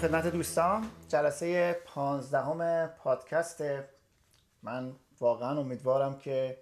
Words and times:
خدمت 0.00 0.26
دوستان 0.26 0.86
جلسه 1.08 1.72
پانزدهم 1.84 2.86
پادکست. 2.86 3.62
من 4.62 4.92
واقعا 5.20 5.60
امیدوارم 5.60 6.18
که 6.18 6.58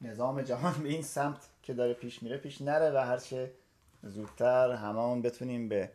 نظام 0.00 0.42
جهان 0.42 0.82
به 0.82 0.88
این 0.88 1.02
سمت 1.02 1.36
که 1.62 1.74
داره 1.74 1.94
پیش 1.94 2.22
میره 2.22 2.36
پیش 2.36 2.60
نره 2.60 2.90
و 2.90 2.96
هرچه 2.96 3.52
زودتر 4.02 4.72
هممون 4.72 5.22
بتونیم 5.22 5.68
به 5.68 5.90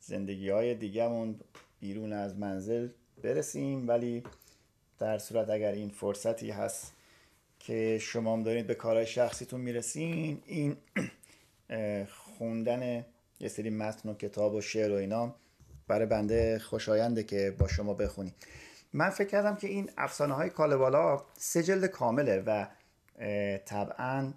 زندگی 0.00 0.50
های 0.50 0.74
دیگهمون 0.74 1.40
بیرون 1.80 2.12
از 2.12 2.36
منزل 2.36 2.88
برسیم. 3.22 3.88
ولی 3.88 4.22
در 4.98 5.18
صورت 5.18 5.50
اگر 5.50 5.72
این 5.72 5.90
فرصتی 5.90 6.50
هست 6.50 6.92
که 7.58 7.98
شما 7.98 8.32
هم 8.32 8.42
دارید 8.42 8.66
به 8.66 8.74
کارهای 8.74 9.06
شخصیتون 9.06 9.60
می‌رسین 9.60 10.42
این 10.46 10.76
خوندن 12.38 13.04
یه 13.40 13.48
سری 13.48 13.70
متن 13.70 14.08
و 14.08 14.14
کتاب 14.14 14.54
و 14.54 14.60
شعر 14.60 14.92
و 14.92 14.94
اینا 14.94 15.34
برای 15.88 16.06
بنده 16.06 16.58
خوشاینده 16.58 17.22
که 17.22 17.56
با 17.58 17.68
شما 17.68 17.94
بخونیم 17.94 18.34
من 18.92 19.10
فکر 19.10 19.28
کردم 19.28 19.56
که 19.56 19.68
این 19.68 19.90
افسانه 19.96 20.34
های 20.34 20.50
کالبالا 20.50 21.22
سه 21.38 21.62
جلد 21.62 21.86
کامله 21.86 22.42
و 22.46 22.66
طبعا 23.58 24.32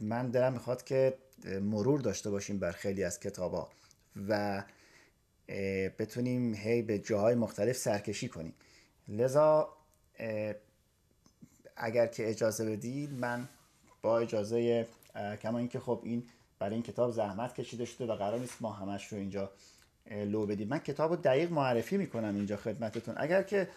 من 0.00 0.30
دلم 0.30 0.52
می‌خواد 0.52 0.84
که 0.84 1.18
مرور 1.62 2.00
داشته 2.00 2.30
باشیم 2.30 2.58
بر 2.58 2.72
خیلی 2.72 3.04
از 3.04 3.20
کتابا 3.20 3.68
و 4.28 4.64
بتونیم 5.98 6.54
هی 6.54 6.82
به 6.82 6.98
جاهای 6.98 7.34
مختلف 7.34 7.76
سرکشی 7.76 8.28
کنیم. 8.28 8.54
لذا 9.08 9.68
اگر 11.76 12.06
که 12.06 12.30
اجازه 12.30 12.70
بدید 12.70 13.12
من 13.12 13.48
با 14.02 14.18
اجازه 14.18 14.86
کما 15.42 15.58
اینکه 15.58 15.80
خب 15.80 16.00
این 16.04 16.24
برای 16.58 16.74
این 16.74 16.82
کتاب 16.82 17.10
زحمت 17.10 17.54
کشیده 17.54 17.84
شده 17.84 18.12
و 18.12 18.16
قرار 18.16 18.38
نیست 18.40 18.62
ما 18.62 18.72
همش 18.72 19.12
رو 19.12 19.18
اینجا 19.18 19.50
لو 20.10 20.46
بدیم. 20.46 20.68
من 20.68 20.78
کتاب 20.78 21.10
رو 21.10 21.16
دقیق 21.16 21.52
معرفی 21.52 21.96
می‌کنم 21.96 22.34
اینجا 22.34 22.56
خدمتتون. 22.56 23.14
اگر 23.18 23.42
که 23.42 23.68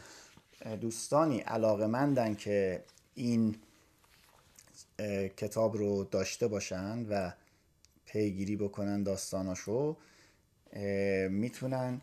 دوستانی 0.82 1.40
علاقه 1.40 1.88
مندن 1.88 2.36
که 2.36 2.84
این 3.16 3.56
کتاب 5.38 5.78
رو 5.78 6.04
داشته 6.04 6.48
باشن 6.48 7.06
و 7.10 7.34
پیگیری 8.06 8.56
بکنن 8.56 9.04
داستاناشو 9.04 9.98
می‌تونن 11.30 12.02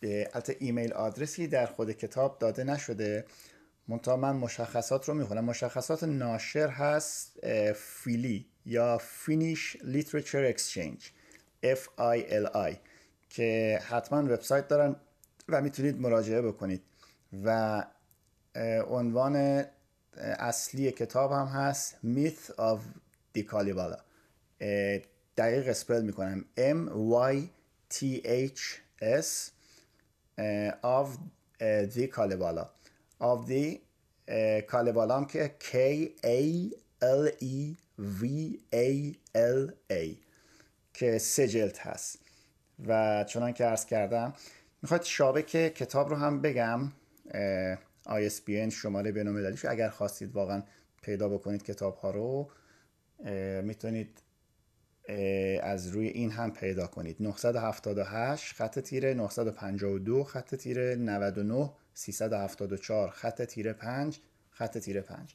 به 0.00 0.30
ایمیل 0.58 0.92
آدرسی 0.92 1.46
در 1.46 1.66
خود 1.66 1.92
کتاب 1.92 2.38
داده 2.38 2.64
نشده. 2.64 3.24
منتها 3.88 4.16
من 4.16 4.36
مشخصات 4.36 5.08
رو 5.08 5.14
می‌خونم. 5.14 5.44
مشخصات 5.44 6.04
ناشر 6.04 6.68
هست 6.68 7.46
FILI. 7.74 8.46
یا 8.66 8.98
Finnish 8.98 9.76
Literature 9.84 10.44
Exchange 10.44 11.10
F 11.64 11.80
I 11.98 12.30
L 12.30 12.46
I 12.54 12.76
که 13.28 13.80
حتما 13.88 14.18
وبسایت 14.18 14.68
دارن 14.68 14.96
و 15.48 15.60
می‌تونید 15.60 16.00
مراجعه 16.00 16.42
بکنید. 16.42 16.82
و 17.44 17.84
عنوان 18.88 19.64
اصلی 20.16 20.92
کتاب 20.92 21.32
هم 21.32 21.46
هست 21.46 21.96
Myth 22.04 22.50
of 22.58 22.78
Kalevala. 23.38 24.00
دقیق 25.36 25.68
spell 25.68 26.02
می‌کنم. 26.02 26.44
M 26.56 26.90
Y 27.32 27.36
T 27.94 28.22
H 28.24 28.60
S 29.02 29.50
of 30.82 31.08
the 31.94 32.06
Kalevala. 32.16 32.66
Of 33.20 33.46
the 33.48 33.78
Kalevala 34.72 35.10
هم 35.10 35.24
که 35.24 35.54
K 35.60 35.74
A 36.24 36.70
L 37.02 37.42
E 37.42 37.76
V 38.20 38.24
A 38.74 39.14
L 39.36 39.72
A 39.92 40.16
که 40.94 41.18
سه 41.18 41.48
جلد 41.48 41.78
هست. 41.78 42.18
و 42.86 43.24
چنان 43.24 43.52
که 43.52 43.64
عرض 43.64 43.86
کردم 43.86 44.34
می‌خواد 44.82 45.02
شابک 45.02 45.50
کتاب 45.50 46.08
رو 46.08 46.16
هم 46.16 46.40
بگم 46.40 46.92
ISBN 48.08 48.68
شماره 48.72 49.12
بینالمللیش 49.12 49.64
اگر 49.64 49.88
خواستید 49.88 50.32
واقعا 50.32 50.62
پیدا 51.02 51.28
بکنید 51.28 51.62
کتاب 51.62 51.96
ها 51.96 52.10
رو 52.10 52.50
می‌تونید 53.62 54.22
از 55.62 55.88
روی 55.88 56.08
این 56.08 56.30
هم 56.30 56.52
پیدا 56.52 56.86
کنید. 56.86 57.16
978 57.20 58.54
خط 58.54 58.78
تیره 58.78 59.14
952 59.14 60.24
خط 60.24 60.54
تیره 60.54 60.96
99 60.96 61.70
374 61.94 63.10
خط 63.10 63.42
تیره 63.42 63.72
5 63.72 64.18
خط 64.50 64.78
تیره 64.78 65.00
5 65.00 65.34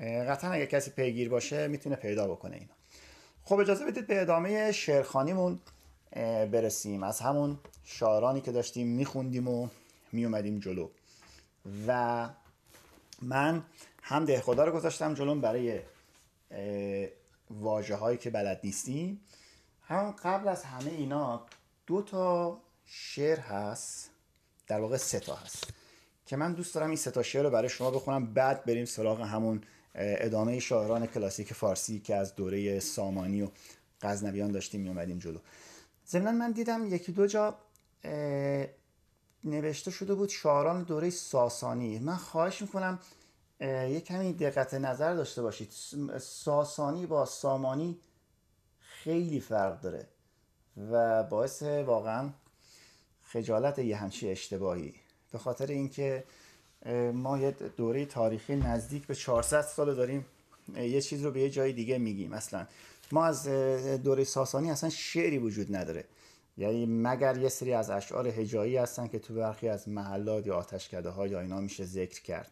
قطعا 0.00 0.50
اگر 0.50 0.66
کسی 0.66 0.90
پیگیر 0.90 1.28
باشه 1.28 1.68
می‌تونه 1.68 1.96
پیدا 1.96 2.28
بکنه 2.28 2.56
اینا 2.56 2.74
خب 3.44 3.58
اجازه 3.58 3.86
بدید 3.86 4.06
به 4.06 4.20
ادامه 4.20 4.72
شعرخانیمون 4.72 5.60
برسیم. 6.50 7.02
از 7.02 7.20
همون 7.20 7.58
شاعرانی 7.84 8.40
که 8.40 8.52
داشتیم 8.52 8.86
میخوندیم 8.86 9.48
و 9.48 9.68
میومدیم 10.12 10.58
جلو. 10.58 10.88
و 11.86 12.28
من 13.22 13.62
هم 14.02 14.24
ده 14.24 14.40
خدا 14.40 14.64
رو 14.64 14.72
گذاشتم 14.72 15.14
جلو 15.14 15.34
برای 15.34 15.80
واجه 17.50 17.94
هایی 17.94 18.18
که 18.18 18.30
بلد 18.30 18.60
نیستیم. 18.64 19.20
هم 19.82 20.10
قبل 20.10 20.48
از 20.48 20.64
همه 20.64 20.90
اینا 20.90 21.46
دو 21.86 22.02
تا 22.02 22.58
شعر 22.86 23.38
هست 23.38 24.10
در 24.66 24.80
واقع 24.80 24.96
سه 24.96 25.20
تا 25.20 25.34
هست 25.34 25.64
که 26.26 26.36
من 26.36 26.52
دوست 26.52 26.74
دارم 26.74 26.88
این 26.88 26.96
سه 26.96 27.10
تا 27.10 27.22
شعر 27.22 27.42
رو 27.42 27.50
برای 27.50 27.68
شما 27.68 27.90
بخونم 27.90 28.34
بعد 28.34 28.64
بریم 28.64 28.84
سراغ 28.84 29.20
همون 29.20 29.62
ادامه 29.94 30.58
شاعران 30.60 31.06
کلاسیک 31.06 31.52
فارسی 31.52 32.00
که 32.00 32.14
از 32.16 32.34
دوره 32.34 32.80
سامانی 32.80 33.42
و 33.42 33.48
غزنویان 34.02 34.52
داشتیم 34.52 34.80
می 34.80 34.88
اومدیم 34.88 35.18
جلو. 35.18 35.38
ضمنا 36.08 36.32
من 36.32 36.52
دیدم 36.52 36.94
یکی 36.94 37.12
دو 37.12 37.26
جا 37.26 37.58
نوشته 39.44 39.90
شده 39.90 40.14
بود 40.14 40.28
شاعران 40.28 40.82
دوره 40.82 41.10
ساسانی. 41.10 41.98
من 41.98 42.16
خواهش 42.16 42.62
می‌کنم 42.62 42.98
یه 43.60 44.00
کمی 44.00 44.32
دقت 44.32 44.74
نظر 44.74 45.14
داشته 45.14 45.42
باشید. 45.42 45.70
ساسانی 46.20 47.06
با 47.06 47.26
سامانی 47.26 47.98
خیلی 48.80 49.40
فرق 49.40 49.80
داره 49.80 50.08
و 50.90 51.22
باعث 51.22 51.62
واقعا 51.62 52.30
خجالت 53.22 53.78
یه 53.78 53.96
همچی 53.96 54.30
اشتباهی. 54.30 54.94
به 55.32 55.38
خاطر 55.38 55.66
اینکه 55.66 56.24
ما 57.14 57.38
یه 57.38 57.50
دوره 57.50 58.06
تاریخی 58.06 58.56
نزدیک 58.56 59.06
به 59.06 59.14
400 59.14 59.62
سال 59.62 59.94
داریم. 59.94 60.26
یه 60.76 61.00
چیز 61.00 61.24
رو 61.24 61.30
به 61.30 61.40
یه 61.40 61.50
جای 61.50 61.72
دیگه 61.72 61.98
میگیم 61.98 62.30
مثلا 62.30 62.66
ما 63.12 63.24
از 63.24 63.48
دوره 64.02 64.24
ساسانی 64.24 64.70
اصلا 64.70 64.90
شعری 64.90 65.38
وجود 65.38 65.76
نداره. 65.76 66.04
یعنی 66.58 66.86
مگر 66.86 67.36
یه 67.36 67.48
سری 67.48 67.72
از 67.72 67.90
اشعار 67.90 68.28
هجایی 68.28 68.76
هستن 68.76 69.08
که 69.08 69.18
تو 69.18 69.34
برخی 69.34 69.68
از 69.68 69.88
محلات 69.88 70.46
یا 70.46 70.56
آتشکده 70.56 71.08
ها 71.08 71.26
یا 71.26 71.40
اینا 71.40 71.60
میشه 71.60 71.84
ذکر 71.84 72.22
کرد. 72.22 72.50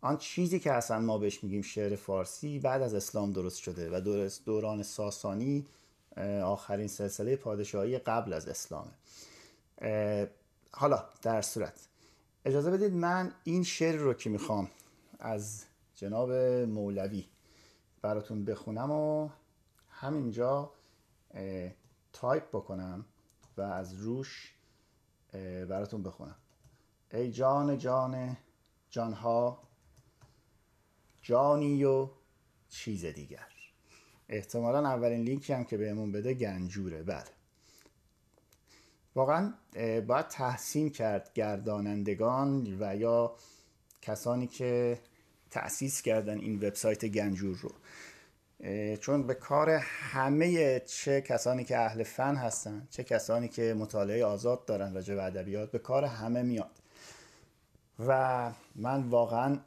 آن 0.00 0.16
چیزی 0.16 0.60
که 0.60 0.72
اصلا 0.72 0.98
ما 0.98 1.18
بهش 1.18 1.44
میگیم 1.44 1.62
شعر 1.62 1.96
فارسی 1.96 2.58
بعد 2.58 2.82
از 2.82 2.94
اسلام 2.94 3.32
درست 3.32 3.58
شده 3.58 3.90
و 3.90 4.00
دوران 4.44 4.82
ساسانی 4.82 5.66
آخرین 6.44 6.88
سلسله 6.88 7.36
پادشاهی 7.36 7.98
قبل 7.98 8.32
از 8.32 8.48
اسلامه. 8.48 8.90
حالا 10.70 11.04
در 11.22 11.42
صورت. 11.42 11.88
اجازه 12.46 12.70
بدید 12.70 12.92
من 12.92 13.32
این 13.44 13.62
شعر 13.62 13.96
رو 13.96 14.14
که 14.14 14.30
می‌خوام 14.30 14.70
از 15.18 15.64
جناب 15.94 16.32
مولوی 16.68 17.26
براتون 18.02 18.44
بخونم 18.44 18.90
و 18.90 19.30
همینجا 19.88 20.72
تایپ 22.12 22.48
بکنم 22.48 23.04
و 23.56 23.60
از 23.60 23.94
روش 23.94 24.54
براتون 25.68 26.02
بخونم. 26.02 26.36
ای 27.12 27.30
جان 27.30 27.78
جان 27.78 28.36
جانها 28.90 29.62
جانی 31.22 31.84
و 31.84 32.08
چیز 32.68 33.04
دیگر. 33.04 33.46
احتمالا 34.28 34.88
اولین 34.88 35.20
لینکی 35.20 35.52
هم 35.52 35.64
که 35.64 35.76
بهمون 35.76 36.12
بده 36.12 36.34
گنجوره. 36.34 37.02
بله. 37.02 37.35
واقعا 39.16 39.52
باید 40.06 40.28
تحسین 40.28 40.90
کرد 40.90 41.30
گردانندگان 41.34 42.76
و 42.80 42.96
یا 42.96 43.34
کسانی 44.02 44.46
که 44.46 44.98
تأسیس 45.50 46.02
کردن 46.02 46.38
این 46.38 46.56
وبسایت 46.56 47.04
گنجور 47.04 47.58
رو. 47.58 47.70
چون 48.96 49.26
به 49.26 49.34
کار 49.34 49.70
همه 49.80 50.80
چه 50.80 51.20
کسانی 51.20 51.64
که 51.64 51.78
اهل 51.78 52.02
فن 52.02 52.34
هستن 52.34 52.86
چه 52.90 53.04
کسانی 53.04 53.48
که 53.48 53.74
مطالعه 53.74 54.24
آزاد 54.24 54.64
دارن 54.64 54.94
راجع 54.94 55.14
به 55.14 55.24
ادبیات 55.24 55.70
به 55.70 55.78
کار 55.78 56.04
همه 56.04 56.42
میاد. 56.42 56.70
و 58.06 58.52
من 58.74 59.02
واقعا 59.02 59.58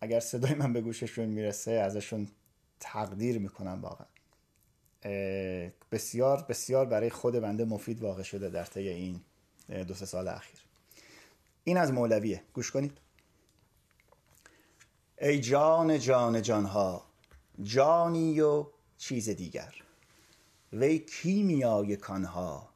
اگر 0.00 0.20
صدای 0.20 0.54
من 0.54 0.72
به 0.72 0.80
گوششون 0.80 1.26
می‌رسه 1.26 1.70
ازشون 1.72 2.28
تقدیر 2.80 3.38
می‌کنم 3.38 3.80
واقعا. 3.82 4.06
بسیار 5.92 6.46
بسیار 6.48 6.86
برای 6.86 7.10
خود 7.10 7.34
بنده 7.34 7.64
مفید 7.64 8.02
واقع 8.02 8.22
شده 8.22 8.50
در 8.50 8.64
طی 8.64 8.88
این 8.88 9.20
دو 9.88 9.94
سه 9.94 10.06
سال 10.06 10.28
اخیر. 10.28 10.60
این 11.64 11.76
از 11.76 11.92
مولویه. 11.92 12.42
گوش 12.52 12.70
کنید. 12.70 12.98
ای 15.20 15.40
جان 15.40 15.98
جان 15.98 16.42
جانها 16.42 17.04
جانی 17.62 18.40
و 18.40 18.66
چیز 18.98 19.28
دیگر. 19.28 19.74
وی 20.72 20.98
کیمیای 20.98 21.96
کانها 21.96 22.68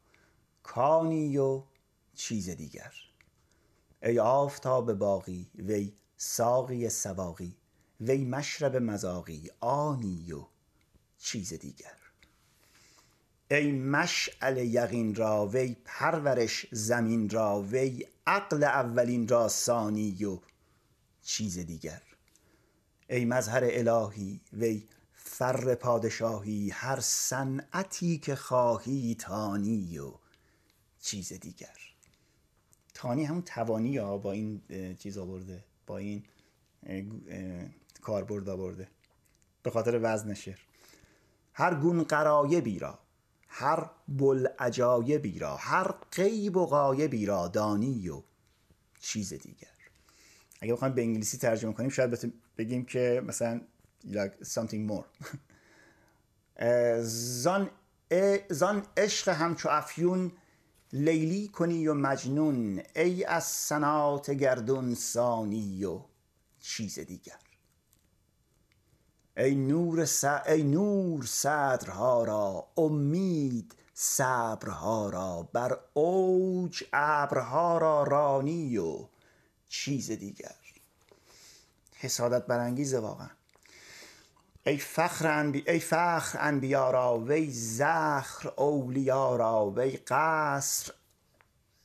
کانی 0.62 1.38
و 1.38 1.62
چیز 2.14 2.50
دیگر. 2.50 2.92
ای 4.02 4.18
آفتاب 4.18 4.92
باقی 4.92 5.50
وی 5.54 5.92
ساقی 6.16 6.88
سواقی 6.88 7.56
وی 8.00 8.24
مشرب 8.24 8.76
مذاقی 8.76 9.50
آنی 9.60 10.32
و 10.32 10.46
چیز 11.18 11.52
دیگر. 11.52 11.95
ای 13.50 13.72
مشعل 13.72 14.56
یقین 14.56 15.14
را 15.14 15.46
وی 15.46 15.76
پرورش 15.84 16.66
زمین 16.72 17.30
را 17.30 17.62
وی 17.62 18.06
عقل 18.26 18.64
اولین 18.64 19.28
را 19.28 19.48
ثانی 19.48 20.24
و 20.24 20.38
چیز 21.22 21.58
دیگر. 21.58 22.02
ای 23.10 23.24
مظهر 23.24 23.64
الهی 23.64 24.40
وی 24.52 24.88
فر 25.14 25.74
پادشاهی 25.74 26.70
هر 26.70 27.00
صنعتی 27.00 28.18
که 28.18 28.36
خواهی 28.36 29.14
تانی 29.14 29.98
و 29.98 30.12
چیز 31.00 31.32
دیگر. 31.32 31.76
تانی 32.94 33.24
همون 33.24 33.42
توانی 33.42 33.96
ها 33.96 34.18
با 34.18 34.32
این 34.32 34.62
چیز 34.98 35.18
آورده 35.18 35.64
با 35.86 35.98
این 35.98 36.24
کاربرد 38.02 38.48
آورده 38.48 38.88
به 39.62 39.70
خاطر 39.70 40.00
وزن 40.02 40.34
شعر. 40.34 40.58
هر 41.52 41.74
گون 41.74 42.02
قرایبی 42.02 42.78
را 42.78 43.05
هر 43.58 43.90
بلعجایبی 44.08 45.38
را 45.38 45.56
هر 45.56 45.94
غیب 46.12 46.56
و 46.56 46.66
غایبی 46.66 47.26
را 47.26 47.48
دانی 47.48 48.08
و 48.08 48.22
چیز 49.00 49.32
دیگر. 49.32 49.68
اگه 50.60 50.72
بخوایم 50.72 50.94
به 50.94 51.02
انگلیسی 51.02 51.38
ترجمه 51.38 51.72
کنیم 51.72 51.88
شاید 51.88 52.32
بگیم 52.58 52.84
که 52.84 53.22
مثلا 53.26 53.60
like 54.06 54.44
something 54.44 54.90
more. 54.90 55.04
زان 57.02 57.70
زان 58.50 58.86
عشق 58.96 59.28
همچو 59.28 59.68
افیون 59.68 60.32
لیلی 60.92 61.48
کنی 61.48 61.88
و 61.88 61.94
مجنون 61.94 62.82
ای 62.96 63.24
از 63.24 63.44
سنات 63.44 64.30
گردون 64.30 64.94
سانی 64.94 65.84
و 65.84 66.00
چیز 66.60 66.98
دیگر. 66.98 67.45
ای 69.36 69.54
نور, 69.54 70.04
س... 70.04 70.24
ای 70.24 70.62
نور 70.62 71.24
صدرها 71.26 72.24
را 72.24 72.66
امید 72.76 73.74
صبرها 73.94 75.10
را. 75.10 75.48
بر 75.52 75.78
اوج 75.94 76.84
ابرها 76.92 77.78
را 77.78 78.02
رانی 78.02 78.78
و 78.78 79.08
چیز 79.68 80.10
دیگر. 80.10 80.54
حسادت 81.94 82.46
برانگیزه 82.46 82.98
واقعا. 82.98 83.30
ای 84.66 84.78
فخر 84.78 85.26
انبی... 85.26 85.64
ای 85.66 85.80
فخر 85.80 86.38
انبیا 86.40 86.90
را 86.90 87.18
وی 87.18 87.50
زخر 87.52 88.52
اولیا 88.56 89.36
را 89.36 89.70
وی 89.70 89.96
قصر 89.96 90.92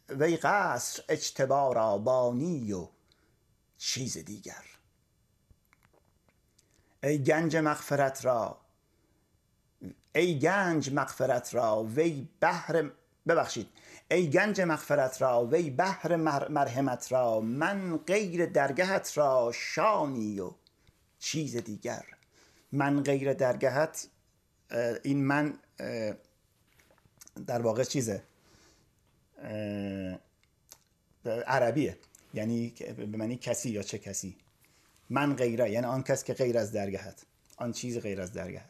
وی 0.10 0.38
قصر 0.38 1.04
اجتبا 1.10 1.74
را 1.74 1.98
بانی 1.98 2.74
و 2.74 2.88
چیز 3.78 4.18
دیگر. 4.18 4.64
ای 7.04 7.24
گنج 7.24 7.58
مغفرت 7.58 8.26
را. 8.26 8.58
ای 10.16 10.40
گنج 10.40 10.94
مغفرت 10.94 11.56
را 11.56 11.84
وی 11.84 12.28
بحر 12.40 12.90
ببخشید. 13.28 13.68
ای 14.12 14.30
گنج 14.30 14.62
مغفرت 14.62 15.22
را 15.22 15.46
وی 15.46 15.70
بحر 15.70 16.16
مرحمت 16.50 17.12
را. 17.12 17.40
من 17.40 17.98
غیر 17.98 18.46
درگهت 18.46 19.18
را 19.18 19.52
شانی 19.56 20.40
و 20.40 20.52
چیز 21.20 21.56
دیگر. 21.56 22.06
من 22.72 23.04
غیر 23.04 23.34
درگهت 23.34 24.08
این 25.04 25.24
من 25.24 25.60
در 27.48 27.62
واقع 27.62 27.84
چیزه؟ 27.84 28.24
عربیه. 31.26 31.98
یعنی 32.34 32.70
به 32.98 33.18
معنی 33.18 33.38
کسی 33.38 33.70
یا 33.70 33.84
چه 33.84 33.98
کسی. 33.98 34.36
من 35.12 35.36
غیره 35.36 35.72
یعنی 35.72 35.86
آن 35.86 36.04
کس 36.04 36.24
که 36.24 36.34
غیر 36.34 36.58
از 36.58 36.72
درگهت 36.72 37.26
آن 37.58 37.72
چیز 37.72 38.00
غیر 38.00 38.22
از 38.22 38.34
درگهت 38.34 38.70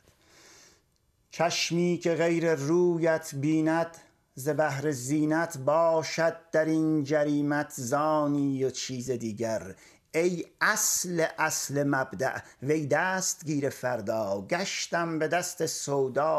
چشمی 1.31 1.99
که 2.03 2.15
غیر 2.15 2.53
رویت 2.55 3.35
بیند 3.35 3.97
ز 4.35 4.49
بهر 4.49 4.91
زینت 4.91 5.57
باشد 5.57 6.35
در 6.51 6.65
این 6.65 7.03
جریمت 7.03 7.73
زانی 7.75 8.63
و 8.63 8.69
چیز 8.69 9.11
دیگر. 9.11 9.75
ای 10.13 10.45
اصل 10.61 11.25
اصل 11.37 11.83
مبدع 11.83 12.39
وی 12.63 12.87
دست 12.87 13.45
گیر 13.45 13.69
فردا 13.69 14.47
گشتم 14.49 15.19
به 15.19 15.27
دست 15.27 15.65
سودا 15.65 16.35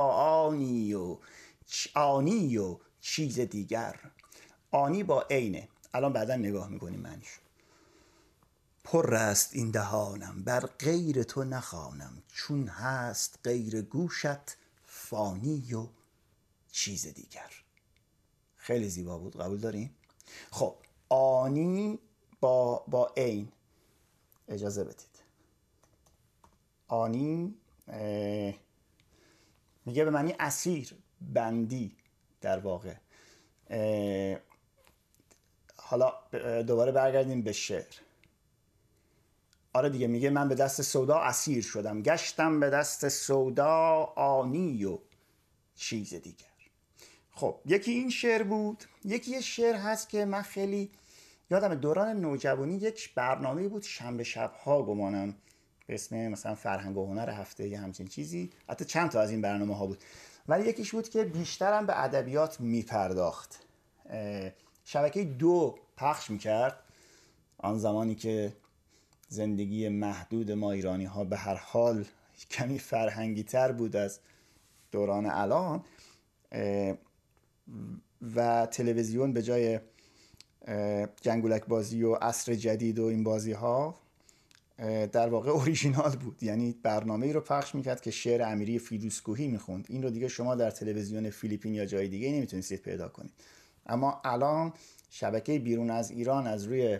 آنی 0.46 0.94
و 0.94 1.18
آنی 1.94 2.58
و 2.58 2.76
چیز 3.00 3.40
دیگر. 3.40 3.94
آنی 4.70 5.02
با 5.02 5.26
عینه. 5.30 5.68
الان 5.94 6.12
بعدا 6.12 6.36
نگاه 6.36 6.68
می‌کنیم 6.68 7.00
معنیشو. 7.00 7.41
پر 8.84 9.14
است 9.14 9.54
این 9.54 9.70
دهانم 9.70 10.44
بر 10.44 10.60
غیر 10.60 11.22
تو 11.22 11.44
نخوانم 11.44 12.22
چون 12.28 12.68
هست 12.68 13.38
غیر 13.44 13.82
گوشت 13.82 14.56
فانی 14.86 15.74
و 15.74 15.86
چیز 16.72 17.06
دیگر. 17.06 17.50
خیلی 18.56 18.88
زیبا 18.88 19.18
بود 19.18 19.40
قبول 19.40 19.58
داریم 19.58 19.94
خب 20.50 20.76
آنی 21.08 21.98
با 22.40 22.84
با 22.88 23.12
عین 23.16 23.52
اجازه 24.48 24.84
بدید. 24.84 25.22
آنی 26.88 27.54
میگه 29.84 30.04
به 30.04 30.10
معنی 30.10 30.34
اسیر 30.40 30.94
بندی 31.20 31.96
در 32.40 32.58
واقع. 32.58 32.94
حالا 35.76 36.14
دوباره 36.62 36.92
برگردیم 36.92 37.42
به 37.42 37.52
شعر. 37.52 37.94
آره 39.72 39.88
دیگه 39.88 40.06
میگه 40.06 40.30
من 40.30 40.48
به 40.48 40.54
دست 40.54 40.82
سودا 40.82 41.18
اسیر 41.18 41.62
شدم. 41.62 42.02
گشتم 42.02 42.60
به 42.60 42.70
دست 42.70 43.08
سودا 43.08 44.12
آنی 44.16 44.84
و 44.84 44.98
چیز 45.76 46.14
دیگر. 46.14 46.46
خب 47.30 47.60
یکی 47.66 47.90
این 47.90 48.10
شعر 48.10 48.42
بود. 48.42 48.84
یکی 49.04 49.30
یه 49.30 49.40
شعر 49.40 49.74
هست 49.74 50.08
که 50.08 50.24
من 50.24 50.42
خیلی 50.42 50.90
یادم 51.50 51.74
دوران 51.74 52.20
نوجوانی 52.20 52.74
یک 52.74 53.14
برنامه 53.14 53.68
بود 53.68 53.82
شنبه 53.82 54.24
شبها 54.24 54.82
گمانم. 54.82 55.34
به 55.86 55.94
اسم 55.94 56.28
مثلا 56.28 56.54
فرهنگ 56.54 56.96
و 56.96 57.06
هنر 57.06 57.30
هفته 57.30 57.68
یه 57.68 57.78
همچین 57.78 58.06
چیزی. 58.06 58.50
حتی 58.68 58.84
چند 58.84 59.10
تا 59.10 59.20
از 59.20 59.30
این 59.30 59.40
برنامه 59.40 59.76
ها 59.76 59.86
بود. 59.86 59.98
ولی 60.48 60.68
یکیش 60.68 60.90
بود 60.90 61.08
که 61.08 61.24
بیشترم 61.24 61.86
به 61.86 62.04
ادبیات 62.04 62.60
میپرداخت. 62.60 63.66
شبکه 64.84 65.24
دو 65.24 65.78
پخش 65.96 66.30
می‌کرد. 66.30 66.78
آن 67.58 67.78
زمانی 67.78 68.14
که 68.14 68.52
زندگی 69.32 69.88
محدود 69.88 70.52
ما 70.52 70.72
ایرانی 70.72 71.04
ها 71.04 71.24
به 71.24 71.36
هر 71.36 71.54
حال 71.54 72.04
کمی 72.50 72.78
فرهنگی 72.78 73.42
تر 73.42 73.72
بود 73.72 73.96
از 73.96 74.20
دوران 74.90 75.26
الان 75.26 75.84
و 78.34 78.66
تلویزیون 78.66 79.32
به 79.32 79.42
جای 79.42 79.80
جنگولک 81.20 81.66
بازی 81.66 82.02
و 82.02 82.14
عصر 82.14 82.54
جدید 82.54 82.98
و 82.98 83.04
این 83.04 83.24
بازی 83.24 83.52
ها 83.52 83.98
در 85.12 85.28
واقع 85.28 85.50
اوریژینال 85.50 86.16
بود. 86.16 86.42
یعنی 86.42 86.74
برنامه 86.82 87.26
ای 87.26 87.32
رو 87.32 87.40
پخش 87.40 87.74
می‌کرد 87.74 88.00
که 88.00 88.10
شعر 88.10 88.42
امیری 88.42 88.78
فیروسکوهی 88.78 89.48
می‌خوند. 89.48 89.86
این 89.88 90.02
رو 90.02 90.10
دیگه 90.10 90.28
شما 90.28 90.54
در 90.54 90.70
تلویزیون 90.70 91.30
فیلیپین 91.30 91.74
یا 91.74 91.86
جای 91.86 92.08
دیگه 92.08 92.32
نمی‌تونستید 92.32 92.82
پیدا 92.82 93.08
کنید. 93.08 93.32
اما 93.86 94.20
الان 94.24 94.72
شبکه 95.10 95.58
بیرون 95.58 95.90
از 95.90 96.10
ایران 96.10 96.46
از 96.46 96.64
روی 96.64 96.98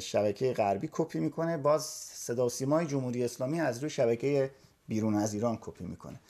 شبکه 0.00 0.52
غربی 0.52 0.88
کپی 0.92 1.18
می‌کنه. 1.18 1.56
باز 1.56 1.84
صدا 1.84 2.48
سیمای 2.48 2.86
جمهوری 2.86 3.24
اسلامی 3.24 3.60
از 3.60 3.78
روی 3.78 3.90
شبکه 3.90 4.50
بیرون 4.88 5.14
از 5.14 5.34
ایران 5.34 5.58
کپی 5.60 5.84
می‌کنه 5.84 6.20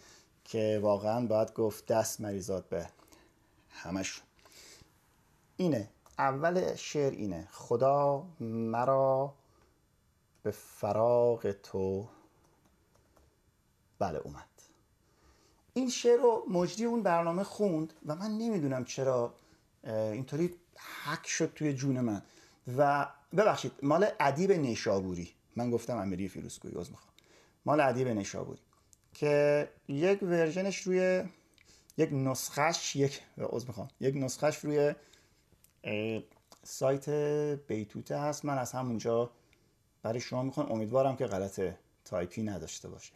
که 0.44 0.80
واقعا 0.82 1.26
باید 1.26 1.54
گفت 1.54 1.86
دست 1.86 2.20
مریضات 2.20 2.68
به 2.68 2.86
همشون 3.70 4.24
اینه. 5.56 5.88
اول 6.18 6.74
شعر 6.74 7.12
اینه. 7.12 7.48
خدا 7.52 8.26
مرا 8.40 9.34
به 10.42 10.50
فراغ 10.50 11.52
تو 11.52 12.08
بله 13.98 14.18
اومد. 14.18 14.48
این 15.74 15.90
شعر 15.90 16.18
رو 16.18 16.44
مجری 16.48 16.84
اون 16.84 17.02
برنامه 17.02 17.44
خوند 17.44 17.92
و 18.06 18.14
من 18.14 18.30
نمی‌دونم 18.30 18.84
چرا 18.84 19.34
اینطوری 19.84 20.54
حک 21.04 21.26
شد 21.26 21.52
توی 21.54 21.74
جون 21.74 22.00
من. 22.00 22.22
و 22.78 23.06
ببخشید 23.36 23.72
مال 23.82 24.06
ادیب 24.20 24.52
نیشابوری. 24.52 25.30
من 25.56 25.70
گفتم 25.70 25.96
امیری 25.96 26.28
فیروزکوهی 26.28 26.78
عذر 26.78 26.90
می‌خوام. 26.90 27.12
مال 27.66 27.80
ادیب 27.80 28.08
نیشابوری 28.08 28.60
که 29.14 29.68
یک 29.88 30.22
version 30.22 30.67
ش 30.67 30.80
روی 30.80 31.24
یک 31.96 32.08
نسخش 32.12 32.96
یک 32.96 33.20
عذر 33.54 33.66
می‌خوام 33.66 33.88
یک 34.00 34.16
نسخش 34.16 34.56
روی 34.56 34.94
سایت 36.64 37.10
بیتوته 37.66 38.18
هست. 38.18 38.44
من 38.44 38.58
از 38.58 38.72
همونجا 38.72 39.30
برای 40.02 40.20
شما 40.20 40.42
می‌خونم. 40.42 40.72
امیدوارم 40.72 41.16
که 41.16 41.26
غلط 41.26 41.60
تایپی 42.04 42.42
نداشته 42.42 42.88
باشه. 42.88 43.12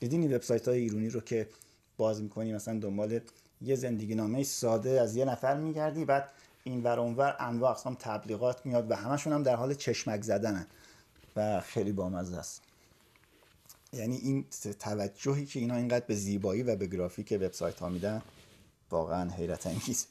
دیدین 0.00 0.22
این 0.22 0.34
وبسایت 0.34 0.68
های 0.68 0.78
ایرونی 0.78 1.08
رو 1.08 1.20
که 1.20 1.48
باز 1.96 2.22
می‌کنی 2.22 2.52
مثلا 2.52 2.78
دنبال 2.78 3.20
یه 3.60 3.74
زندگی 3.74 4.14
نامه 4.14 4.42
ساده 4.42 5.00
از 5.00 5.16
یه 5.16 5.24
نفر 5.24 5.56
میگردی 5.56 6.04
بعد 6.04 6.30
این 6.64 6.82
ور 6.82 7.00
اونور 7.00 7.36
انواع 7.38 7.70
اقسام 7.70 7.96
تبلیغات 8.00 8.66
میاد 8.66 8.90
و 8.90 8.94
همشون 8.94 9.32
هم 9.32 9.42
در 9.42 9.56
حال 9.56 9.74
چشمک 9.74 10.22
زدنن 10.22 10.66
و 11.36 11.60
خیلی 11.60 11.92
بامزه 11.92 12.36
است. 12.36 12.62
یعنی 13.92 14.16
این 14.16 14.44
توجهی 14.80 15.46
که 15.46 15.60
اینا 15.60 15.76
اینقدر 15.76 16.04
به 16.06 16.14
زیبایی 16.14 16.62
و 16.62 16.76
به 16.76 16.86
گرافیک 16.86 17.32
وبسایت 17.32 17.80
ها 17.80 17.88
میدن 17.88 18.22
واقعا 18.90 19.30
حیرت 19.30 19.66
انگیز. 19.66 20.06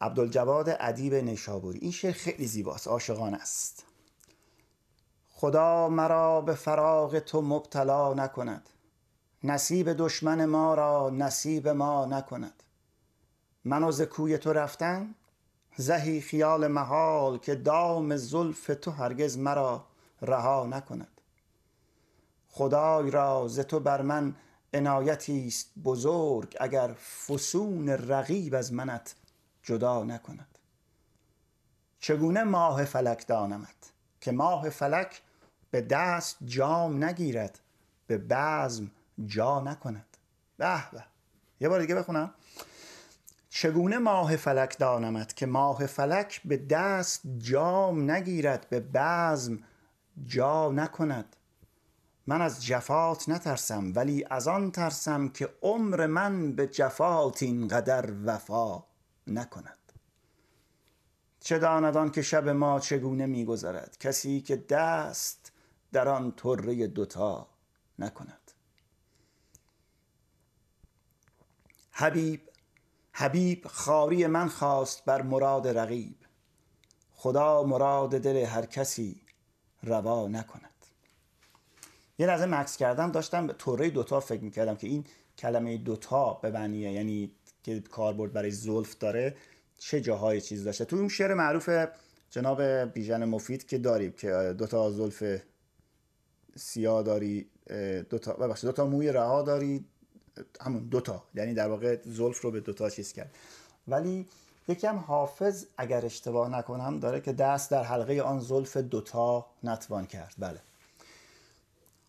عبدالجواد 0.00 0.76
ادیب 0.80 1.14
نیشابوری 1.14 1.78
این 1.78 1.92
شعر 1.92 2.12
خیلی 2.12 2.46
زیباست 2.46 2.88
عاشقانه 2.88 3.36
است. 3.36 3.84
خدا 5.30 5.88
مرا 5.88 6.40
به 6.40 6.54
فراغ 6.54 7.18
تو 7.18 7.42
مبتلا 7.42 8.14
نکند. 8.14 8.68
نصیب 9.44 9.92
دشمن 9.92 10.44
ما 10.44 10.74
را 10.74 11.10
نصیب 11.10 11.68
ما 11.68 12.06
نکند. 12.06 12.62
من 13.64 13.84
از 13.84 14.00
کوی 14.02 14.38
تو 14.38 14.52
رفتن؟ 14.52 15.14
زهی 15.76 16.20
خیال 16.20 16.66
محال 16.66 17.38
که 17.38 17.54
دام 17.54 18.16
زلف 18.16 18.70
تو 18.82 18.90
هرگز 18.90 19.38
مرا 19.38 19.86
رها 20.22 20.66
نکند. 20.66 21.20
خدای 22.48 23.10
را 23.10 23.48
ز 23.48 23.60
تو 23.60 23.80
بر 23.80 24.02
من 24.02 24.34
عنایتی 24.74 25.46
است 25.46 25.70
بزرگ 25.84 26.56
اگر 26.60 26.88
فسون 27.26 27.88
رقیب 27.88 28.54
از 28.54 28.72
منت 28.72 29.14
جدا 29.62 30.04
نکند. 30.04 30.58
چگونه 32.00 32.44
ماه 32.44 32.84
فلک 32.84 33.26
دانمت 33.26 33.92
که 34.20 34.32
ماه 34.32 34.70
فلک 34.70 35.22
به 35.70 35.80
دست 35.80 36.36
جام 36.44 37.04
نگیرد 37.04 37.60
به 38.06 38.18
بزم 38.18 38.90
جا 39.26 39.60
نکند؟ 39.60 40.16
به 40.56 40.90
به. 40.92 41.04
یه 41.60 41.68
بار 41.68 41.80
دیگه 41.80 41.94
بخونم. 41.94 42.34
چگونه 43.50 43.98
ماه 43.98 44.36
فلک 44.36 44.78
دانمت 44.78 45.36
که 45.36 45.46
ماه 45.46 45.86
فلک 45.86 46.40
به 46.44 46.56
دست 46.56 47.22
جام 47.38 48.10
نگیرد 48.10 48.66
به 48.70 48.80
بزم 48.80 49.58
جا 50.26 50.72
نکند؟ 50.72 51.36
من 52.26 52.42
از 52.42 52.64
جفات 52.64 53.28
نترسم 53.28 53.92
ولی 53.94 54.24
از 54.30 54.48
آن 54.48 54.70
ترسم 54.70 55.28
که 55.28 55.48
عمر 55.62 56.06
من 56.06 56.52
به 56.52 56.66
جفات 56.66 57.42
اینقدر 57.42 58.12
وفا 58.24 58.84
نکند. 59.26 59.76
چه 61.40 61.58
داند 61.58 62.12
که 62.12 62.22
شب 62.22 62.48
ما 62.48 62.80
چگونه 62.80 63.26
میگذرد؟ 63.26 63.96
کسی 64.00 64.40
که 64.40 64.56
دست 64.56 65.52
در 65.92 66.08
آن 66.08 66.32
طره 66.32 66.86
دوتا 66.86 67.48
نکند. 67.98 68.50
حبیب 71.90 72.49
حبیب 73.20 73.66
خاری 73.66 74.26
من 74.26 74.48
خواست 74.48 75.04
بر 75.04 75.22
مراد 75.22 75.68
رقیب. 75.68 76.16
خدا 77.12 77.62
مراد 77.62 78.18
دل 78.18 78.36
هر 78.36 78.66
کسی 78.66 79.20
روا 79.82 80.28
نکند. 80.28 80.70
یه 82.18 82.26
لحظه 82.26 82.46
مکس 82.46 82.76
کردم 82.76 83.10
داشتم 83.10 83.46
به 83.46 83.52
طوره 83.52 83.90
دوتا 83.90 84.20
فکر 84.20 84.42
می‌کردم 84.42 84.76
که 84.76 84.86
این 84.86 85.04
کلمه 85.38 85.76
دوتا 85.76 86.34
به 86.42 86.50
معنیه 86.50 86.92
یعنی 86.92 87.32
که 87.62 87.80
کاربرد 87.80 88.32
برای 88.32 88.50
زلف 88.50 88.98
داره 88.98 89.36
چه 89.78 90.00
جاهای 90.00 90.40
چیز 90.40 90.64
داشته. 90.64 90.84
تو 90.84 90.96
اون 90.96 91.08
شعر 91.08 91.34
معروف 91.34 91.70
جناب 92.30 92.62
بیژن 92.62 93.24
مفید 93.24 93.66
که 93.66 93.78
داریم 93.78 94.12
که 94.12 94.54
دوتا 94.58 94.90
زلف 94.90 95.22
سیاه 96.56 97.02
داری 97.02 97.50
دوتا 98.10 98.32
ببخشید 98.32 98.64
دوتا 98.64 98.86
موی 98.86 99.12
رها 99.12 99.42
داری 99.42 99.84
همون 100.60 100.82
دوتا 100.82 101.22
یعنی 101.34 101.54
در 101.54 101.68
واقع 101.68 101.98
زلف 102.04 102.40
رو 102.40 102.50
به 102.50 102.60
دوتا 102.60 102.90
چیز 102.90 103.12
کرد. 103.12 103.34
ولی 103.88 104.28
یکم 104.68 104.96
حافظ 104.96 105.64
اگر 105.78 106.04
اشتباه 106.04 106.48
نکنم 106.48 106.98
داره 107.00 107.20
که 107.20 107.32
دست 107.32 107.70
در 107.70 107.82
حلقه 107.82 108.22
آن 108.22 108.40
زلف 108.40 108.76
دوتا 108.76 109.46
نتوان 109.64 110.06
کرد. 110.06 110.34
بله. 110.38 110.60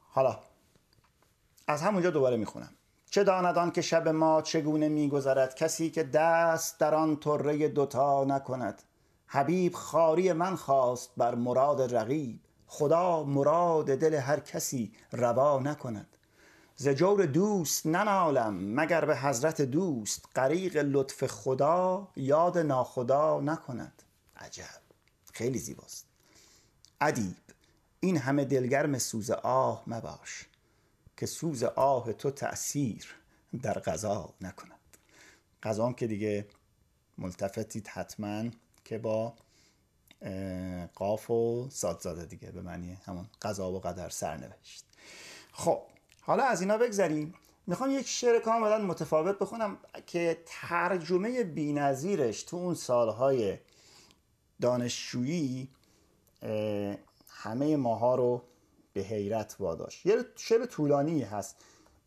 حالا 0.09 0.39
از 1.67 1.81
همونجا 1.81 2.09
دوباره 2.09 2.37
می‌خونم. 2.37 2.69
چه 3.09 3.23
داندان 3.23 3.71
که 3.71 3.81
شب 3.81 4.07
ما 4.07 4.41
چگونه 4.41 4.89
میگذرد؟ 4.89 5.55
کسی 5.55 5.89
که 5.89 6.03
دست 6.03 6.79
در 6.79 6.95
آن 6.95 7.15
طره 7.15 7.67
دوتا 7.67 8.23
نکند. 8.23 8.81
حبیب 9.27 9.73
خاری 9.73 10.33
من 10.33 10.55
خواست 10.55 11.09
بر 11.17 11.35
مراد 11.35 11.95
رقیب. 11.95 12.39
خدا 12.67 13.23
مراد 13.23 13.85
دل 13.85 14.13
هر 14.13 14.39
کسی 14.39 14.91
روا 15.11 15.59
نکند. 15.59 16.17
ز 16.75 16.87
جور 16.87 17.25
دوست 17.25 17.85
ننالم 17.87 18.79
مگر 18.79 19.05
به 19.05 19.17
حضرت 19.17 19.61
دوست 19.61 20.25
غریق 20.35 20.77
لطف 20.77 21.25
خدا 21.25 22.07
یاد 22.15 22.57
ناخدا 22.57 23.41
نکند. 23.41 24.03
عجب 24.37 24.81
خیلی 25.33 25.59
زیباست. 25.59 26.05
ادیب 27.01 27.35
این 27.99 28.17
همه 28.17 28.45
دلگرم 28.45 28.97
سوز 28.97 29.31
آه 29.31 29.83
مباش 29.87 30.45
که 31.17 31.25
سوز 31.25 31.63
آه 31.63 32.13
تو 32.13 32.31
تأثیر 32.31 33.15
در 33.61 33.79
غذا 33.79 34.33
نکند. 34.41 34.97
غذام 35.63 35.93
که 35.93 36.07
دیگه 36.07 36.47
ملتفتید 37.17 37.87
حتما 37.87 38.43
که 38.85 38.97
با 38.97 39.33
قاف 40.95 41.31
و 41.31 41.67
سادزاده 41.71 42.25
دیگه 42.25 42.51
به 42.51 42.61
معنی 42.61 42.97
همون 43.05 43.29
قضا 43.41 43.71
و 43.71 43.79
قدر 43.79 44.09
سرنوشت. 44.09 44.85
خب 45.53 45.81
حالا 46.31 46.43
از 46.43 46.61
اینا 46.61 46.77
بگذریم. 46.77 47.33
می‌خوام 47.67 47.91
یک 47.91 48.07
شعر 48.07 48.39
کاملا 48.39 48.77
متفاوت 48.77 49.39
بخونم 49.39 49.77
که 50.07 50.43
ترجمه 50.45 51.43
بینظیرش 51.43 52.43
تو 52.43 52.57
اون 52.57 52.73
سالهای 52.73 53.57
دانشجویی 54.61 55.69
همه 57.29 57.77
ماها 57.77 58.15
رو 58.15 58.41
به 58.93 59.01
حیرت 59.01 59.55
واداشت. 59.59 60.05
یه 60.05 60.25
شعر 60.35 60.65
طولانی 60.65 61.21
هست. 61.21 61.55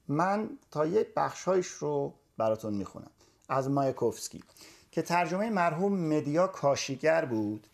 من 0.08 0.50
تا 0.70 0.86
یه 0.86 1.06
بخشهایش 1.16 1.66
رو 1.66 2.14
براتون 2.38 2.74
می‌خونم. 2.74 3.10
از 3.48 3.70
مایکوفسکی 3.70 4.42
که 4.90 5.02
ترجمه 5.02 5.50
مرحوم 5.50 5.92
مدیا 5.92 6.46
کاشیگر 6.46 7.24
بود 7.24 7.66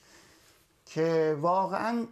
که 0.87 1.37
واقعا 1.41 2.07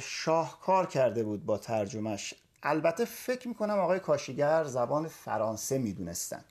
شاهکار 0.00 0.86
کرده 0.86 1.24
بود 1.24 1.46
با 1.46 1.58
ترجمهش 1.58 2.34
البته 2.64 3.04
فکر 3.04 3.48
می‌کنم 3.48 3.78
آقای 3.78 4.00
کاشیگر 4.00 4.64
زبان 4.64 5.08
فرانسه 5.08 5.78
می‌دونستن 5.78 6.44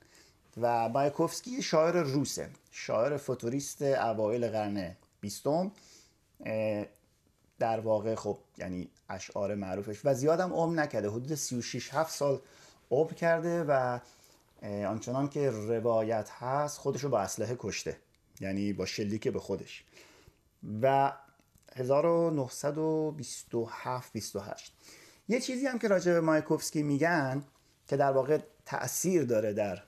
و 0.60 0.88
مایکوفسکی 0.88 1.62
شاعر 1.62 2.02
روسه 2.02 2.50
شاعر 2.70 3.16
فوتوریست 3.16 3.82
اوایل 3.82 4.48
قرن 4.48 4.96
بیستم 5.20 5.72
در 7.58 7.80
واقع 7.80 8.14
خب 8.14 8.38
یعنی 8.58 8.88
اشعار 9.08 9.54
معروفش 9.54 10.00
و 10.04 10.14
زیادم 10.14 10.52
عمر 10.52 10.82
نکرده 10.82 11.08
حدود 11.08 11.34
36 11.34 11.94
7 11.94 12.14
سال 12.14 12.40
عمر 12.90 13.12
کرده 13.12 13.64
و 13.64 13.98
آنچنان 14.62 15.28
که 15.28 15.50
روایت 15.50 16.30
هست 16.30 16.78
خودشو 16.78 17.08
با 17.08 17.20
اسلحه 17.20 17.56
کشته 17.58 17.96
یعنی 18.40 18.72
با 18.72 18.86
شلیک 18.86 19.28
به 19.28 19.40
خودش. 19.40 19.84
و 20.82 21.12
1927 21.76 24.12
28 24.12 24.72
یه 25.28 25.40
چیزی 25.40 25.66
هم 25.66 25.78
که 25.78 25.88
راجع 25.88 26.12
به 26.12 26.20
مایکوفسکی 26.20 26.82
میگن 26.82 27.44
که 27.88 27.96
در 27.96 28.10
واقع 28.10 28.38
تاثیر 28.66 29.24
داره 29.24 29.52
در 29.52 29.82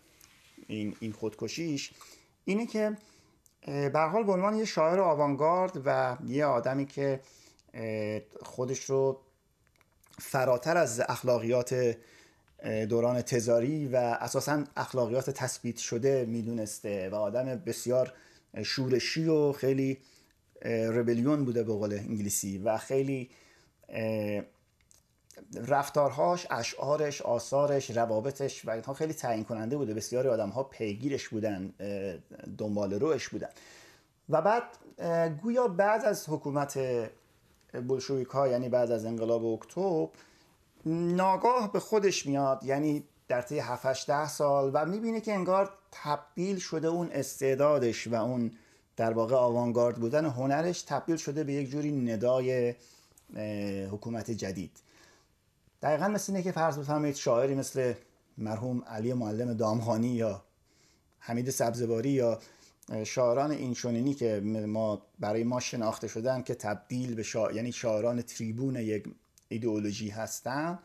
این 0.67 0.97
این 1.01 1.13
خودکشیش 1.13 1.91
اینه 2.45 2.67
که 2.67 2.97
به 3.67 4.01
حال 4.13 4.25
به 4.25 4.33
عنوان 4.33 4.55
یه 4.55 4.65
شاعر 4.65 5.01
آوانگارد 5.01 5.83
و 5.85 6.17
یه 6.27 6.45
آدمی 6.45 6.87
که 6.87 7.21
خودش 8.43 8.85
رو 8.85 9.21
فراتر 10.19 10.77
از 10.77 11.01
اخلاقیات 11.01 11.97
دوران 12.89 13.23
تزاری 13.23 13.89
و 13.89 13.97
اساسا 13.97 14.65
اخلاقیات 14.77 15.31
تثبیت 15.31 15.77
شده 15.77 16.25
می‌دونسته 16.25 17.09
و 17.09 17.15
آدم 17.15 17.45
بسیار 17.45 18.13
شورشی 18.63 19.29
و 19.29 19.53
خیلی 19.53 19.99
ربلیون 20.65 21.45
بوده 21.45 21.63
به 21.63 21.73
قول 21.73 21.93
انگلیسی 21.93 22.59
و 22.59 22.79
خیلی 22.79 23.31
رفتارهاش 25.55 26.47
اشعارش 26.51 27.23
آثارش 27.23 27.91
روابطش 27.91 28.65
و 28.65 28.71
اینها 28.71 28.95
خیلی 28.95 29.15
تعیین 29.15 29.45
کننده 29.45 29.77
بوده. 29.77 29.95
بسیاری 29.95 30.29
آدم 30.29 30.49
ها 30.49 30.63
پیگیرش 30.63 31.29
بودن 31.29 31.73
دنبال 32.59 32.95
روش 32.95 33.29
بودن. 33.29 33.49
و 34.29 34.43
بعد 34.43 34.63
گویا 35.43 35.69
بعد 35.69 36.05
از 36.05 36.29
حکومت 36.29 36.79
بلشویک 37.73 38.29
ها 38.29 38.49
یعنی 38.49 38.69
بعد 38.69 38.91
از 38.91 39.05
انقلاب 39.05 39.45
اکتبر 39.45 40.09
ناگاه 40.87 41.73
به 41.73 41.81
خودش 41.81 42.27
میاد 42.27 42.65
یعنی 42.65 43.05
در 43.29 43.43
طی 43.43 43.59
7 43.59 44.07
ده 44.07 44.29
سال 44.29 44.71
و 44.75 44.87
می‌بینه 44.87 45.21
که 45.21 45.33
انگار 45.35 45.71
تبدیل 45.93 46.59
شده 46.59 46.89
اون 46.89 47.11
استعدادش 47.13 48.07
و 48.07 48.15
اون 48.15 48.53
در 48.97 49.13
واقع 49.13 49.37
آوانگارد 49.37 49.97
بودن 49.97 50.25
هنرش 50.25 50.83
تبدیل 50.83 51.17
شده 51.17 51.45
به 51.45 51.53
یک 51.53 51.71
جوری 51.71 51.93
ندای 51.93 52.75
حکومت 53.91 54.31
جدید. 54.31 54.81
دقیقا 55.83 56.09
مثل 56.09 56.33
اینه 56.33 56.45
که 56.45 56.53
فرض 56.53 56.79
بفرمایید 56.79 57.17
شاعری 57.17 57.55
مثل 57.55 57.95
مرحوم 58.39 58.85
علی 58.87 59.13
معلم 59.13 59.55
دامخانی 59.55 60.09
یا 60.09 60.45
حمید 61.19 61.51
سبزواری 61.51 62.11
یا 62.11 62.39
شاعران 63.05 63.51
اینچنینی 63.51 64.15
که 64.15 64.41
ما 64.67 65.03
برای 65.19 65.45
ما 65.45 65.61
شناخته 65.61 66.09
شدن 66.09 66.43
که 66.43 66.55
تبدیل 66.55 67.15
به 67.15 67.23
شا... 67.23 67.53
یعنی 67.53 67.73
شاعران 67.73 68.23
تریبون 68.23 68.77
یک 68.77 69.05
ایدئولوژی 69.49 70.09
هستن 70.09 70.79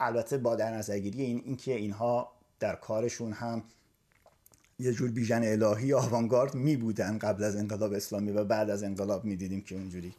البته 0.00 0.38
با 0.38 0.56
در 0.56 0.76
نظرگیری 0.76 1.22
این 1.22 1.42
اینکه 1.44 1.74
اینها 1.74 2.32
در 2.60 2.74
کارشون 2.74 3.32
هم 3.32 3.62
یه 4.78 4.92
جور 4.92 5.10
بیژن 5.10 5.42
الهی 5.44 5.94
آوانگارد 5.94 6.54
می 6.54 6.76
بودن 6.76 7.18
قبل 7.18 7.44
از 7.44 7.56
انقلاب 7.56 7.92
اسلامی 7.92 8.30
و 8.30 8.44
بعد 8.44 8.70
از 8.70 8.82
انقلاب 8.82 9.24
می 9.24 9.36
دیدیم 9.36 9.60
که 9.60 9.74
اونجوری 9.74 10.14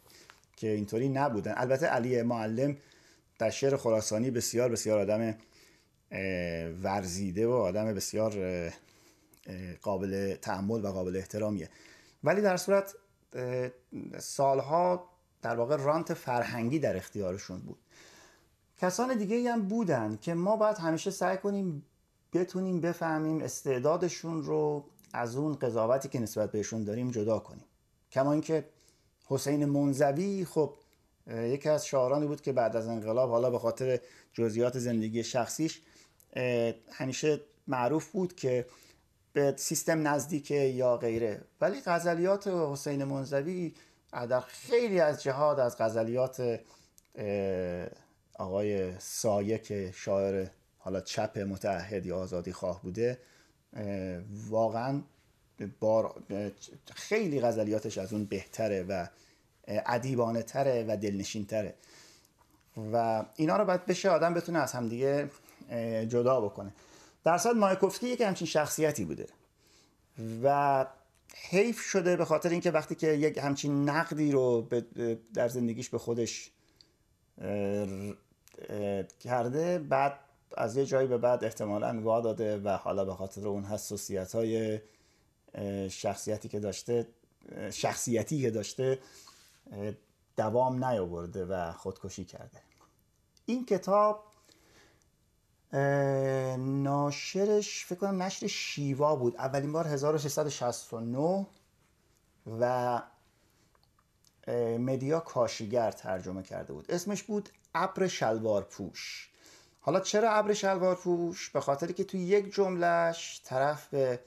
که 0.56 0.68
اینطوری 0.68 1.08
نبودن. 1.08 1.54
البته 1.56 1.86
علی 1.86 2.22
معلم 2.22 2.76
در 3.38 3.50
شعر 3.50 3.76
خراسانی 3.76 4.30
بسیار 4.30 4.68
بسیار 4.68 4.98
آدم 4.98 5.34
ورزیده 6.82 7.46
و 7.46 7.50
آدم 7.50 7.94
بسیار 7.94 8.32
قابل 9.82 10.34
تعمل 10.34 10.84
و 10.84 10.88
قابل 10.88 11.16
احترامیه. 11.16 11.68
ولی 12.24 12.40
در 12.40 12.56
صورت 12.56 12.94
سالها 14.18 15.10
در 15.42 15.56
واقع 15.56 15.76
رانت 15.76 16.14
فرهنگی 16.14 16.78
در 16.78 16.96
اختیارشون 16.96 17.60
بود. 17.60 17.78
کسان 18.78 19.18
دیگه 19.18 19.52
هم 19.52 19.62
بودن 19.62 20.18
که 20.20 20.34
ما 20.34 20.56
باید 20.56 20.76
همیشه 20.76 21.10
سعی 21.10 21.36
کنیم 21.36 21.84
بتونیم 22.32 22.80
بفهمیم 22.80 23.40
استعدادشون 23.40 24.42
رو 24.42 24.84
از 25.12 25.36
اون 25.36 25.54
قضاوتی 25.54 26.08
که 26.08 26.20
نسبت 26.20 26.52
بهشون 26.52 26.84
داریم 26.84 27.10
جدا 27.10 27.38
کنیم. 27.38 27.64
کما 28.12 28.32
اینکه 28.32 28.64
حسین 29.26 29.64
منزوی 29.64 30.44
خب 30.44 30.74
یکی 31.30 31.68
از 31.68 31.86
شاعرانی 31.86 32.26
بود 32.26 32.40
که 32.40 32.52
بعد 32.52 32.76
از 32.76 32.86
انقلاب 32.86 33.30
حالا 33.30 33.50
به 33.50 33.58
خاطر 33.58 34.00
جزئیات 34.32 34.78
زندگی 34.78 35.24
شخصیش 35.24 35.80
همیشه 36.92 37.40
معروف 37.66 38.10
بود 38.10 38.36
که 38.36 38.66
به 39.32 39.54
سیستم 39.56 40.08
نزدیک 40.08 40.50
یا 40.50 40.96
غیره. 40.96 41.40
ولی 41.60 41.80
غزلیات 41.86 42.46
حسین 42.48 43.04
منزوی 43.04 43.74
در 44.12 44.40
خیلی 44.40 45.00
از 45.00 45.22
جهاد 45.22 45.60
از 45.60 45.76
غزلیات 45.78 46.60
آقای 48.38 48.98
سایه 48.98 49.58
که 49.58 49.92
شاعر 49.94 50.46
حالا 50.78 51.00
چپ 51.00 51.38
متحد 51.38 52.06
یا 52.06 52.18
آزادی 52.18 52.52
خواه 52.52 52.82
بوده 52.82 53.18
واقعا 54.48 55.02
بار 55.80 56.22
خیلی 56.94 57.40
غزلیاتش 57.40 57.98
از 57.98 58.12
اون 58.12 58.24
بهتره 58.24 58.82
و 58.82 59.06
ادیبانه 59.68 60.42
تره 60.42 60.84
و 60.88 60.96
دلنشین 60.96 61.46
تره 61.46 61.74
و 62.92 63.24
اینا 63.36 63.56
رو 63.56 63.64
باید 63.64 63.86
بشه 63.86 64.10
آدم 64.10 64.34
بتونه 64.34 64.58
از 64.58 64.72
همدیگه 64.72 65.30
جدا 66.08 66.40
بکنه. 66.40 66.72
در 67.24 67.38
صورت 67.38 67.56
مایکوفسکی 67.56 68.08
یک 68.08 68.20
همچین 68.20 68.46
شخصیتی 68.46 69.04
بوده. 69.04 69.26
و 70.42 70.86
حیف 71.50 71.80
شده 71.80 72.16
به 72.16 72.24
خاطر 72.24 72.48
اینکه 72.48 72.70
وقتی 72.70 72.94
که 72.94 73.06
یک 73.06 73.38
همچین 73.38 73.88
نقدی 73.88 74.32
رو 74.32 74.68
در 75.34 75.48
زندگیش 75.48 75.88
به 75.88 75.98
خودش 75.98 76.50
کرده 79.20 79.78
بعد 79.78 80.18
از 80.56 80.76
یه 80.76 80.86
جایی 80.86 81.08
به 81.08 81.18
بعد 81.18 81.44
احتمالا 81.44 82.00
وا 82.02 82.20
داده 82.20 82.58
و 82.58 82.68
حالا 82.68 83.04
به 83.04 83.14
خاطر 83.14 83.48
اون 83.48 83.64
حساسیت 83.64 84.34
های 84.34 84.80
شخصیتی 85.90 86.48
که 86.48 86.60
داشته 86.60 87.08
شخصیتی 87.72 88.42
که 88.42 88.50
داشته 88.50 88.98
دوام 90.36 90.84
نیاورده 90.84 91.44
و 91.44 91.72
خودکشی 91.72 92.24
کرده. 92.24 92.62
این 93.46 93.66
کتاب 93.66 94.24
ناشرش 96.58 97.84
فکر 97.84 97.98
کنم 97.98 98.22
نشر 98.22 98.46
شیوا 98.46 99.16
بود. 99.16 99.36
اولین 99.36 99.72
بار 99.72 99.86
1669 99.86 101.46
و 102.60 103.02
مدیا 104.78 105.20
کاشیگر 105.20 105.90
ترجمه 105.90 106.42
کرده 106.42 106.72
بود. 106.72 106.90
اسمش 106.90 107.22
بود 107.22 107.48
ابر 107.74 108.06
شلوار 108.06 108.62
پوش 108.62 109.30
حالا 109.80 110.00
چرا 110.00 110.32
ابر 110.32 110.52
شلوار 110.52 110.94
پوش 110.94 111.50
به 111.50 111.60
خاطری 111.60 111.92
که 111.92 112.04
توی 112.04 112.20
یک 112.20 112.54
جملهش 112.54 113.40
طرف 113.44 113.88
به 113.88 114.20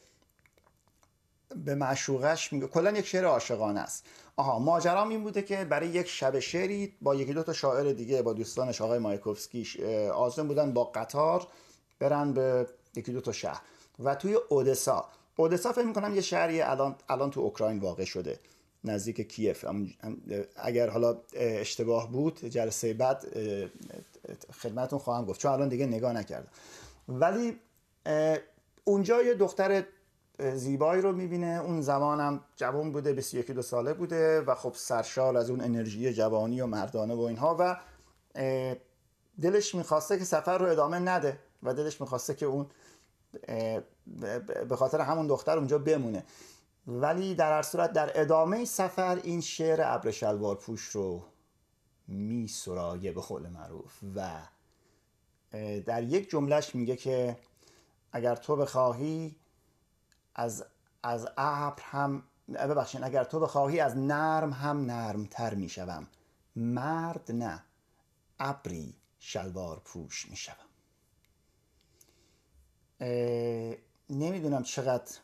به 1.55 1.75
معشوقش 1.75 2.53
میگه 2.53 2.67
کلا 2.67 2.91
یک 2.91 3.05
شعر 3.05 3.25
عاشقانه 3.25 3.79
است. 3.79 4.05
آها 4.35 4.59
ماجرام 4.59 5.09
این 5.09 5.23
بوده 5.23 5.41
که 5.41 5.65
برای 5.65 5.87
یک 5.87 6.07
شب 6.07 6.39
شعری 6.39 6.93
با 7.01 7.15
یکی 7.15 7.33
دو 7.33 7.43
تا 7.43 7.53
شاعر 7.53 7.91
دیگه 7.91 8.21
با 8.21 8.33
دوستانش 8.33 8.81
آقای 8.81 8.99
مایکوفسکی 8.99 9.83
آزم 10.13 10.47
بودن 10.47 10.73
با 10.73 10.83
قطار 10.83 11.47
برن 11.99 12.33
به 12.33 12.67
یکی 12.95 13.11
دو 13.11 13.21
تا 13.21 13.31
شهر. 13.31 13.61
و 13.99 14.15
توی 14.15 14.37
اودسا. 14.49 15.05
اودسا 15.35 15.71
فکر 15.71 15.85
می‌کنم 15.85 16.15
یه 16.15 16.21
شهری 16.21 16.61
الان 16.61 16.95
الان 17.09 17.31
تو 17.31 17.41
اوکراین 17.41 17.79
واقع 17.79 18.05
شده 18.05 18.39
نزدیک 18.83 19.21
کیف. 19.31 19.65
اگر 20.55 20.89
حالا 20.89 21.17
اشتباه 21.33 22.11
بود 22.11 22.45
جلسه 22.45 22.93
بعد 22.93 23.25
خدمتون 24.61 24.99
خواهم 24.99 25.25
گفت 25.25 25.41
چون 25.41 25.51
الان 25.51 25.69
دیگه 25.69 25.85
نگاه 25.85 26.13
نکردم. 26.13 26.49
ولی 27.09 27.59
اونجا 28.83 29.21
یه 29.21 29.33
دختر 29.33 29.83
زیبایی 30.39 31.01
رو 31.01 31.11
می‌بینه. 31.11 31.61
اون 31.65 31.81
زمانم 31.81 32.43
جوان 32.55 32.91
بوده 32.91 33.13
21 33.13 33.51
دو 33.51 33.61
ساله 33.61 33.93
بوده 33.93 34.41
و 34.41 34.55
خب 34.55 34.73
سرشار 34.75 35.37
از 35.37 35.49
اون 35.49 35.61
انرژی 35.61 36.13
جوانی 36.13 36.61
و 36.61 36.65
مردانه 36.65 37.13
و 37.13 37.21
اینها 37.21 37.55
و 37.59 37.77
دلش 39.41 39.75
می‌خواسته 39.75 40.19
که 40.19 40.25
سفر 40.25 40.57
رو 40.57 40.65
ادامه 40.65 40.99
نده 40.99 41.39
و 41.63 41.73
دلش 41.73 42.01
می‌خواسته 42.01 42.35
که 42.35 42.45
اون 42.45 42.67
به 44.69 44.75
خاطر 44.75 45.01
همون 45.01 45.27
دختر 45.27 45.57
اونجا 45.57 45.77
بمونه. 45.77 46.23
ولی 46.87 47.35
در 47.35 47.51
هر 47.51 47.61
صورت 47.61 47.93
در 47.93 48.21
ادامه 48.21 48.65
سفر 48.65 49.19
این 49.23 49.41
شعر 49.41 49.81
ابر 49.83 50.11
شلوار 50.11 50.55
پوش 50.55 50.81
رو 50.81 51.23
می 52.07 52.47
سرایه 52.47 53.11
به 53.11 53.21
قول 53.21 53.49
معروف 53.49 53.99
و 54.15 54.37
در 55.85 56.03
یک 56.03 56.29
جملهش 56.29 56.75
میگه 56.75 56.95
که 56.95 57.37
اگر 58.11 58.35
تو 58.35 58.55
بخواهی 58.55 59.35
از 60.39 60.65
از 61.03 61.27
ابر 61.37 61.81
هم 61.81 62.23
ببخشین 62.53 63.03
اگر 63.03 63.23
تو 63.23 63.39
بخواهی 63.39 63.79
از 63.79 63.97
نرم 63.97 64.53
هم 64.53 64.85
نرمتر 64.85 65.53
می‌شوم. 65.53 66.07
مرد 66.55 67.31
نه 67.31 67.63
ابری 68.39 68.95
شلوار 69.19 69.81
پوش 69.85 70.29
می‌شوم. 70.29 70.55
نمی‌دونم 74.09 74.63
چقدر 74.63 75.17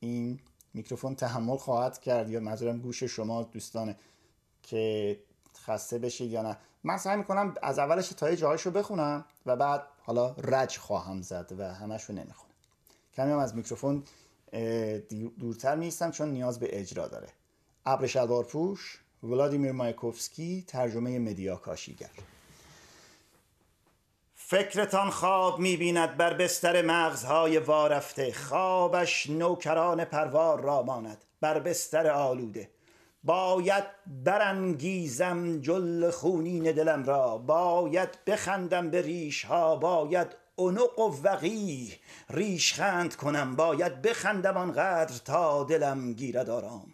این 0.00 0.40
میکروفون 0.74 1.14
تحمل 1.14 1.56
خواهد 1.56 1.98
کرد 1.98 2.30
یا 2.30 2.40
منظورم 2.40 2.78
گوش 2.78 3.04
شما 3.04 3.42
دوستانه 3.42 3.96
که 4.62 5.18
خسته 5.56 5.98
بشید 5.98 6.30
یا 6.30 6.42
نه. 6.42 6.56
من 6.84 6.96
سعی 6.96 7.16
می‌کنم 7.16 7.54
از 7.62 7.78
اولش 7.78 8.08
تا 8.08 8.34
جاهاشو 8.34 8.70
بخونم 8.70 9.24
و 9.46 9.56
بعد 9.56 9.86
حالا 10.02 10.34
رج 10.38 10.78
خواهم 10.78 11.22
زد 11.22 11.52
و 11.58 11.74
همشو 11.74 12.12
نمی‌خونم. 12.12 12.54
کمی 13.14 13.32
هم 13.32 13.38
از 13.38 13.54
میکروفون 13.54 14.04
دورتر 15.40 15.76
نیستم 15.76 16.10
چون 16.10 16.28
نیاز 16.28 16.60
به 16.60 16.80
اجرا 16.80 17.08
داره. 17.08 17.28
ابر 17.86 18.06
شلوار 18.06 18.44
پوش 18.44 19.00
ولادیمیر 19.22 19.72
مایکوفسکی 19.72 20.64
ترجمه 20.66 21.18
مدیا 21.18 21.56
کاشیگر 21.56 22.10
فکرتان 24.46 25.10
خواب 25.10 25.58
می‌بیند 25.58 26.16
بر 26.16 26.34
بستر 26.34 26.82
مغزهای 26.82 27.58
وارفته. 27.58 28.32
خوابش 28.32 29.30
نوکران 29.30 30.04
پروار 30.04 30.60
را 30.60 30.82
ماند 30.82 31.24
بر 31.40 31.58
بستر 31.58 32.10
آلوده. 32.10 32.70
باید 33.24 33.84
برانگیزم 34.24 35.60
جل 35.60 36.10
خونین 36.10 36.62
دلم 36.62 37.04
را. 37.04 37.38
باید 37.38 38.24
بخندم 38.26 38.90
به 38.90 39.02
ریش 39.02 39.44
ها 39.44 39.76
باید 39.76 40.43
اونق 40.56 40.98
و 40.98 41.16
وقی 41.22 41.92
ریشخند 42.30 43.16
کنم 43.16 43.56
باید 43.56 44.02
بخندم 44.02 44.56
آنقدر 44.56 45.18
تا 45.24 45.64
دلم 45.64 46.12
گیرد 46.12 46.50
آرام. 46.50 46.92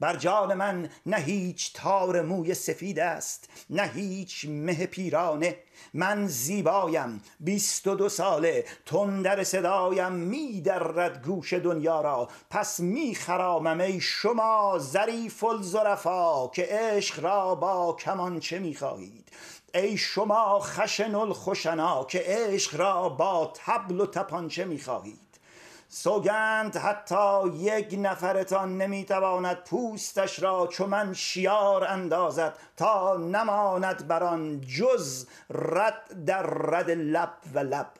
بر 0.00 0.16
جان 0.16 0.54
من 0.54 0.90
نه 1.06 1.16
هیچ 1.16 1.72
تار 1.74 2.22
موی 2.22 2.54
سفید 2.54 2.98
است 2.98 3.48
نه 3.70 3.82
هیچ 3.82 4.46
مه 4.48 4.86
پیرانه. 4.86 5.56
من 5.94 6.26
زیبایم 6.26 7.22
بیست 7.40 7.86
و 7.86 7.94
دو 7.94 8.08
ساله 8.08 8.64
تندر 8.86 9.44
صدایم 9.44 10.12
میدرد 10.12 11.24
گوش 11.26 11.52
دنیا 11.52 12.00
را. 12.00 12.28
پس 12.50 12.80
میخرامم 12.80 13.80
ای 13.80 14.00
شما 14.00 14.78
ظریف 14.78 15.44
الظرفا 15.44 16.48
که 16.48 16.68
عشق 16.70 17.24
را 17.24 17.54
با 17.54 17.96
کمانچه 18.00 18.58
می‌خواهید؟ 18.58 19.28
ای 19.74 19.96
شما 19.96 20.60
خشن 20.60 21.14
الخشنا 21.14 22.04
که 22.04 22.22
عشق 22.26 22.76
را 22.76 23.08
با 23.08 23.52
تبل 23.54 24.00
و 24.00 24.06
تپانچه 24.06 24.64
می‌خواهید. 24.64 25.40
سوگند 25.88 26.76
حتی 26.76 27.48
یک 27.48 27.94
نفرتان 27.98 28.78
نمی‌تواند 28.78 29.64
پوستش 29.64 30.42
را 30.42 30.66
چو 30.66 30.86
من 30.86 31.14
شیار 31.14 31.84
اندازد 31.84 32.56
تا 32.76 33.16
نماند 33.16 34.08
بر 34.08 34.22
آن 34.22 34.60
جز 34.60 35.26
رد 35.50 36.24
در 36.24 36.42
رد 36.42 36.90
لب 36.90 37.32
و 37.54 37.58
لب. 37.58 37.90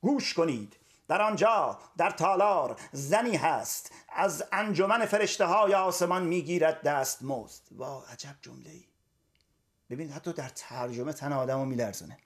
گوش 0.00 0.34
کنید. 0.34 0.76
در 1.08 1.22
آنجا 1.22 1.78
در 1.96 2.10
تالار 2.10 2.76
زنی 2.92 3.36
هست. 3.36 3.92
از 4.08 4.44
انجمن 4.52 5.06
فرشته 5.06 5.44
های 5.44 5.74
آسمان 5.74 6.22
می‌گیرد 6.22 6.82
دست 6.82 7.22
مزد. 7.22 7.62
وا 7.76 8.02
عجب 8.12 8.34
جمله 8.42 8.70
ای 8.70 8.84
ببینید 9.92 10.12
حتی 10.12 10.32
در 10.32 10.48
ترجمه 10.54 11.12
تن 11.12 11.32
آدم 11.32 11.58
رو 11.58 11.64
میلرزونه. 11.64 12.18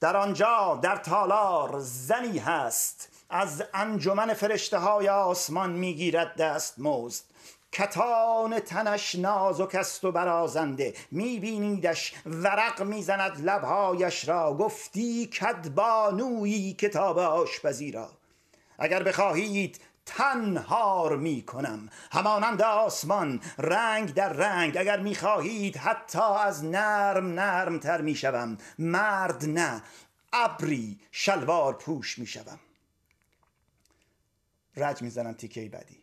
در 0.00 0.16
آنجا 0.16 0.80
در 0.82 0.96
تالار 0.96 1.78
زنی 1.78 2.38
هست. 2.38 3.08
از 3.30 3.64
انجمن 3.74 4.34
فرشته 4.34 4.78
های 4.78 5.08
آسمان 5.08 5.70
می‌گیرد 5.70 6.36
دست 6.36 6.74
مزد. 6.78 7.24
کتان 7.72 8.60
تنش 8.60 9.14
نازک 9.14 9.74
است 9.74 10.04
و 10.04 10.12
برازنده. 10.12 10.94
میبینیدش 11.10 12.14
ورق 12.26 12.82
می‌زند 12.82 13.40
لبهایش 13.44 14.28
را. 14.28 14.54
گفتی 14.54 15.26
کدبانویی 15.26 16.72
کتاب 16.72 17.18
آشپزی 17.18 17.92
را. 17.92 18.10
اگر 18.78 19.02
بخواهید 19.02 19.80
تنهار 20.16 21.16
می 21.16 21.42
کنم 21.42 21.88
همانند 22.12 22.62
آسمان 22.62 23.40
رنگ 23.58 24.14
در 24.14 24.32
رنگ. 24.32 24.76
اگر 24.76 25.00
می‌خواهید 25.00 25.76
حتی 25.76 26.22
از 26.22 26.64
نرم 26.64 27.26
نرم 27.26 27.78
تر 27.78 28.00
می 28.00 28.14
شوم 28.14 28.58
مرد 28.78 29.44
نه 29.44 29.82
ابری 30.32 31.00
شلوار 31.10 31.74
پوش 31.74 32.18
می 32.18 32.26
شوم 32.26 32.60
رج 34.76 35.02
می‌زنم 35.02 35.32
تیکه 35.32 35.68
بعدی. 35.68 36.02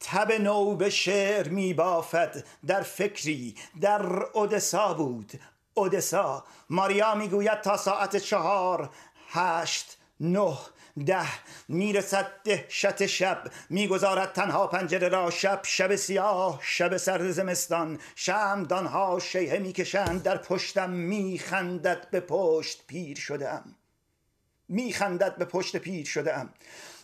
تب 0.00 0.32
نو 0.32 0.76
به 0.76 0.90
شعر 0.90 1.48
می 1.48 1.74
بافد 1.74 2.44
در 2.66 2.82
فکری 2.82 3.54
در 3.80 4.22
اودسا 4.22 4.94
بود. 4.94 5.40
اودسا. 5.74 6.44
ماریا 6.70 7.14
می‌گوید 7.14 7.60
تا 7.60 7.76
ساعت 7.76 8.16
چهار 8.16 8.90
هشت 9.28 9.98
نه 10.20 10.58
ده 11.06 11.28
می‌رسد 11.68 12.26
دهشت 12.44 13.06
شب 13.06 13.42
می‌گذارد 13.70 14.32
تنها 14.32 14.66
پنجره 14.66 15.08
را. 15.08 15.30
شب 15.30 15.60
شب 15.64 15.96
سیاه 15.96 16.58
شب 16.62 16.96
سرد 16.96 17.30
زمستان. 17.30 17.98
شمدانها 18.14 19.18
شیهه 19.18 19.58
می‌کشند 19.58 20.22
در 20.22 20.36
پشتم 20.36 20.90
میخندد 20.90 22.10
به 22.10 22.20
پشت 22.20 22.86
پیر 22.86 23.18
شدم. 23.18 23.74
میخندد 24.68 25.36
به 25.36 25.44
پشت 25.44 25.76
پیر 25.76 26.06
شدم. 26.06 26.54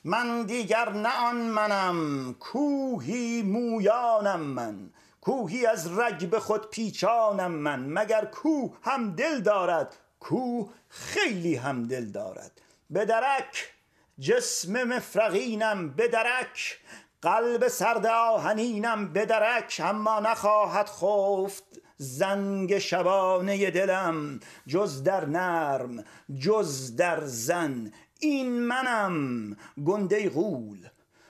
من 0.05 0.43
دیگر 0.43 0.89
نه 0.93 1.27
آن 1.27 1.37
منم 1.37 2.35
کوهی 2.41 3.43
مویانم 3.43 4.41
من. 4.41 4.91
کوهی 5.21 5.67
از 5.67 5.99
رگ 5.99 6.31
به 6.31 6.41
خود 6.41 6.71
پیچانم 6.71 7.51
من. 7.51 7.81
مگر 7.81 8.25
کوه 8.25 8.77
هم 8.83 9.15
دل 9.15 9.41
دارد؟ 9.41 9.97
کوه 10.21 10.71
خیلی 10.89 11.57
هم 11.57 11.89
دل 11.89 12.05
دارد. 12.05 12.61
به 12.91 13.05
درک 13.05 13.74
جسم 14.21 14.85
مفرقینم 14.85 15.89
درک 15.89 16.79
قلب 17.23 17.69
سرد 17.69 18.07
آهنینم 18.07 19.13
درک 19.13 19.81
اما 19.85 20.21
نخواهد 20.21 20.89
خفت 20.89 21.65
زنگ 21.97 22.79
شبانه 22.79 23.71
دلم. 23.71 24.41
جز 24.67 25.03
در 25.03 25.25
نرم 25.25 26.05
جز 26.39 26.97
در 26.97 27.21
زن 27.25 27.93
این 28.21 28.61
منم. 28.61 29.57
گنده 29.87 30.31
غول 30.31 30.89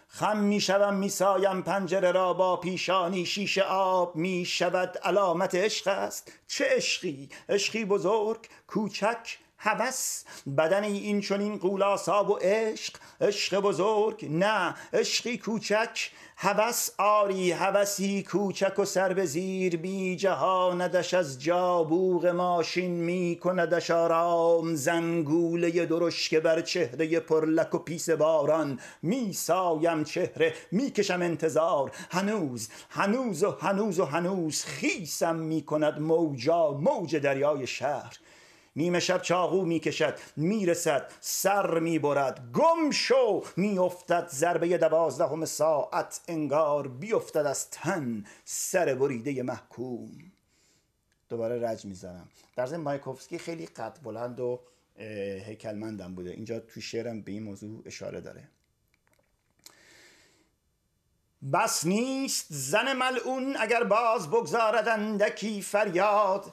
خم 0.09 0.39
می 0.39 0.61
شوم 0.61 0.95
می 0.95 1.09
سایم 1.09 1.63
پنجره 1.63 2.13
را 2.13 2.33
با 2.33 2.57
پیشانی 2.57 3.27
شیشه 3.27 3.63
آب 3.63 4.17
می 4.17 4.45
شود. 4.45 4.99
علامت 4.99 5.55
عشق 5.55 5.89
است. 5.89 6.33
چه 6.47 6.65
عشقی؟ 6.65 7.29
عشقی 7.49 7.85
بزرگ 7.85 8.49
کوچک 8.67 9.39
هوس 9.65 10.25
بدنی 10.59 10.99
این 10.99 11.21
چنین 11.21 11.59
غول‌آسا 11.59 12.25
و 12.25 12.39
عشق 12.41 12.95
عشق 13.21 13.61
بزرگ 13.61 14.27
نه 14.31 14.75
عشقی 14.93 15.39
کوچک. 15.39 16.11
هوس 16.37 16.91
آری 16.99 17.53
هوسی 17.53 18.23
کوچک 18.23 18.79
و 18.79 18.85
سر 18.85 19.13
به 19.13 19.25
زیر 19.27 19.77
می 19.77 20.17
جهاندش 20.17 21.15
از 21.15 21.43
جا 21.43 21.64
بوق 21.64 22.27
ماشین 22.27 22.91
می 22.91 23.39
کندش 23.43 23.91
آرام. 23.91 24.75
زنگوله 24.75 25.87
درشکه 25.87 26.35
بر 26.35 26.61
چهره 26.61 27.21
پرلک 27.21 27.75
و 27.75 27.79
پیس 27.79 28.11
باران. 28.11 28.81
می 29.03 29.33
سایم 29.33 30.05
چهره 30.05 30.55
می 30.73 30.91
کشم 30.91 31.23
انتظار. 31.23 31.93
هنوز 32.11 32.69
هنوز 32.91 33.45
و 33.45 33.51
هنوز 33.51 34.01
و 34.01 34.05
هنوز 34.05 34.65
خیسم 34.65 35.37
می 35.37 35.63
کند 35.63 36.01
موجا 36.01 36.71
موج 36.71 37.17
دریای 37.17 37.67
شهر. 37.67 38.19
نیمه 38.77 39.01
شب 39.01 39.23
چاقو 39.23 39.65
می‌کشد 39.65 40.19
می‌رسد 40.37 41.13
سر 41.21 41.79
می‌برد. 41.79 42.53
گم 42.53 42.91
شو 42.91 43.45
میافتد 43.57 44.29
ضربه 44.29 44.79
دوازدهم 44.79 45.45
ساعت 45.45 46.21
انگار 46.29 46.89
بیفتد 46.89 47.47
از 47.47 47.71
تن 47.71 48.25
سر 48.45 48.95
بریده 48.95 49.43
محکوم. 49.43 50.33
دوباره 51.29 51.69
رج 51.69 51.85
می‌زنم. 51.85 52.29
در 52.57 52.67
ضمن 52.67 52.81
مایکوفسکی 52.81 53.39
خیلی 53.39 53.67
قد 53.67 53.99
بلند 54.03 54.41
و 54.41 54.61
هیکلمندم 55.47 56.15
بوده. 56.15 56.31
اینجا 56.31 56.61
تو 56.61 56.81
شعرم 56.81 57.23
به 57.23 57.33
این 57.33 57.43
موضوع 57.43 57.83
اشاره 57.87 58.21
داره. 58.21 58.49
بس 61.53 61.87
نیست 61.87 62.47
زن 62.51 62.93
ملعون 62.93 63.57
اگر 63.61 63.85
باز 63.85 64.31
بگذارد 64.31 64.89
اندکی 64.89 65.63
فریاد. 65.63 66.53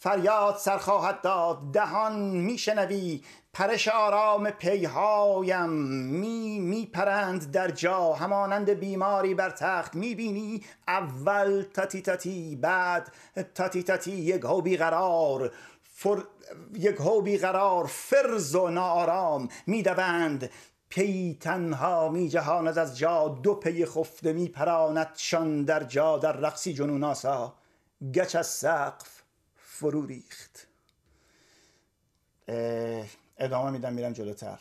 فریاد 0.00 0.56
سر 0.56 0.78
خواهد 0.78 1.20
داد 1.20 1.58
دهان 1.72 2.18
میشنوی. 2.18 3.22
پرش 3.52 3.88
آرام 3.88 4.50
پیهایم. 4.50 5.70
می 5.70 6.58
میپرند 6.58 7.50
در 7.50 7.70
جا. 7.70 8.12
همانند 8.12 8.70
بیماری 8.70 9.34
بر 9.34 9.50
تخت 9.50 9.94
می‌بینی. 9.94 10.62
اول 10.88 11.64
تاتی 11.74 12.02
تاتی 12.02 12.56
بعد 12.56 13.12
تاتی 13.54 13.82
تاتی 13.82 14.12
یک 14.12 14.44
هو 14.44 14.60
بیقرار 14.60 15.52
فر... 15.82 16.22
یک 16.74 16.96
هو 16.96 17.20
بیقرار 17.20 17.86
فرز 17.86 18.54
و 18.54 18.68
نارام 18.68 19.48
می‌دوند. 19.66 20.50
پی 20.88 21.38
تنها 21.40 22.08
می 22.08 22.28
جهاند 22.28 22.78
از 22.78 22.98
جا. 22.98 23.28
دو 23.28 23.54
پی 23.54 23.86
خفته 23.86 24.32
می 24.32 24.54
شان 25.16 25.64
در 25.64 25.84
جا. 25.84 26.18
در 26.18 26.32
رقصی 26.32 26.74
جنون 26.74 27.04
آسا. 27.04 27.54
گچ 28.14 28.36
از 28.36 28.46
سقف 28.46 29.17
فرو 29.80 30.06
ریخت. 30.06 30.66
ادامه 33.38 33.70
میدم 33.70 33.92
میرم 33.92 34.12
جلوتر. 34.12 34.60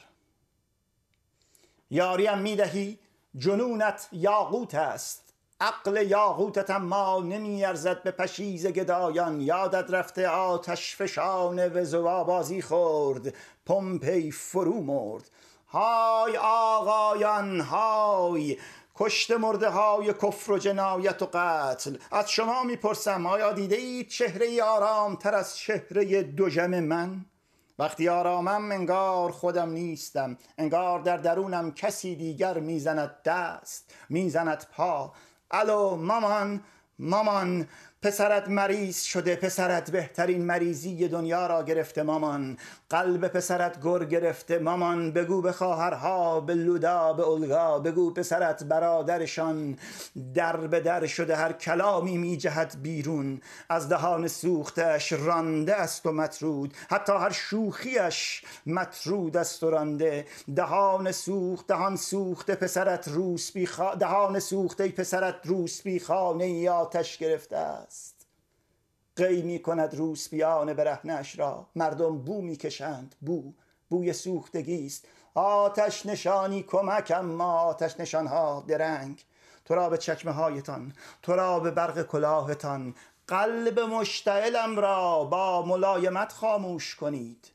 یاریم 1.89 2.38
می‌دهی 2.38 2.99
جنونت 3.38 4.08
یاقوت 4.12 4.75
است. 4.75 5.34
عقل 5.62 6.08
یاقوتت 6.10 6.69
اما 6.69 7.19
نمیارزد 7.19 8.03
به 8.03 8.12
پشیز 8.12 8.67
گدایان. 8.67 9.41
یادت 9.41 9.91
رفته 9.91 10.27
آتش 10.27 10.95
فشان 10.95 11.73
وزوا 11.73 12.23
بازی 12.23 12.62
خورد 12.62 13.34
پمپی 13.65 14.32
فرو 14.32 14.82
مرد. 14.82 15.30
های 15.67 16.38
آقایان 16.41 17.60
های 17.60 18.58
کشته 18.99 19.38
مرده 19.38 19.69
های 19.69 20.13
کفر 20.13 20.51
و 20.51 20.57
جنایت 20.57 21.21
و 21.21 21.29
قتل. 21.33 21.97
از 22.12 22.31
شما 22.31 22.63
می‌پرسم 22.63 23.25
آیا 23.25 23.53
دیده 23.53 23.75
اید 23.75 24.07
چهره 24.07 24.63
آرام 24.63 25.15
تر 25.15 25.36
از 25.36 25.57
چهره 25.57 26.23
دوژم 26.23 26.79
من؟ 26.79 27.25
وقتی 27.79 28.10
آرامم 28.10 28.71
انگار 28.71 29.31
خودم 29.31 29.69
نیستم 29.69 30.38
انگار 30.57 30.99
در 30.99 31.17
درونم 31.17 31.73
کسی 31.73 32.15
دیگر 32.15 32.60
می‌زند 32.60 33.15
دست 33.25 33.93
می‌زند 34.10 34.65
پا. 34.75 35.13
الو 35.51 35.95
مامان 35.95 36.63
مامان 36.99 37.67
پسرت 38.01 38.47
مریض 38.47 39.01
شده 39.01 39.36
پسرت 39.36 39.91
بهترین 39.91 40.45
مریضی 40.45 41.07
دنیا 41.07 41.47
را 41.47 41.63
گرفته 41.63 42.03
مامان. 42.03 42.57
قلب 42.89 43.28
پسرت 43.28 43.84
گر 43.84 44.04
گرفته 44.04 44.60
مامان 44.60 45.12
بگو 45.12 45.41
به 45.41 45.52
خواهرها 45.52 46.39
به 46.39 46.54
لودا 46.54 47.13
به 47.13 47.23
اولگا 47.23 47.80
بگو 47.80 48.13
پسرت 48.13 48.63
برادرشان 48.63 49.78
در 50.34 50.58
به 50.58 50.80
در 50.80 51.06
شده 51.06 51.36
هر 51.36 51.54
کلامی 51.54 52.17
می 52.17 52.38
جهد 52.38 52.76
بیرون. 52.82 53.41
از 53.69 53.89
دهان 53.89 54.28
سوختش 54.28 55.12
رانده 55.12 55.76
است 55.76 56.06
و 56.06 56.12
مطرود 56.12 56.73
حتی 56.89 57.13
هر 57.13 57.32
شوخیش 57.32 58.43
مطرود 58.65 59.38
است 59.38 59.63
و 59.63 59.69
رانده. 59.69 60.26
دهان 60.56 61.12
سوخت 61.12 61.67
دهان 61.67 61.95
سوخته 61.95 62.56
پسرت 62.56 63.08
روس 63.08 63.52
بی 63.52 63.69
دهان 64.00 64.39
سوخته 64.39 64.89
پسرت 64.89 65.36
روس 65.43 65.82
بی 65.82 66.00
خانه 66.00 66.69
آتش 66.69 67.17
گرفته 67.17 67.58
است. 67.58 68.16
قی 69.17 69.41
می 69.41 69.60
کند 69.60 69.95
روسپیان 69.95 70.73
برهنش 70.73 71.39
را. 71.39 71.67
مردم 71.75 72.17
بو 72.17 72.41
می‌کشند 72.41 73.15
بو. 73.21 73.53
بوی 73.89 74.13
سوختگی 74.13 74.86
است. 74.86 75.06
آتش 75.34 76.06
نشانی 76.06 76.63
کمکم 76.63 77.25
ما 77.25 77.60
آتش 77.60 77.99
نشانها 77.99 78.63
درنگ. 78.67 79.25
تو 79.65 79.75
را 79.75 79.89
به 79.89 79.97
چکمه 79.97 80.32
هایتان 80.32 80.93
تو 81.21 81.36
را 81.36 81.60
به 81.60 81.71
برق 81.71 82.01
کلاهتان. 82.01 82.95
قلب 83.27 83.80
مشتعلم 83.80 84.80
را 84.80 85.23
با 85.23 85.65
ملایمت 85.65 86.34
خاموش 86.34 86.95
کنید. 86.95 87.51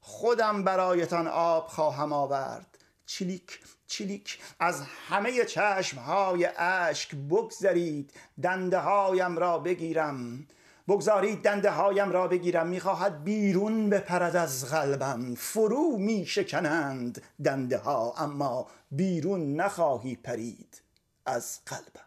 خودم 0.00 0.64
برایتان 0.64 1.28
آب 1.28 1.66
خواهم 1.66 2.12
آورد. 2.12 2.78
چلیک 3.06 3.60
چلیک. 3.86 4.38
از 4.60 4.82
همه 5.08 5.44
چشم 5.44 5.98
های 5.98 6.48
اشک 6.56 7.14
بگذرید. 7.14 8.12
دنده 8.42 8.78
هایم 8.78 9.38
را 9.38 9.58
بگیرم. 9.58 10.46
بگذارید 10.88 11.42
دنده 11.42 11.70
هایم 11.70 12.10
را 12.10 12.28
بگیرم. 12.28 12.66
می‌خواهد 12.66 13.24
بیرون 13.24 13.90
بپرد 13.90 14.36
از 14.36 14.70
قلبم. 14.70 15.34
فرو 15.34 15.96
میشکنند 15.98 17.22
دنده 17.44 17.78
ها 17.78 18.14
اما 18.18 18.66
بیرون 18.90 19.54
نخواهی 19.54 20.16
پرید 20.16 20.82
از 21.26 21.58
قلبم. 21.66 22.06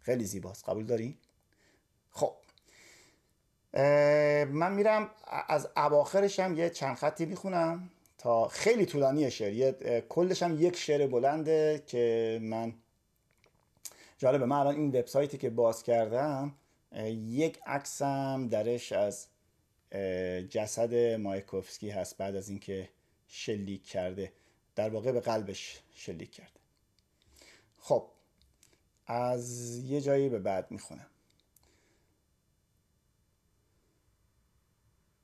خیلی 0.00 0.24
زیباست. 0.24 0.68
قبول 0.68 0.84
داری؟ 0.84 1.18
خب. 2.10 2.34
من 4.52 4.72
میرم 4.72 5.10
از 5.48 5.68
اواخرش 5.76 6.40
هم 6.40 6.58
یه 6.58 6.70
چند 6.70 6.96
خطی 6.96 7.26
می‌خونم 7.26 7.90
تا 8.18 8.48
خیلی 8.48 8.86
طولانی 8.86 9.30
شعر. 9.30 10.00
کلش 10.00 10.42
هم 10.42 10.62
یک 10.62 10.76
شعر 10.76 11.06
بلنده 11.06 11.82
که 11.86 12.38
من 12.42 12.74
جالبه 14.18 14.46
من 14.46 14.56
الان 14.56 14.74
این 14.74 14.88
وبسایتی 14.88 15.38
که 15.38 15.50
باز 15.50 15.82
کردم 15.82 16.54
یک 17.12 17.60
عکسم 17.66 18.48
درش 18.48 18.92
از 18.92 19.26
جسد 20.50 20.94
مایکوفسکی 20.94 21.90
هست 21.90 22.16
بعد 22.16 22.36
از 22.36 22.48
اینکه 22.48 22.88
شلیک 23.28 23.86
کرده. 23.86 24.32
در 24.76 24.90
واقع 24.90 25.12
به 25.12 25.20
قلبش 25.20 25.80
شلیک 25.94 26.30
کرده. 26.30 26.60
خب 27.78 28.08
از 29.06 29.76
یه 29.78 30.00
جایی 30.00 30.28
به 30.28 30.38
بعد 30.38 30.70
می‌خونم. 30.70 31.06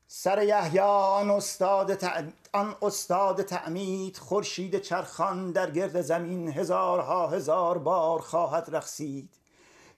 سر 0.07 0.43
یحیی 0.43 0.79
آن 0.79 1.31
استاد 1.31 2.05
آن 2.53 2.77
استاد 2.83 3.43
تعمید 3.43 4.17
خورشید 4.17 4.79
چرخان 4.79 5.53
در 5.53 5.71
گرد 5.71 6.01
زمین 6.01 6.49
هزارها 6.49 7.29
هزار 7.29 7.79
بار 7.79 8.21
خواهد 8.21 8.77
رقصید. 8.77 9.31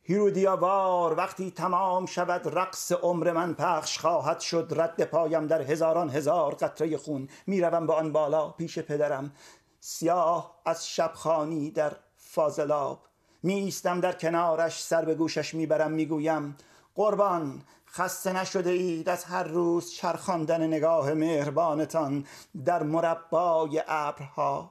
هیرودیاوار 0.08 1.14
وقتی 1.16 1.50
تمام 1.50 2.06
شود 2.06 2.58
رقص 2.58 2.92
عمر 2.92 3.32
من 3.32 3.54
پخش 3.54 3.98
خواهد 3.98 4.40
شد. 4.40 4.72
رد 4.76 5.04
پایم 5.04 5.46
در 5.46 5.62
هزاران 5.62 6.10
هزار 6.10 6.54
قطره 6.54 6.96
خون. 6.96 7.28
می‌روم 7.46 7.86
به 7.86 7.92
آن 7.92 8.12
بالا 8.12 8.50
پیش 8.50 8.78
پدرم. 8.78 9.32
سیاه 9.80 10.54
از 10.64 10.88
شبخانی 10.88 11.70
در 11.70 11.92
فاضلاب. 12.16 12.98
می 13.42 13.54
ایستم 13.54 14.00
در 14.00 14.12
کنارش 14.12 14.82
سر 14.82 15.04
به 15.04 15.14
گوشش 15.14 15.54
می‌برم 15.54 15.90
می‌گویم 15.92 16.56
قربان 16.94 17.62
خسته 17.86 18.32
نشده 18.32 18.70
اید 18.70 19.08
از 19.08 19.24
هر 19.24 19.42
روز 19.42 19.92
چرخاندن 19.92 20.66
نگاه 20.66 21.14
مهربانتان 21.14 22.26
در 22.64 22.82
مربای 22.82 23.82
ابرها. 23.88 24.70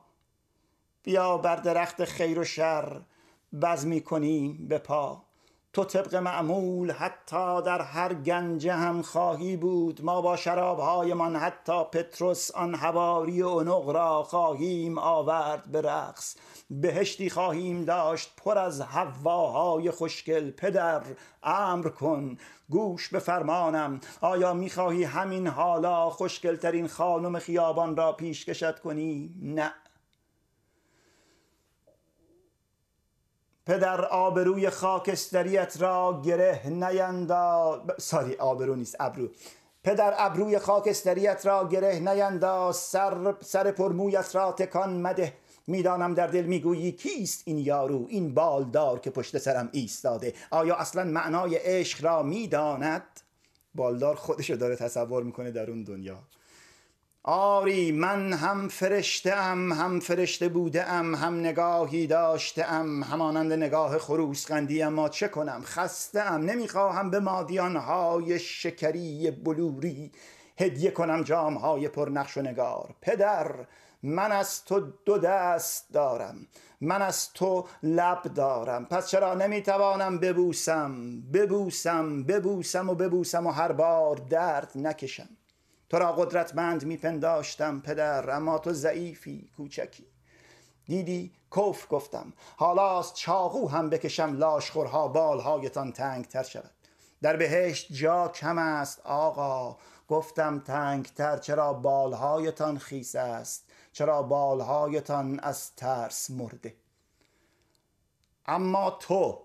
بیا 1.03 1.37
بر 1.37 1.55
درخت 1.55 2.05
خیر 2.05 2.39
و 2.39 2.43
شر 2.43 3.01
بزمی 3.61 4.01
کنیم 4.01 4.67
به 4.67 4.77
پا. 4.77 5.24
تو 5.75 5.83
طبق 5.83 6.15
معمول 6.15 6.91
حتی 6.91 7.61
در 7.61 7.81
هر 7.81 8.13
گنجه 8.13 8.73
هم 8.73 9.01
خواهی 9.01 9.57
بود 9.57 10.01
ما 10.03 10.21
با 10.21 10.35
شرابهایمان 10.35 11.35
حتی 11.35 11.83
پتروس 11.83 12.51
آن 12.51 12.75
هواری 12.75 13.41
و 13.41 13.91
را 13.91 14.23
خواهیم 14.23 14.97
آورد 14.97 15.71
به 15.71 15.81
رقص. 15.81 16.35
بهشتی 16.69 17.29
خواهیم 17.29 17.85
داشت 17.85 18.33
پر 18.38 18.57
از 18.57 18.81
هواهای 18.81 19.91
خوشگل. 19.91 20.51
پدر 20.51 21.01
امر 21.43 21.89
کن 21.89 22.38
گوش 22.69 23.09
به 23.09 23.19
فرمانم. 23.19 23.99
آیا 24.21 24.53
می‌خواهی 24.53 25.03
همین 25.03 25.47
حالا 25.47 26.09
خوشگلترین 26.09 26.88
خانم 26.88 27.39
خیابان 27.39 27.95
را 27.95 28.11
پیشکشت 28.11 28.79
کنی؟ 28.79 29.35
نه. 29.41 29.73
پدر 33.65 34.06
آبروی 34.06 34.69
خاکستریت 34.69 35.78
را 35.80 36.21
گره 36.25 36.62
نینداز 36.65 37.80
sorry 37.97 38.35
آبرو 38.36 38.75
نیست 38.75 38.95
ابرو. 38.99 39.28
پدر 39.84 40.13
ابروی 40.17 40.60
خاکستریت 40.60 41.45
را 41.45 41.67
گره 41.67 41.99
نینداز 41.99 42.75
سر, 42.75 43.34
سر 43.41 43.71
پرمویت 43.71 44.36
را 44.36 44.51
تکان 44.51 45.01
مده. 45.01 45.34
می‌دانم 45.67 46.13
در 46.13 46.28
دل 46.28 46.45
می‌گویی 46.45 46.91
کیست 46.91 47.43
این 47.45 47.58
یارو؟ 47.58 48.06
این 48.10 48.34
بالدار 48.34 48.99
که 48.99 49.10
پشت 49.10 49.38
سرم 49.38 49.69
ایستاده. 49.71 50.34
آیا 50.51 50.75
اصلا 50.75 51.04
معنای 51.04 51.56
عشق 51.56 52.04
را 52.04 52.23
می‌داند؟ 52.23 53.04
بالدار 53.75 54.15
خودشو 54.15 54.56
داره 54.56 54.75
تصور 54.75 55.23
می‌کنه 55.23 55.51
در 55.51 55.69
اون 55.69 55.84
دنیا. 55.84 56.17
آری 57.27 57.91
من 57.91 58.33
هم 58.33 58.67
فرشته 58.67 59.33
ام 59.33 59.73
هم 59.73 59.99
فرشته 59.99 60.49
بوده 60.49 60.91
ام 60.91 61.15
هم 61.15 61.39
نگاهی 61.39 62.07
داشته 62.07 62.73
ام 62.73 63.03
همانند 63.03 63.53
نگاه 63.53 63.97
خروس 63.97 64.45
قندی 64.45 64.81
اما 64.81 65.09
چه 65.09 65.27
کنم؟ 65.27 65.61
خسته 65.63 66.21
ام 66.21 66.41
نمی‌خواهم 66.41 67.09
به 67.09 67.19
مادیان 67.19 67.75
های 67.75 68.39
شکری 68.39 69.31
بلوری 69.31 70.11
هدیه 70.57 70.91
کنم 70.91 71.21
جام 71.21 71.57
های 71.57 71.88
پر 71.88 72.09
نقش 72.09 72.38
و 72.38 72.41
نگار. 72.41 72.95
پدر 73.01 73.55
من 74.03 74.31
از 74.31 74.65
تو 74.65 74.79
دو 75.05 75.17
دست 75.17 75.93
دارم 75.93 76.47
من 76.81 77.01
از 77.01 77.33
تو 77.33 77.67
لب 77.83 78.21
دارم. 78.21 78.85
پس 78.85 79.09
چرا 79.09 79.33
نمی‌توانم 79.33 80.19
ببوسم؟ 80.19 81.21
ببوسم 81.33 82.23
ببوسم 82.23 82.89
و 82.89 82.95
ببوسم 82.95 83.47
و 83.47 83.51
هر 83.51 83.71
بار 83.71 84.15
درد 84.15 84.71
نکشم. 84.75 85.29
تو 85.95 85.99
را 85.99 86.12
قدرتمند 86.12 86.86
میپنداشتم 86.86 87.79
پدر 87.79 88.29
اما 88.29 88.58
تو 88.58 88.73
ضعیفی 88.73 89.49
کوچکی. 89.58 90.05
دیدی؟ 90.86 91.31
کف 91.55 91.88
گفتم. 91.89 92.34
حالاست 92.58 93.13
چاقو 93.13 93.67
هم 93.67 93.89
بکشم 93.89 94.38
لاشخورها 94.38 95.08
بالهایتان 95.08 95.91
تنگ 95.91 96.25
تر 96.25 96.43
شود. 96.43 96.71
در 97.21 97.36
بهشت 97.36 97.93
جا 97.93 98.27
کم 98.27 98.58
است 98.58 99.01
آقا. 99.05 99.77
گفتم 100.08 100.60
تنگ 100.60 101.05
تر 101.05 101.38
چرا 101.38 101.73
بالهایتان 101.73 102.77
خیس 102.77 103.15
است؟ 103.15 103.63
چرا 103.91 104.23
بالهایتان 104.23 105.39
از 105.39 105.75
ترس 105.75 106.31
مرده؟ 106.31 106.75
اما 108.45 108.97
تو 108.99 109.41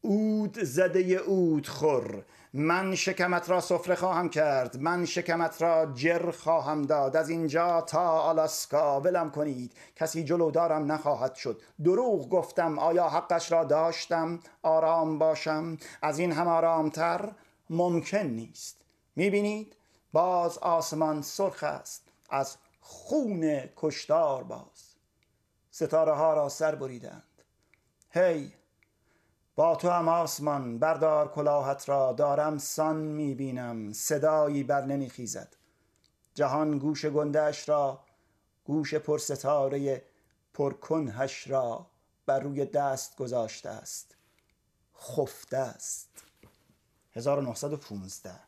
اود 0.00 0.58
زده 0.62 1.00
اود 1.00 1.68
خور. 1.68 2.24
من 2.54 2.94
شکمت 2.94 3.50
را 3.50 3.60
سفره 3.60 3.94
خواهم 3.94 4.28
کرد 4.28 4.76
من 4.76 5.04
شکمت 5.04 5.62
را 5.62 5.86
جر 5.94 6.30
خواهم 6.30 6.82
داد. 6.82 7.16
از 7.16 7.28
اینجا 7.28 7.80
تا 7.80 8.20
آلاسکا 8.20 9.00
ولم 9.00 9.30
کنید 9.30 9.72
کسی 9.96 10.24
جلودارم 10.24 10.92
نخواهد 10.92 11.34
شد. 11.34 11.62
دروغ 11.84 12.28
گفتم 12.28 12.78
آیا 12.78 13.08
حقش 13.08 13.52
را 13.52 13.64
داشتم؟ 13.64 14.40
آرام 14.62 15.18
باشم. 15.18 15.78
از 16.02 16.18
این 16.18 16.32
هم 16.32 16.48
آرامتر 16.48 17.32
ممکن 17.70 18.18
نیست. 18.18 18.76
می‌بینید؟ 19.16 19.76
باز 20.12 20.58
آسمان 20.58 21.22
سرخ 21.22 21.62
است. 21.62 22.02
از 22.30 22.56
خون 22.80 23.60
کشتار 23.76 24.42
باز. 24.44 24.94
ستاره 25.70 26.12
ها 26.12 26.34
را 26.34 26.48
سر 26.48 26.74
بریدند. 26.74 27.42
هی! 28.10 28.52
با 29.56 29.76
تو 29.76 29.90
هم 29.90 30.08
آسمان 30.08 30.78
بردار 30.78 31.28
کلاهت 31.28 31.88
را 31.88 32.12
دارم 32.12 32.58
سان 32.58 32.96
می‌بینم 32.96 33.92
صدایی 33.92 34.62
بر 34.62 34.84
نمیخیزد. 34.84 35.56
جهان 36.34 36.78
گوش 36.78 37.04
گندهش 37.04 37.68
را 37.68 38.00
گوش 38.64 38.94
پرستاره 38.94 40.02
پرکنهش 40.54 41.48
را 41.48 41.86
بر 42.26 42.40
روی 42.40 42.64
دست 42.64 43.16
گذاشته 43.16 43.68
است. 43.68 44.16
خفته 44.96 45.56
است. 45.56 46.08
1915 47.12 48.40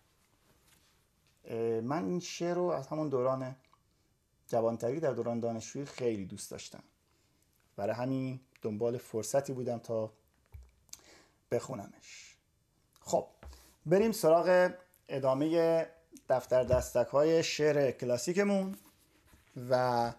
من 1.83 2.05
این 2.05 2.21
شعر 2.21 2.55
رو 2.55 2.65
از 2.65 2.87
همون 2.87 3.09
دوران 3.09 3.57
جوانتری 4.47 5.01
در 5.01 5.13
دوران 5.13 5.41
دانشجویی 5.41 5.85
خیلی 5.85 6.27
دوست 6.27 6.51
داشتم. 6.51 6.83
برای 7.77 7.95
همین 7.95 8.41
دنبال 8.63 8.99
فرصتی 8.99 9.53
بودم 9.53 9.79
تا 9.79 10.13
بخونمش. 11.51 12.37
خب 13.01 13.27
بریم 13.87 14.13
سراغ 14.13 14.71
ادامه 15.09 15.87
دفتر 16.29 16.65
دستک 16.65 17.07
های 17.07 17.43
شعر 17.43 17.91
کلاسیکمون 17.91 18.77
و 19.71 20.13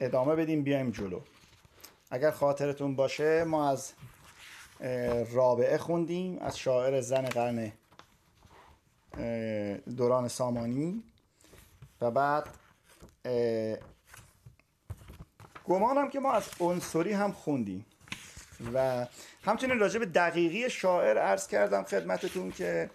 ادامه 0.00 0.36
بدیم 0.36 0.62
بیایم 0.62 0.90
جلو. 0.90 1.20
اگر 2.10 2.30
خاطرتون 2.30 2.96
باشه 2.96 3.44
ما 3.44 3.70
از 3.70 3.92
رابعه 5.32 5.78
خوندیم 5.78 6.38
از 6.38 6.58
شاعر 6.58 7.00
زن 7.00 7.24
قرن 7.24 7.72
دوران 9.96 10.28
سامانی 10.28 11.04
و 12.00 12.10
بعد 12.10 12.48
گمانم 15.64 16.10
که 16.10 16.20
ما 16.20 16.32
از 16.32 16.48
عنصری 16.60 17.12
هم 17.12 17.32
خوندیم. 17.32 17.86
و 18.74 19.06
همچنین 19.44 19.78
راجع 19.78 19.98
به 19.98 20.06
دقیقی 20.06 20.70
شاعر 20.70 21.18
عرض 21.18 21.46
کردم 21.46 21.82
خدمتتون 21.82 22.50
که 22.50 22.90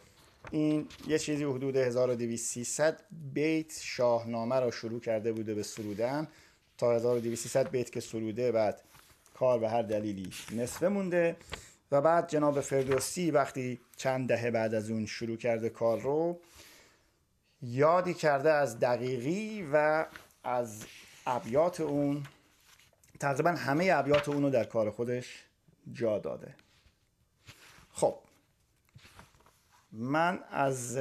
این 0.52 0.88
یه 1.08 1.20
چیزی 1.20 1.44
حدود 1.44 1.76
1200 1.76 2.98
بیت 3.34 3.80
شاهنامه 3.82 4.60
را 4.60 4.72
شروع 4.72 5.00
کرده 5.00 5.32
بوده 5.32 5.54
به 5.54 5.64
سرودن. 5.64 6.28
تا 6.78 6.96
1200 6.96 7.58
بیت 7.58 7.92
که 7.92 8.00
سروده 8.00 8.52
بعد 8.52 8.82
کار 9.34 9.60
به 9.60 9.70
هر 9.70 9.82
دلیلی 9.82 10.32
نصفه 10.52 10.88
مونده. 10.88 11.38
و 11.92 12.02
بعد 12.02 12.30
جناب 12.30 12.62
فردوسی 12.62 13.32
وقتی 13.32 13.80
چند 13.98 14.30
دهه 14.30 14.52
بعد 14.52 14.74
از 14.74 14.90
اون 14.92 15.06
شروع 15.06 15.38
کرده 15.38 15.70
کار 15.70 16.00
رو 16.00 16.40
یادی 17.62 18.14
کرده 18.14 18.52
از 18.52 18.80
دقیقی 18.80 19.68
و 19.74 20.06
از 20.44 20.84
ابیات 21.26 21.82
اون. 21.82 22.24
تقریبا 23.20 23.50
همه 23.50 23.92
ابیات 23.94 24.30
اون 24.30 24.44
رو 24.44 24.50
در 24.50 24.64
کار 24.64 24.92
خودش 24.92 25.44
جا 25.94 26.20
داده. 26.20 26.56
خب. 27.92 28.20
من 29.92 30.40
از 30.52 30.98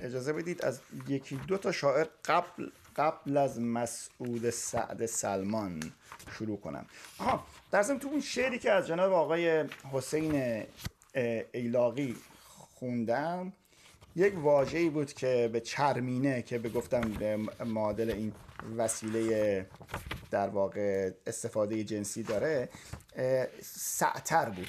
اجازه 0.00 0.32
بدید 0.32 0.64
از 0.64 0.80
یکی 1.08 1.36
دو 1.36 1.58
تا 1.58 1.72
شاعر 1.72 2.06
قبل 2.24 2.70
قبل 2.96 3.36
از 3.36 3.60
مسعود 3.60 4.50
سعد 4.50 5.06
سلمان 5.06 5.92
شروع 6.30 6.60
کنم. 6.60 6.86
آها 7.18 7.46
در 7.70 7.82
تو 7.82 8.08
اون 8.08 8.20
شعری 8.20 8.58
که 8.58 8.72
از 8.72 8.86
جناب 8.86 9.12
آقای 9.12 9.64
حسین 9.92 10.62
ایلاقی 11.52 12.16
خوندم 12.74 13.52
یک 14.16 14.38
واژه‌ای 14.38 14.90
بود 14.90 15.12
که 15.12 15.50
به 15.52 15.60
چرمینه 15.60 16.42
که 16.42 16.58
به 16.58 16.68
گفتم 16.68 17.00
معادل 17.64 18.10
این 18.10 18.32
وسیله 18.76 19.66
در 20.30 20.48
واقع 20.48 21.10
استفاده 21.26 21.84
جنسی 21.84 22.22
داره 22.22 22.68
سعتر 23.62 24.50
بود. 24.50 24.68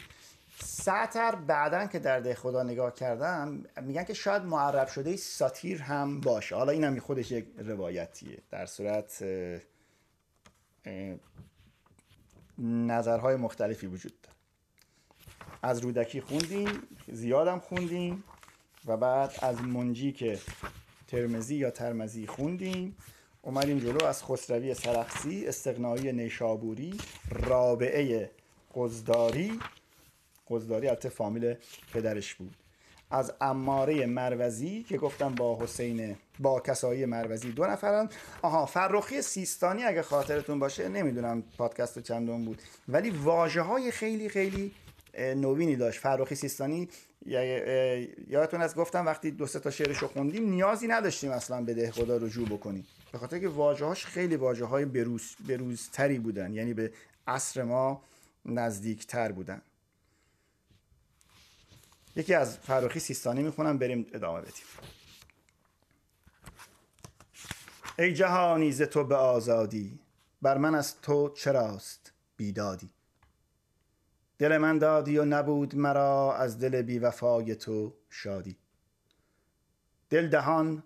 سعتر 0.60 1.36
بعدا 1.36 1.86
که 1.86 2.00
در 2.00 2.19
ده 2.19 2.36
خدا 2.36 2.63
نگاه 2.63 2.93
کردم 2.93 3.63
میگن 3.82 4.04
که 4.04 4.13
شاید 4.13 4.43
معرب 4.43 4.88
شده 4.88 5.15
ساتیر 5.15 5.82
هم 5.82 6.21
باشه. 6.21 6.56
حالا 6.56 6.71
این 6.71 6.84
هم 6.84 7.00
خودش 7.00 7.32
یک 7.32 7.45
روایتیه. 7.58 8.38
در 8.52 8.65
صورت 8.65 9.23
نظرهای 12.60 13.36
مختلفی 13.36 13.88
وجود 13.88 14.21
داره. 14.21 14.36
از 15.62 15.80
رودکی 15.80 16.21
خوندیم 16.21 16.67
زیادم 17.08 17.60
خوندیم 17.60 18.23
و 18.86 18.97
بعد 18.97 19.34
از 19.41 19.62
منجی 19.62 20.12
که 20.12 20.39
ترمزی 21.08 21.56
یا 21.56 21.71
ترمزی 21.71 22.28
خوندیم 22.28 22.97
اومدیم 23.47 23.79
جلو 23.79 24.05
از 24.05 24.23
خسروی 24.23 24.73
سرخسی 24.73 25.45
استقنایی 25.47 26.12
نیشابوری 26.12 26.97
رابعه 27.31 28.31
قزداری. 28.75 29.60
قزداری 30.49 30.88
البته 30.88 31.10
فامیل 31.10 31.55
پدرش 31.93 32.33
بود. 32.33 32.55
از 33.12 33.33
اماره 33.41 34.05
مروزی 34.05 34.83
که 34.83 34.97
گفتم 34.97 35.36
با 35.36 35.60
حسین 35.62 36.15
با 36.39 36.60
کسایی 36.60 37.05
مروزی 37.05 37.51
دو 37.51 37.65
نفرن. 37.65 38.10
آها 38.41 38.65
فرخی 38.65 39.21
سیستانی 39.21 39.83
اگه 39.83 40.01
خاطرتون 40.01 40.60
باشه 40.60 40.89
نمی‌دونم 40.89 41.43
پادکست 41.57 41.99
چندم 41.99 42.45
بود. 42.45 42.62
ولی 42.88 43.10
واجه 43.10 43.62
های 43.62 43.91
خیلی 43.91 44.29
خیلی 44.29 44.71
نوینی 45.17 45.75
داشت. 45.75 45.99
فرخی 45.99 46.36
سیستانی 46.36 46.89
یادتون 48.27 48.62
از 48.62 48.75
گفتم 48.75 49.05
وقتی 49.05 49.31
دو 49.31 49.47
سه 49.47 49.60
تا 49.60 49.71
شعرشو 49.71 50.07
خوندیم 50.07 50.49
نیازی 50.49 50.88
نداشتیم 50.88 51.31
اصلا 51.31 51.62
به 51.62 51.73
ده 51.73 51.91
خدا 51.91 52.17
رجوع 52.17 52.49
بکنیم. 52.49 52.88
به 53.11 53.17
خاطر 53.17 53.39
که 53.39 53.47
واژه‌هاش 53.47 54.05
خیلی 54.05 54.35
واژه 54.35 54.65
های 54.65 54.85
بروز 54.85 55.35
بروزتری 55.47 56.19
بودن. 56.19 56.53
یعنی 56.53 56.73
به 56.73 56.93
عصر 57.27 57.63
ما 57.63 58.03
نزدیکتر 58.45 59.31
بودن. 59.31 59.61
یکی 62.15 62.33
از 62.33 62.57
فراخی 62.57 62.99
سیستانی 62.99 63.43
می‌خونم 63.43 63.77
بریم 63.77 64.05
ادامه 64.13 64.41
بدیم. 64.41 64.65
ای 67.99 68.13
جهانی 68.13 68.71
ز 68.71 68.81
تو 68.81 69.03
به 69.03 69.15
آزادی. 69.15 69.99
بر 70.41 70.57
من 70.57 70.75
از 70.75 71.01
تو 71.01 71.29
چراست 71.29 72.11
بیدادی. 72.37 72.89
دل 74.37 74.57
من 74.57 74.77
دادی 74.77 75.17
و 75.17 75.25
نبود 75.25 75.75
مرا 75.75 76.35
از 76.35 76.59
دل 76.59 76.81
بی 76.81 76.99
وفای 76.99 77.55
تو 77.55 77.93
شادی. 78.09 78.57
دل 80.09 80.27
دهان 80.29 80.83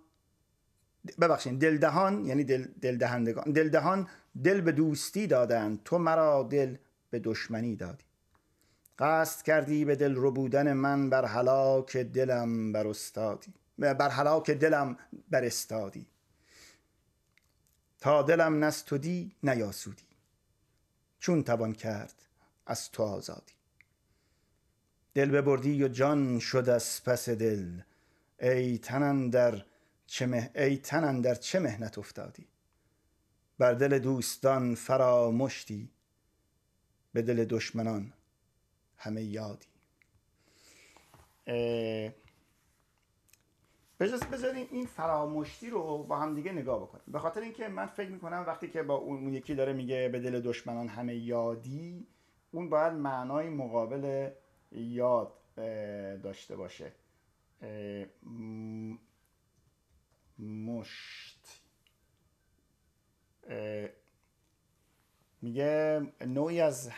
ببخشید 1.22 1.60
دل 1.60 1.78
دهان 1.78 2.26
یعنی 2.26 2.44
دل, 2.44 2.68
دل 2.82 2.98
دهندگان 2.98 4.08
دل 4.44 4.62
به 4.62 4.72
دوستی 4.72 5.28
دادند. 5.28 5.84
تو 5.86 5.98
مرا 5.98 6.44
دل 6.44 6.76
به 7.10 7.20
دشمنی 7.20 7.76
دادی. 7.76 8.04
قصد 9.00 9.42
کردی 9.46 9.86
به 9.86 9.96
دل 9.96 10.16
رو 10.16 10.32
بودن 10.32 10.74
من 10.74 11.10
بر 11.10 11.26
هلاک 11.26 11.98
دلم 11.98 12.72
بر 12.72 12.88
استادی. 12.88 13.54
بر 13.78 14.10
هلاک 14.10 14.52
دلم 14.52 14.98
بر 15.30 15.44
استادی. 15.44 16.06
تا 18.00 18.22
دلم 18.22 18.64
نستودی 18.64 19.32
نیاسودی. 19.44 20.04
چون 21.20 21.44
توان 21.44 21.74
کرد 21.74 22.14
از 22.66 22.92
تو 22.92 23.04
آزادی. 23.04 23.54
دل 25.14 25.32
ببردی 25.32 25.84
و 25.84 25.88
جان 25.88 26.40
شد 26.40 26.70
از 26.70 27.04
پس 27.04 27.30
دل. 27.30 27.82
ای 28.40 28.78
تنن 28.78 29.30
در 29.30 29.66
چه 30.12 30.52
ای 30.56 30.78
تنن 30.78 31.22
در 31.22 31.36
چه 31.36 31.60
مهنت 31.60 31.98
افتادی؟ 31.98 32.48
بر 33.58 33.74
دل 33.74 34.00
دوستان 34.00 34.76
فرامشتی 34.76 35.90
به 37.14 37.22
دل 37.22 37.46
دشمنان 37.46 38.14
همه 38.98 39.24
یادی. 39.24 39.68
بجاز 44.00 44.24
بذاریم 44.24 44.68
این 44.72 44.86
فرامشتی 44.86 45.70
رو 45.70 46.04
با 46.04 46.20
هم 46.20 46.36
دیگه 46.36 46.52
نگاه 46.52 46.82
بکنیم. 46.82 47.04
به 47.08 47.20
خاطر 47.20 47.42
اینکه 47.42 47.68
من 47.68 47.86
فکر 47.86 48.10
می‌کنم 48.10 48.44
وقتی 48.48 48.68
که 48.68 48.84
با 48.84 48.96
اون 48.96 49.34
یکی 49.34 49.56
داره 49.56 49.74
میگه 49.74 50.10
به 50.10 50.20
دل 50.20 50.42
دشمنان 50.42 50.88
همه 50.88 51.16
یادی 51.16 52.08
اون 52.52 52.70
باید 52.70 52.94
معنای 52.94 53.50
مقابل 53.50 54.32
یاد 54.72 55.34
داشته 56.24 56.56
باشه. 56.56 56.92
مشت. 60.42 61.62
میگه 65.42 66.02
نوعی 66.22 66.62
از 66.62 66.90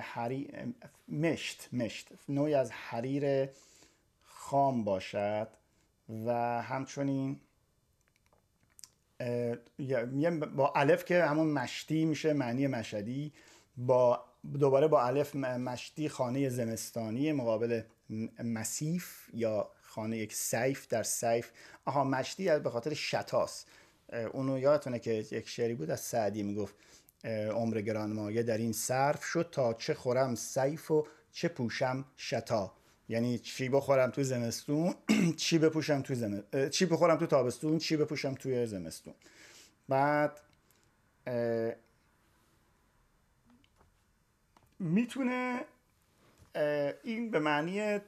حریر 0.00 0.74
مشت 1.08 1.68
مشت. 1.72 2.08
نوعی 2.28 2.54
از 2.54 2.70
حریر 2.70 3.48
خام 4.22 4.84
باشد 4.84 5.48
و 6.26 6.62
همچنین 6.62 7.40
با 10.56 10.72
الف 10.76 11.04
که 11.04 11.24
همون 11.24 11.46
مشتی 11.46 12.04
میشه 12.04 12.32
معنی 12.32 12.66
مشدی 12.66 13.32
با 13.76 14.24
دوباره 14.60 14.88
با 14.88 15.02
الف 15.02 15.36
مشتی 15.36 16.08
خانه 16.08 16.48
زمستانی 16.48 17.32
مقابل 17.32 17.82
مسیف 18.44 19.30
یا 19.34 19.70
خانه 19.90 20.18
یک 20.18 20.34
سیف 20.34 20.88
در 20.88 21.02
سیف. 21.02 21.50
آها 21.84 22.04
مشتی 22.04 22.58
به 22.58 22.70
خاطر 22.70 22.94
شتاس. 22.94 23.64
اونو 24.32 24.58
یادتونه 24.58 24.98
که 24.98 25.12
یک 25.12 25.48
شعری 25.48 25.74
بود 25.74 25.90
از 25.90 26.00
سعدی 26.00 26.42
می‌گفت 26.42 26.74
عمر 27.54 27.80
گرانمایه 27.80 28.42
در 28.42 28.58
این 28.58 28.72
صرف 28.72 29.24
شد 29.24 29.48
تا 29.52 29.74
چه 29.74 29.94
خورم 29.94 30.34
سیف 30.34 30.90
و 30.90 31.06
چه 31.32 31.48
پوشم 31.48 32.04
شتا. 32.16 32.72
یعنی 33.08 33.38
چی 33.38 33.68
بخورم 33.68 34.10
تو 34.10 34.22
زمستون 34.22 34.94
چی 35.36 35.58
بپوشم 35.58 36.02
تو 36.02 36.14
زم... 36.14 36.44
چی 36.70 36.86
بخورم 36.86 37.16
تو 37.16 37.26
تابستون 37.26 37.78
چی 37.78 37.96
بپوشم 37.96 38.34
توی 38.34 38.66
زمستون. 38.66 39.14
بعد 39.88 40.40
می‌تونه 44.78 45.64
این 47.04 47.30
به 47.30 47.38
معنی 47.38 48.00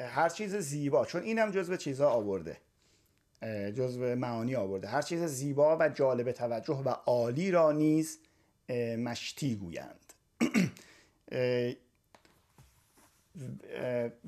هر 0.00 0.28
چیز 0.28 0.56
زیبا 0.56 1.04
چون 1.04 1.22
اینم 1.22 1.50
جزو 1.50 1.76
چیزها 1.76 2.08
آورده. 2.08 2.56
جزو 3.76 4.14
معانی 4.14 4.56
آورده. 4.56 4.88
هر 4.88 5.02
چیز 5.02 5.22
زیبا 5.22 5.76
و 5.80 5.88
جالب 5.88 6.32
توجه 6.32 6.74
و 6.74 6.88
عالی 6.88 7.50
را 7.50 7.72
نیز 7.72 8.18
مشتی 8.98 9.56
گویند. 9.56 10.12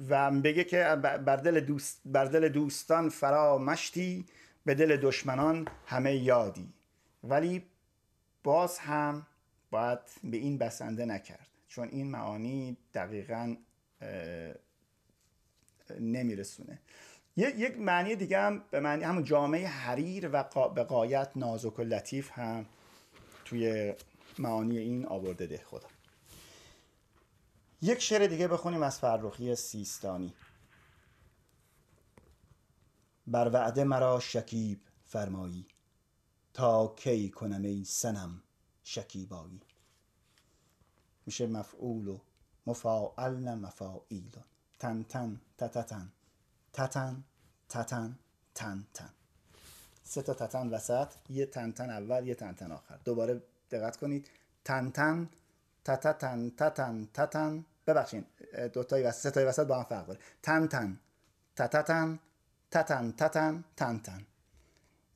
و 0.09 0.31
بگه 0.31 0.64
که 0.64 0.85
بر 1.03 1.37
دل, 1.37 1.61
دوست 1.61 2.01
بر 2.05 2.25
دل 2.25 2.49
دوستان 2.49 3.09
فرا 3.09 3.59
مشتی 3.59 4.25
به 4.64 4.75
دل 4.75 4.97
دشمنان 4.97 5.68
همه 5.87 6.16
یادی. 6.16 6.73
ولی 7.25 7.62
باز 8.45 8.79
هم 8.79 9.27
باید 9.71 9.99
به 10.25 10.37
این 10.37 10.59
بسنده 10.59 11.05
نکرد. 11.05 11.47
چون 11.68 11.89
این 11.89 12.07
معانی 12.07 12.77
دقیقا 12.95 13.57
نمیرسونه. 16.01 16.80
یک 17.36 17.78
معنی 17.78 18.16
دیگه 18.16 18.38
هم 18.38 18.64
به 18.70 18.80
معنی 18.80 19.05
همون 19.05 19.24
جامعه 19.24 19.66
حریر 19.66 20.30
و 20.32 20.68
به 20.74 20.84
قایت 20.84 21.30
نازک 21.36 21.78
و 21.78 21.82
لطیف 21.82 22.30
هم 22.32 22.66
توی 23.45 23.95
معانی 24.38 24.78
این 24.78 25.07
آورده 25.07 25.47
ده 25.47 25.62
خدا. 25.66 25.88
یک 27.82 27.99
شعر 27.99 28.26
دیگه 28.26 28.49
بخونیم 28.49 28.82
از 28.82 28.99
فرخی 28.99 29.55
سیستانی. 29.55 30.34
بر 33.26 33.51
وعده 33.53 33.84
مرا 33.84 34.20
شکیب 34.20 34.80
فرمایی 35.05 35.66
تا 36.55 36.95
کی 36.97 37.30
کنم 37.30 37.62
ای 37.62 37.84
سنم 37.84 38.43
شکیبایی. 38.82 39.61
میشه 41.26 41.47
مفعول 41.47 42.09
و 42.09 42.18
مفاعل 42.66 43.36
نه 43.36 43.55
مفاعیل 43.55 44.36
تن 44.81 45.05
تن 45.12 45.31
تتتن 45.59 46.09
تتن 46.72 47.14
تتن 47.68 48.11
تن 48.55 48.85
تن 48.95 49.11
سه 50.05 50.22
تا 50.22 50.35
تتن 50.35 50.74
وسط 50.74 51.09
یه 51.31 51.47
تن 51.47 51.72
تن 51.72 51.91
اول 51.91 52.26
یه 52.28 52.35
تن 52.35 52.55
تن 52.55 52.72
آخر. 52.72 52.99
دوباره 53.05 53.43
دقت 53.70 53.97
کنید. 53.97 54.31
تن 54.64 54.91
تن 54.91 55.28
تتتن 55.85 56.51
تتن 56.59 57.09
تتن 57.14 57.64
ببخشید 57.87 58.24
دو 58.72 58.85
تای 58.85 59.03
وسط 59.03 59.20
سه 59.20 59.31
تای 59.31 59.45
وسط 59.45 59.66
با 59.66 59.76
هم 59.78 59.85
فرق 59.85 60.07
داره. 60.07 60.20
تن 60.43 60.68
تن 60.68 60.99
تتتن 61.57 62.18
تتن 62.70 63.12
تتن 63.12 63.64
تن 63.76 63.99
تن 63.99 64.26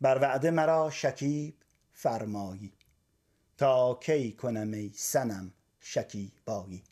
بر 0.00 0.18
وعده 0.18 0.50
مرا 0.50 0.90
شکیب 0.90 1.54
فرمایی. 1.92 2.72
تا 3.58 3.94
کی 3.94 4.32
کنم 4.32 4.72
ای 4.72 4.92
سنم 4.94 5.52
شکیبایی. 5.80 6.82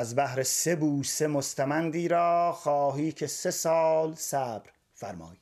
از 0.00 0.14
بهر 0.14 0.42
سه 0.42 0.76
بوسه 0.76 1.26
مستمندی 1.26 2.08
را 2.08 2.52
خواهی 2.52 3.12
که 3.12 3.26
سه 3.26 3.50
سال 3.50 4.14
صبر 4.14 4.70
فرمایی 4.94 5.40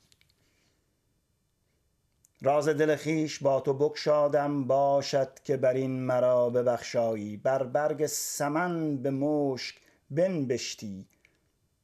راز 2.41 2.67
دل 2.69 2.95
خیش 2.95 3.39
با 3.39 3.59
تو 3.59 3.73
بکشادم 3.73 4.63
باشد 4.63 5.39
که 5.43 5.57
بر 5.57 5.73
این 5.73 5.99
مرا 5.99 6.49
ببخشایی. 6.49 7.37
بر 7.37 7.63
برگ 7.63 8.05
سمن 8.05 8.97
به 8.97 9.11
مشک 9.11 9.75
بنبشتی. 10.11 11.07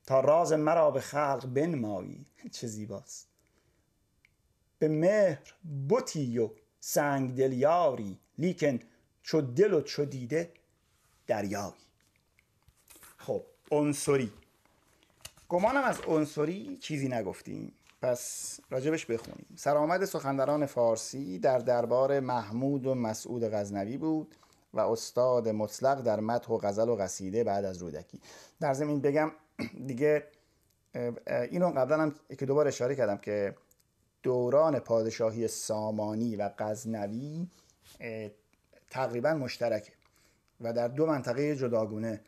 تا 0.05 0.19
راز 0.19 0.53
مرا 0.53 0.91
به 0.91 1.01
خلق 1.01 1.47
بنمایی. 1.53 2.25
چه 2.55 2.67
زیباست. 2.67 3.27
به 4.79 4.87
مهر 4.87 5.53
بتی 5.89 6.37
و 6.37 6.49
سنگ 6.79 7.35
دل 7.35 7.53
یاری. 7.53 8.19
لیکن 8.37 8.79
چو 9.23 9.41
دل 9.41 9.73
و 9.73 9.81
چو 9.81 10.05
دیده 10.05 10.51
دریایی. 11.27 11.84
خب 13.25 13.43
عنصری. 13.71 14.31
گمانم 15.49 15.83
از 15.83 16.01
عنصری 16.01 16.77
چیزی 16.77 17.07
نگفتیم. 17.07 17.73
پس 18.01 18.59
راجبش 18.69 19.05
بخونیم. 19.05 19.45
سرآمد 19.55 20.05
سخنوران 20.05 20.65
فارسی 20.65 21.39
در 21.39 21.59
دربار 21.59 22.19
محمود 22.19 22.85
و 22.85 22.95
مسعود 22.95 23.43
غزنوی 23.43 23.97
بود 23.97 24.35
و 24.73 24.79
استاد 24.79 25.49
مطلق 25.49 26.01
در 26.01 26.19
متح 26.19 26.53
و 26.53 26.57
غزل 26.57 26.89
و 26.89 26.95
قصیده 26.95 27.43
بعد 27.43 27.65
از 27.65 27.77
رودکی. 27.77 28.21
در 28.59 28.73
زمین 28.73 29.01
بگم 29.01 29.31
دیگه 29.87 30.27
اینو 31.51 31.69
قبلا 31.69 32.01
هم 32.01 32.15
که 32.39 32.45
دوبار 32.45 32.67
اشاره 32.67 32.95
کردم 32.95 33.17
که 33.17 33.55
دوران 34.23 34.79
پادشاهی 34.79 35.47
سامانی 35.47 36.35
و 36.35 36.49
غزنوی 36.57 37.47
تقریبا 38.89 39.33
مشترکه 39.33 39.91
و 40.61 40.73
در 40.73 40.87
دو 40.87 41.05
منطقه 41.05 41.55
جداگونه. 41.55 42.21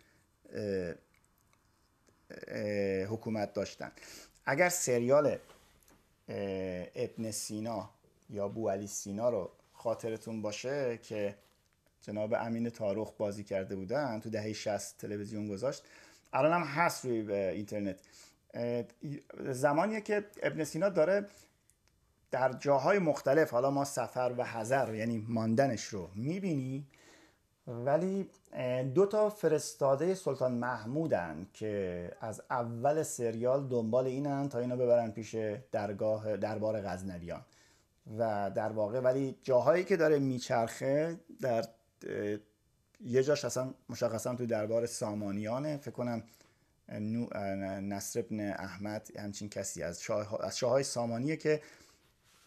حکومت 3.10 3.54
داشتن. 3.54 3.92
اگر 4.46 4.70
سریال 4.70 5.38
ابن 6.96 7.32
سینا 7.32 7.90
یا 8.30 8.48
بو 8.48 8.70
علی 8.70 8.88
سینا 8.88 9.30
رو 9.30 9.52
خاطرتون 9.74 10.42
باشه 10.42 11.00
که 11.04 11.36
جناب 12.02 12.34
امین 12.34 12.70
تاروخ 12.70 13.14
بازی 13.18 13.44
کرده 13.44 13.76
بودن 13.76 14.20
تو 14.20 14.30
دهه 14.30 14.54
60 14.54 14.98
تلویزیون 14.98 15.48
گذاشت 15.48 15.84
الان 16.34 16.54
هم 16.54 16.64
هست 16.64 17.06
روی 17.06 17.34
اینترنت. 17.34 18.00
زمانیه 19.40 20.02
که 20.02 20.26
ابن 20.44 20.64
سینا 20.64 20.90
داره 20.90 21.26
در 22.32 22.54
جاهای 22.54 23.00
مختلف 23.00 23.52
حالا 23.52 23.72
ما 23.72 23.86
سفر 23.86 24.34
و 24.38 24.44
حذر 24.44 24.96
یعنی 24.96 25.26
ماندنش 25.28 25.84
رو 25.84 26.10
می‌بینی 26.16 26.88
ولی 27.68 28.30
دو 28.94 29.06
تا 29.06 29.30
فرستاده 29.30 30.16
سلطان 30.16 30.52
محمودن 30.52 31.48
که 31.54 32.12
از 32.22 32.42
اول 32.50 33.04
سریال 33.04 33.68
دنبال 33.68 34.06
اینن 34.06 34.50
تا 34.50 34.60
اینو 34.60 34.78
ببرن 34.78 35.12
پیش 35.12 35.36
درگاه 35.72 36.38
دربار 36.38 36.82
غزنویان. 36.82 37.42
و 38.18 38.52
در 38.56 38.72
واقع 38.72 39.00
ولی 39.00 39.38
جاهایی 39.44 39.84
که 39.84 39.98
داره 39.98 40.20
میچرخه 40.20 41.20
در 41.42 41.66
یه 43.06 43.24
جاش 43.24 43.46
اصلا 43.46 43.74
مشخصا 43.90 44.36
تو 44.36 44.46
دربار 44.46 44.86
سامانیانه. 44.86 45.78
فکر 45.78 45.92
کنم 45.92 46.24
نصر 47.82 48.20
ابن 48.20 48.40
احمد 48.40 49.18
همچین 49.20 49.50
کسی 49.50 49.84
از 49.84 50.02
شاه 50.02 50.46
از 50.46 50.58
شاههای 50.58 50.84
سامانیه 50.84 51.36
که 51.38 51.62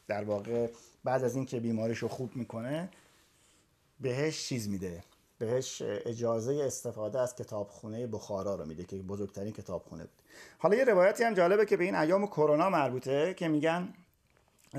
در 0.08 0.24
واقع 0.24 0.70
بعد 1.04 1.24
از 1.24 1.36
اینکه 1.36 1.60
بیماریشو 1.60 2.08
خوب 2.08 2.36
می‌کنه 2.36 2.88
بهش 4.00 4.48
چیز 4.48 4.68
میده. 4.68 5.04
بهش 5.40 5.82
اجازه 5.84 6.62
استفاده 6.66 7.20
از 7.20 7.34
کتابخونه 7.34 8.06
بخارا 8.06 8.54
رو 8.54 8.66
میده 8.66 8.84
که 8.84 8.96
بزرگترین 8.96 9.52
کتابخونه 9.52 10.02
بود. 10.02 10.22
حالا 10.58 10.76
یه 10.76 10.84
روایتی 10.84 11.24
هم 11.24 11.34
جالبه 11.34 11.66
که 11.66 11.76
به 11.76 11.84
این 11.84 11.94
ایام 11.94 12.26
کرونا 12.26 12.70
مربوطه 12.70 13.34
که 13.34 13.48
میگن 13.48 13.94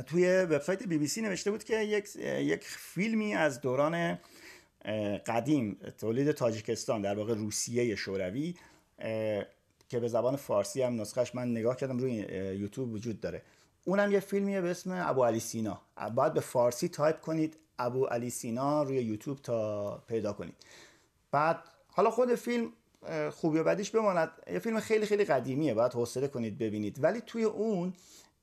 توی 0.05 0.41
وبسایت 0.41 0.83
بی 0.83 0.97
بی 0.97 1.07
سی 1.07 1.21
نوشته 1.21 1.51
بود 1.51 1.63
که 1.63 1.79
یک 1.79 2.15
یک 2.15 2.63
فیلمی 2.63 3.35
از 3.35 3.61
دوران 3.61 4.19
قدیم 5.25 5.79
تولید 5.97 6.31
تاجیکستان 6.31 7.01
در 7.01 7.15
واقع 7.15 7.33
روسیه 7.33 7.95
شوروی 7.95 8.55
که 9.89 9.99
به 9.99 10.07
زبان 10.07 10.35
فارسی 10.35 10.81
هم 10.81 11.01
نسخش 11.01 11.35
من 11.35 11.51
نگاه 11.51 11.75
کردم 11.75 11.97
روی 11.97 12.13
یوتیوب 12.59 12.91
وجود 12.91 13.19
داره. 13.19 13.41
اونم 13.85 14.11
یه 14.11 14.19
فیلمیه 14.19 14.61
به 14.61 14.71
اسم 14.71 14.91
ابو 15.07 15.23
علی 15.25 15.39
سینا 15.39 15.81
باید 16.15 16.33
به 16.33 16.39
فارسی 16.39 16.87
تایپ 16.87 17.21
کنید 17.21 17.57
ابو 17.85 18.05
علی 18.05 18.29
سینا 18.29 18.83
روی 18.83 18.97
یوتیوب 18.97 19.37
تا 19.37 19.97
پیدا 20.07 20.33
کنید. 20.33 20.55
بعد 21.31 21.57
حالا 21.87 22.11
خود 22.11 22.35
فیلم 22.35 22.69
خوبی 23.31 23.59
و 23.59 23.63
بدیش 23.63 23.89
بماند. 23.89 24.31
یه 24.53 24.59
فیلم 24.59 24.79
خیلی 24.79 25.05
خیلی 25.05 25.25
قدیمیه 25.25 25.73
باید 25.73 25.93
حوصله 25.93 26.27
کنید 26.27 26.57
ببینید. 26.57 27.03
ولی 27.03 27.21
توی 27.21 27.43
اون 27.43 27.93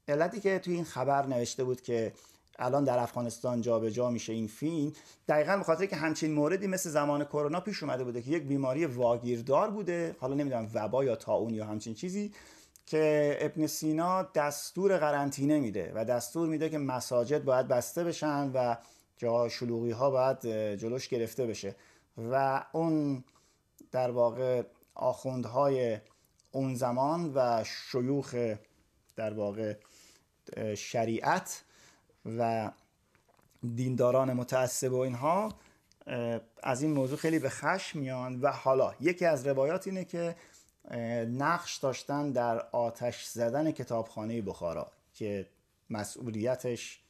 علتی 0.09 0.41
که 0.41 0.59
توی 0.59 0.75
این 0.75 0.85
خبر 0.85 1.27
نوشته 1.27 1.65
بود 1.65 1.81
که 1.81 2.13
الان 2.59 2.85
در 2.85 2.99
افغانستان 2.99 3.61
جابجا 3.61 3.91
جا 3.91 4.11
میشه 4.11 4.33
این 4.33 4.47
فیلم 4.47 4.93
دقیقا 5.29 5.57
به 5.57 5.65
خاطر 5.65 5.87
که 5.87 5.97
همچین 5.97 6.33
موردی 6.33 6.67
مثل 6.67 6.91
زمان 6.91 7.25
کرونا 7.25 7.61
پیش 7.61 7.83
اومده 7.83 8.05
بوده 8.05 8.23
که 8.23 8.31
یک 8.31 8.43
بیماری 8.43 8.85
واگیردار 8.87 9.71
بوده 9.71 10.17
حالا 10.21 10.35
نمی‌دونم 10.35 10.71
وبا 10.75 11.05
یا 11.05 11.17
تاون 11.17 11.55
یا 11.55 11.67
همچین 11.67 11.95
چیزی 11.95 12.33
که 12.87 13.37
ابن 13.41 13.67
سینا 13.67 14.23
دستور 14.23 14.97
قرنطینه 14.97 15.61
میده 15.61 15.93
و 15.95 16.05
دستور 16.05 16.49
میده 16.49 16.69
که 16.69 16.79
مساجد 16.79 17.45
باید 17.45 17.69
بسته 17.69 18.05
بشن 18.05 18.51
و 18.55 18.77
جا 19.19 19.49
شلوغی 19.49 19.91
ها 19.91 20.11
باید 20.11 20.41
جلوش 20.77 21.09
گرفته 21.09 21.47
بشه. 21.47 21.77
و 22.19 22.65
اون 22.73 23.25
در 23.91 24.11
واقع 24.11 24.63
آخوندهای 24.95 25.99
اون 26.51 26.75
زمان 26.75 27.33
و 27.35 27.65
شیوخ 27.65 28.35
در 29.17 29.33
واقع 29.35 29.75
شریعت 30.77 31.65
و 32.39 32.71
دینداران 33.75 34.33
متعصب 34.33 34.93
و 34.93 34.99
اینها 34.99 35.55
از 36.63 36.83
این 36.83 36.93
موضوع 36.93 37.19
خیلی 37.19 37.39
به 37.39 37.49
خشم 37.49 37.99
میان. 37.99 38.41
و 38.41 38.53
حالا 38.53 38.95
یکی 39.01 39.25
از 39.25 39.47
روایات 39.47 39.87
اینه 39.87 40.05
که 40.05 40.37
نقش 41.27 41.77
داشتن 41.77 42.33
در 42.33 42.61
آتش 42.61 43.25
زدن 43.25 43.71
کتابخانه 43.71 44.43
بخارا 44.43 44.93
که 45.15 45.47
مسئولیتش 45.91 47.01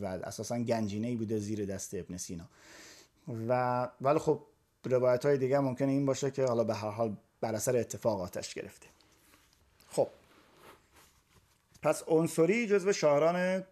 و 0.00 0.06
اساسا 0.06 0.58
گنجینه 0.58 1.16
بوده 1.16 1.38
زیر 1.38 1.64
دست 1.64 1.94
ابن 1.94 2.16
سینا 2.16 2.44
و 3.48 3.88
ولی 4.00 4.18
خب 4.18 4.42
روایت 4.84 5.26
های 5.26 5.38
دیگه 5.38 5.58
ممکنه 5.58 5.92
این 5.92 6.06
باشه 6.06 6.30
که 6.30 6.44
حالا 6.44 6.64
به 6.64 6.74
هر 6.74 6.90
حال 6.90 7.16
بر 7.40 7.54
اثر 7.54 7.76
اتفاق 7.76 8.20
آتش 8.20 8.54
گرفته. 8.54 8.86
خب. 9.88 10.08
پس 11.82 12.02
عنصری 12.06 12.66
جزو 12.66 12.92
شاعران 12.92 13.64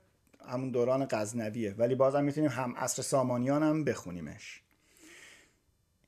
همون 0.46 0.70
دوران 0.70 1.06
غزنویه 1.10 1.74
ولی 1.78 1.94
بازم 1.94 2.24
می‌تونیم 2.24 2.50
هم 2.50 2.76
عصر 2.76 3.02
سامانیان 3.02 3.62
هم 3.62 3.84
بخونیمش. 3.84 4.62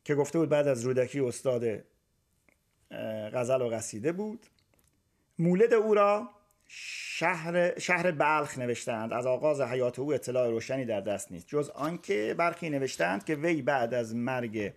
که 0.05 0.15
گفته 0.15 0.39
بود 0.39 0.49
بعد 0.49 0.69
از 0.69 0.85
رودکی 0.85 1.21
استاد 1.21 1.65
غزل 3.33 3.63
و 3.63 3.69
قصیده 3.69 4.13
بود. 4.13 4.47
مولد 5.39 5.73
او 5.73 5.95
را 5.95 6.31
شهر, 6.75 7.79
شهر 7.79 8.11
بلخ 8.11 8.59
نوشتند. 8.59 9.13
از 9.13 9.27
آغاز 9.27 9.61
حیات 9.61 9.99
او 9.99 10.15
اطلاع 10.15 10.49
روشنی 10.49 10.85
در 10.85 11.01
دست 11.01 11.33
نیست. 11.33 11.47
جز 11.49 11.71
آنکه 11.71 12.35
برخی 12.39 12.71
نوشتند 12.71 13.25
که 13.25 13.35
وی 13.35 13.63
بعد 13.63 13.95
از 13.95 14.15
مرگ 14.15 14.73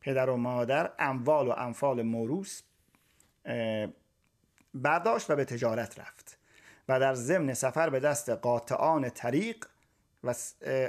پدر 0.00 0.30
و 0.30 0.36
مادر 0.36 0.90
اموال 0.98 1.48
و 1.48 1.54
انفال 1.56 2.02
موروس 2.02 2.62
برداشت 4.74 5.30
و 5.30 5.36
به 5.36 5.44
تجارت 5.44 5.98
رفت 5.98 6.38
و 6.88 7.00
در 7.00 7.14
ضمن 7.14 7.54
سفر 7.54 7.90
به 7.90 8.00
دست 8.00 8.30
قاطعان 8.30 9.10
طریق 9.10 9.66
و 10.24 10.34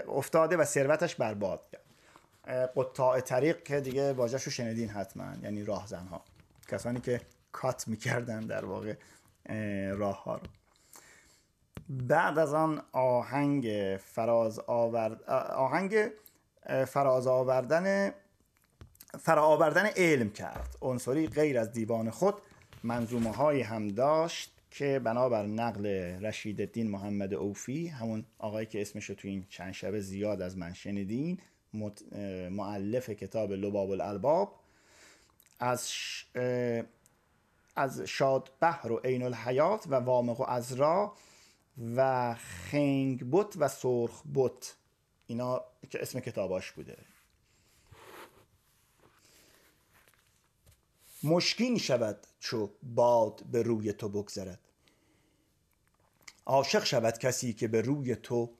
افتاده 0.07 0.57
و 0.57 0.65
ثروتش 0.65 1.15
برباد 1.15 1.67
کرد. 1.71 1.81
قطاع 2.75 3.19
طریق 3.19 3.63
که 3.63 3.79
دیگه 3.79 4.13
واژه‌شو 4.13 4.51
شنیدین 4.51 4.89
حتما 4.89 5.33
یعنی 5.43 5.63
راهزنها. 5.63 6.25
کسانی 6.67 6.99
که 6.99 7.21
کات 7.51 7.87
می‌کردن 7.87 8.39
در 8.39 8.65
واقع. 8.65 8.93
راه 9.93 10.23
ها 10.23 10.35
رو. 10.35 10.47
بعد 11.89 12.39
از 12.39 12.53
آن 12.53 12.81
آهنگ 12.91 13.97
فراز 14.03 14.59
آورد 14.59 15.23
آهنگ 15.53 16.09
فراز 16.87 17.27
آوردن 17.27 18.13
فرا 19.19 19.43
آوردن 19.43 19.85
علم 19.85 20.29
کرد. 20.29 20.77
عنصری 20.81 21.27
غیر 21.27 21.59
از 21.59 21.71
دیوان 21.71 22.09
خود 22.09 22.35
منظومه 22.83 23.31
های 23.31 23.61
هم 23.61 23.87
داشت 23.87 24.51
که 24.71 24.99
بنابر 25.03 25.45
نقل 25.45 25.85
رشید 26.25 26.61
الدین 26.61 26.89
محمد 26.89 27.33
اوفی 27.33 27.87
همون 27.87 28.25
آقایی 28.39 28.65
که 28.65 28.81
اسمش 28.81 29.07
تو 29.07 29.27
این 29.27 29.45
چند 29.49 29.71
شبه 29.71 29.99
زیاد 29.99 30.41
از 30.41 30.57
من 30.57 30.73
شنیدین 30.73 31.39
معلف 32.49 33.09
کتاب 33.09 33.51
لباب 33.51 33.91
الالباب 33.91 34.59
از 35.59 35.89
از 37.75 38.01
شاد 38.01 38.51
بحر 38.61 38.91
و 38.91 38.97
عین 38.97 39.23
الحیات 39.23 39.87
و 39.87 39.95
وامق 39.95 40.39
و 40.39 40.43
ازرا 40.43 41.13
و 41.95 42.33
خنگ 42.35 43.29
بوت 43.29 43.53
و 43.57 43.67
سرخ 43.67 44.21
بوت 44.21 44.75
اینا 45.27 45.61
که 45.89 46.01
اسم 46.01 46.19
کتاباش 46.19 46.71
بوده. 46.71 46.97
مشکین 51.23 51.77
شود 51.77 52.27
چو 52.39 52.69
باد 52.83 53.43
به 53.43 53.61
روی 53.61 53.93
تو 53.93 54.09
بگذرد. 54.09 54.59
عاشق 56.45 56.83
شود 56.83 57.17
کسی 57.17 57.53
که 57.53 57.67
به 57.67 57.81
روی 57.81 58.15
تو 58.15 58.53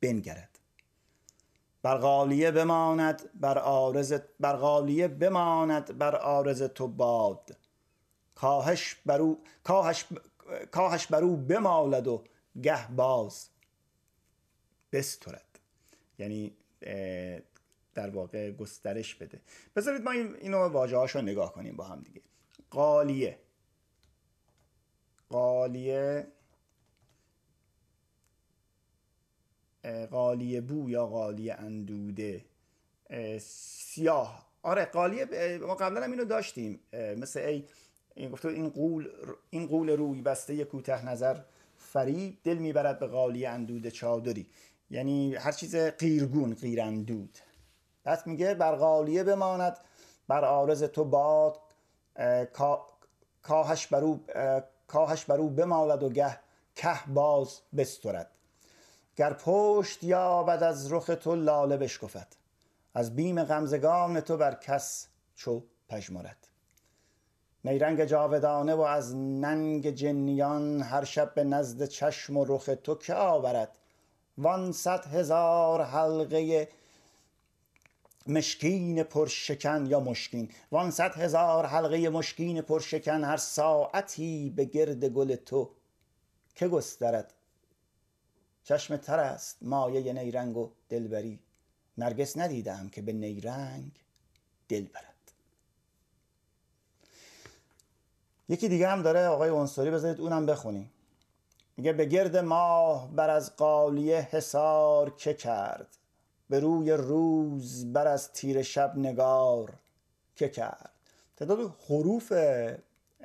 بنگرد. 0.00 0.58
بر 1.82 1.98
غالیه 1.98 2.50
بماند 2.50 3.40
بر 3.40 3.58
آرز 3.58 4.12
بر 4.40 4.56
غالیه 4.56 5.08
بماند 5.08 5.98
بر 5.98 6.16
آرز 6.16 6.62
تو 6.62 6.88
باد. 6.88 7.56
کاهش 8.40 8.96
برو 9.06 9.38
کاهش 9.64 10.04
کاهش 10.70 11.06
برو 11.06 11.36
بمالد 11.36 12.06
و 12.08 12.24
گه 12.62 12.92
باز 12.92 13.48
بسترد. 14.92 15.58
یعنی 16.18 16.52
در 17.94 18.10
واقع 18.10 18.50
گسترش 18.50 19.14
بده. 19.14 19.40
بذارید 19.76 20.02
ما 20.02 20.10
اینو 20.10 20.68
واجه 20.68 20.96
هاشو 20.96 21.20
نگاه 21.20 21.52
کنیم 21.52 21.76
با 21.76 21.84
هم 21.84 22.00
دیگه. 22.00 22.20
قالیه. 22.70 23.38
قالیه 25.28 26.26
قالیه 30.10 30.60
بو 30.60 30.90
یا 30.90 31.06
قالیه 31.06 31.54
اندوده. 31.54 32.44
سیاه. 33.40 34.50
آره 34.62 34.84
قالیه 34.84 35.58
ما 35.58 35.74
قبلا 35.74 36.04
هم 36.04 36.10
اینو 36.10 36.24
داشتیم. 36.24 36.80
مثل 36.92 37.40
ای 37.40 37.64
این 38.20 38.30
گفته 38.30 38.48
این 38.48 38.70
قول 38.70 39.08
این 39.50 39.66
قول 39.66 39.90
روی 39.90 40.22
بسته 40.22 40.64
کوته 40.64 41.06
نظر 41.06 41.36
فریب 41.78 42.38
دل 42.44 42.54
می‌برد 42.54 42.98
به 42.98 43.06
قالیه 43.06 43.48
اندوده 43.48 43.90
چادری. 43.90 44.46
یعنی 44.90 45.34
هر 45.34 45.52
چیز 45.52 45.76
قیرگون 45.76 46.54
قیراندود. 46.54 47.38
بعد 48.04 48.26
میگه 48.26 48.54
بر 48.54 48.76
غالیه 48.76 49.24
بماند 49.24 49.78
بر 50.28 50.44
آرز 50.44 50.82
تو 50.84 51.04
باد 51.04 51.60
کاهش 53.42 53.86
برو 53.86 54.20
کاهش 54.86 55.24
برو 55.24 55.48
بمالد 55.48 56.02
و 56.02 56.08
گه 56.08 56.38
که 56.74 56.94
باز 57.14 57.60
بسترد. 57.76 58.30
گر 59.16 59.32
پشت 59.32 60.04
یابد 60.04 60.62
از 60.62 60.92
رخ 60.92 61.10
تو 61.20 61.34
لاله 61.34 61.76
بشکفد. 61.76 62.26
از 62.94 63.16
بیم 63.16 63.44
غمزگان 63.44 64.20
تو 64.20 64.36
بر 64.36 64.54
کس 64.54 65.08
چو 65.34 65.62
پژمرد. 65.88 66.49
نیرنگ 67.64 68.04
جاودانه 68.04 68.74
و 68.74 68.80
از 68.80 69.16
ننگ 69.16 69.90
جنیان 69.90 70.82
هر 70.82 71.04
شب 71.04 71.34
به 71.34 71.44
نزد 71.44 71.84
چشم 71.84 72.36
و 72.36 72.44
رخ 72.44 72.70
تو 72.84 72.94
که 72.94 73.14
آورد؟ 73.14 73.76
وان 74.38 74.72
صد 74.72 75.06
هزار 75.06 75.82
حلقه 75.82 76.68
مشکین 78.26 79.02
پرشکن 79.02 79.86
یا 79.86 80.00
مشکین؟ 80.00 80.50
وان 80.72 80.90
صد 80.90 81.14
هزار 81.14 81.66
حلقه 81.66 82.08
مشکین 82.08 82.60
پرشکن 82.60 83.24
هر 83.24 83.36
ساعتی 83.36 84.52
به 84.56 84.64
گرد 84.64 85.04
گل 85.04 85.36
تو 85.36 85.70
که 86.54 86.68
گسترد؟ 86.68 87.34
چشم 88.64 88.96
تر 88.96 89.18
است 89.18 89.58
مایه 89.62 90.12
نیرنگ 90.12 90.56
و 90.56 90.70
دلبری. 90.88 91.40
نرگس 91.98 92.36
ندیدم 92.36 92.88
که 92.88 93.02
به 93.02 93.12
نیرنگ 93.12 93.90
دل 94.68 94.84
برد 94.84 95.09
یکی 98.50 98.68
دیگه 98.68 98.88
هم 98.88 99.02
داره 99.02 99.26
آقای 99.26 99.50
انصاری 99.50 99.90
بذارید 99.90 100.20
اونم 100.20 100.46
بخونیم. 100.46 100.90
میگه 101.76 101.92
به 101.92 102.04
گرد 102.04 102.36
ماه 102.36 103.10
بر 103.10 103.30
از 103.30 103.56
قالیه 103.56 104.20
حسار 104.20 105.10
که 105.16 105.34
کرد 105.34 105.96
به 106.48 106.60
روی 106.60 106.92
روز 106.92 107.92
بر 107.92 108.06
از 108.06 108.32
تیر 108.32 108.62
شب 108.62 108.96
نگار 108.96 109.72
که 110.36 110.48
کرد. 110.48 110.90
تعداد 111.36 111.74
حروف 111.88 112.32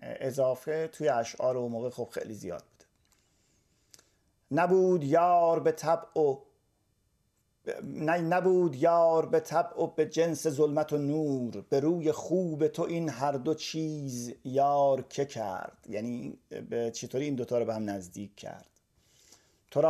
اضافه 0.02 0.88
توی 0.88 1.10
اشعار 1.10 1.58
و 1.58 1.68
موقع 1.68 1.90
خب 1.90 2.10
خیلی 2.12 2.34
زیاد 2.34 2.64
بوده. 2.64 2.86
نبود 4.52 5.04
یار 5.04 5.60
به 5.60 5.72
طبع 5.72 6.20
و 6.20 6.38
نه 7.84 8.18
نبود 8.18 8.76
یار 8.76 9.26
به 9.26 9.40
طبع 9.40 9.82
و 9.84 9.88
به 9.88 10.06
جنس 10.06 10.48
ظلمت 10.48 10.94
و 10.94 10.98
نور. 10.98 11.62
به 11.70 11.80
روی 11.80 12.12
خوب 12.12 12.68
تو 12.68 12.84
این 12.84 13.10
هر 13.10 13.32
دو 13.32 13.54
چیز 13.54 14.34
یار 14.44 15.02
که 15.02 15.26
کرد. 15.26 15.78
یعنی 15.90 16.38
به 16.70 16.92
چطوری 16.92 17.26
این 17.26 17.36
دوتا 17.36 17.58
رو 17.58 17.66
به 17.66 17.76
هم 17.76 17.90
نزدیک 17.90 18.36
کرد؟ 18.36 18.70
تو 19.72 19.82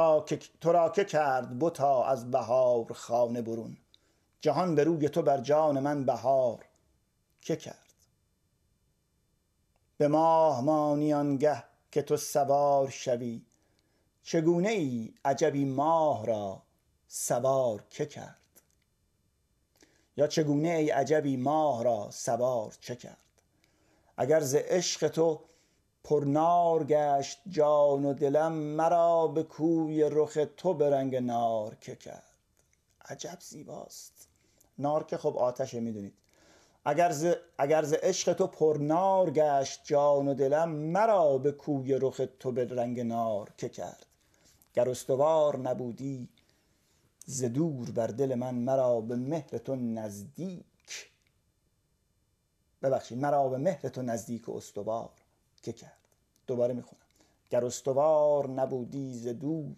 را 0.72 0.90
که 0.96 1.06
کرد 1.06 1.60
بتا 1.60 2.06
از 2.06 2.32
بهار 2.32 2.94
خانه 2.94 3.42
برون. 3.42 3.78
جهان 4.42 4.76
به 4.76 4.84
روی 4.84 5.10
تو 5.10 5.22
بر 5.22 5.38
جان 5.38 5.80
من 5.80 6.06
بهار. 6.06 6.66
که 7.42 7.56
کرد؟ 7.56 7.86
به 9.98 10.08
ماه 10.08 10.62
مانی 10.62 11.14
آنگه 11.14 11.64
که 11.92 12.02
تو 12.02 12.18
سوار 12.18 12.90
شوی. 12.90 13.42
چگونه 14.24 14.70
ای 14.70 15.14
عجبی 15.26 15.66
ماه 15.66 16.26
را 16.26 16.65
سوار 17.08 17.84
که 17.90 18.06
کرد؟ 18.06 18.38
یا 20.18 20.28
چگونه 20.28 20.70
ای 20.70 20.90
عجبی 20.90 21.38
ماه 21.38 21.84
را 21.84 22.12
سوار 22.12 22.76
چه 22.82 22.96
کرد؟ 22.96 23.18
اگر 24.18 24.40
ز 24.40 24.56
عشق 24.56 25.08
تو 25.08 25.40
پرنار 26.04 26.84
گشت 26.84 27.42
جان 27.50 28.06
و 28.06 28.14
دلم 28.14 28.52
مرا 28.52 29.28
به 29.28 29.44
کوی 29.44 30.04
رخ 30.04 30.38
تو 30.58 30.74
به 30.74 30.90
رنگ 30.90 31.16
نار 31.16 31.76
که 31.76 31.96
کرد؟ 31.96 32.24
عجب 33.06 33.38
زیباست. 33.40 34.28
نار 34.78 35.04
که 35.04 35.18
خب 35.18 35.38
آتشه 35.38 35.80
می‌دونید. 35.80 36.14
اگر 36.86 37.12
ز, 37.12 37.34
اگر 37.58 37.84
ز 37.84 37.94
عشق 37.94 38.34
تو 38.34 38.48
پرنار 38.48 39.32
گشت 39.32 39.82
جان 39.84 40.28
و 40.28 40.34
دلم 40.34 40.70
مرا 40.70 41.38
به 41.38 41.52
کوی 41.52 41.94
رخ 41.94 42.22
تو 42.40 42.52
به 42.52 42.66
رنگ 42.66 43.00
نار 43.00 43.50
که 43.58 43.70
کرد؟ 43.70 44.06
گر 44.74 44.90
استوار 44.90 45.58
نبودی 45.58 46.30
ز 47.26 47.44
دور 47.44 47.92
بر 47.92 48.08
دل 48.08 48.36
من 48.36 48.56
مرا 48.56 49.02
به 49.02 49.16
مهر 49.16 49.58
تو 49.58 49.76
نزدیک. 49.76 51.10
ببخشید 52.82 53.18
مرا 53.18 53.50
به 53.50 53.58
مهر 53.58 53.90
تو 53.90 54.02
نزدیک 54.02 54.50
استوار. 54.50 55.10
که 55.62 55.74
کرد؟ 55.74 55.98
دوباره 56.48 56.74
می‌خونم. 56.74 57.02
گر 57.50 57.66
استوار 57.66 58.50
نبودی 58.50 59.14
ز 59.14 59.28
دور 59.28 59.76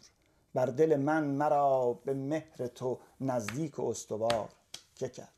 بر 0.53 0.65
دل 0.65 0.95
من 0.95 1.23
مرا 1.23 1.93
به 1.93 2.13
مهر 2.13 2.67
تو 2.67 2.99
نزدیک 3.21 3.79
استوار. 3.79 4.49
که 4.95 5.09
کرد؟ 5.09 5.33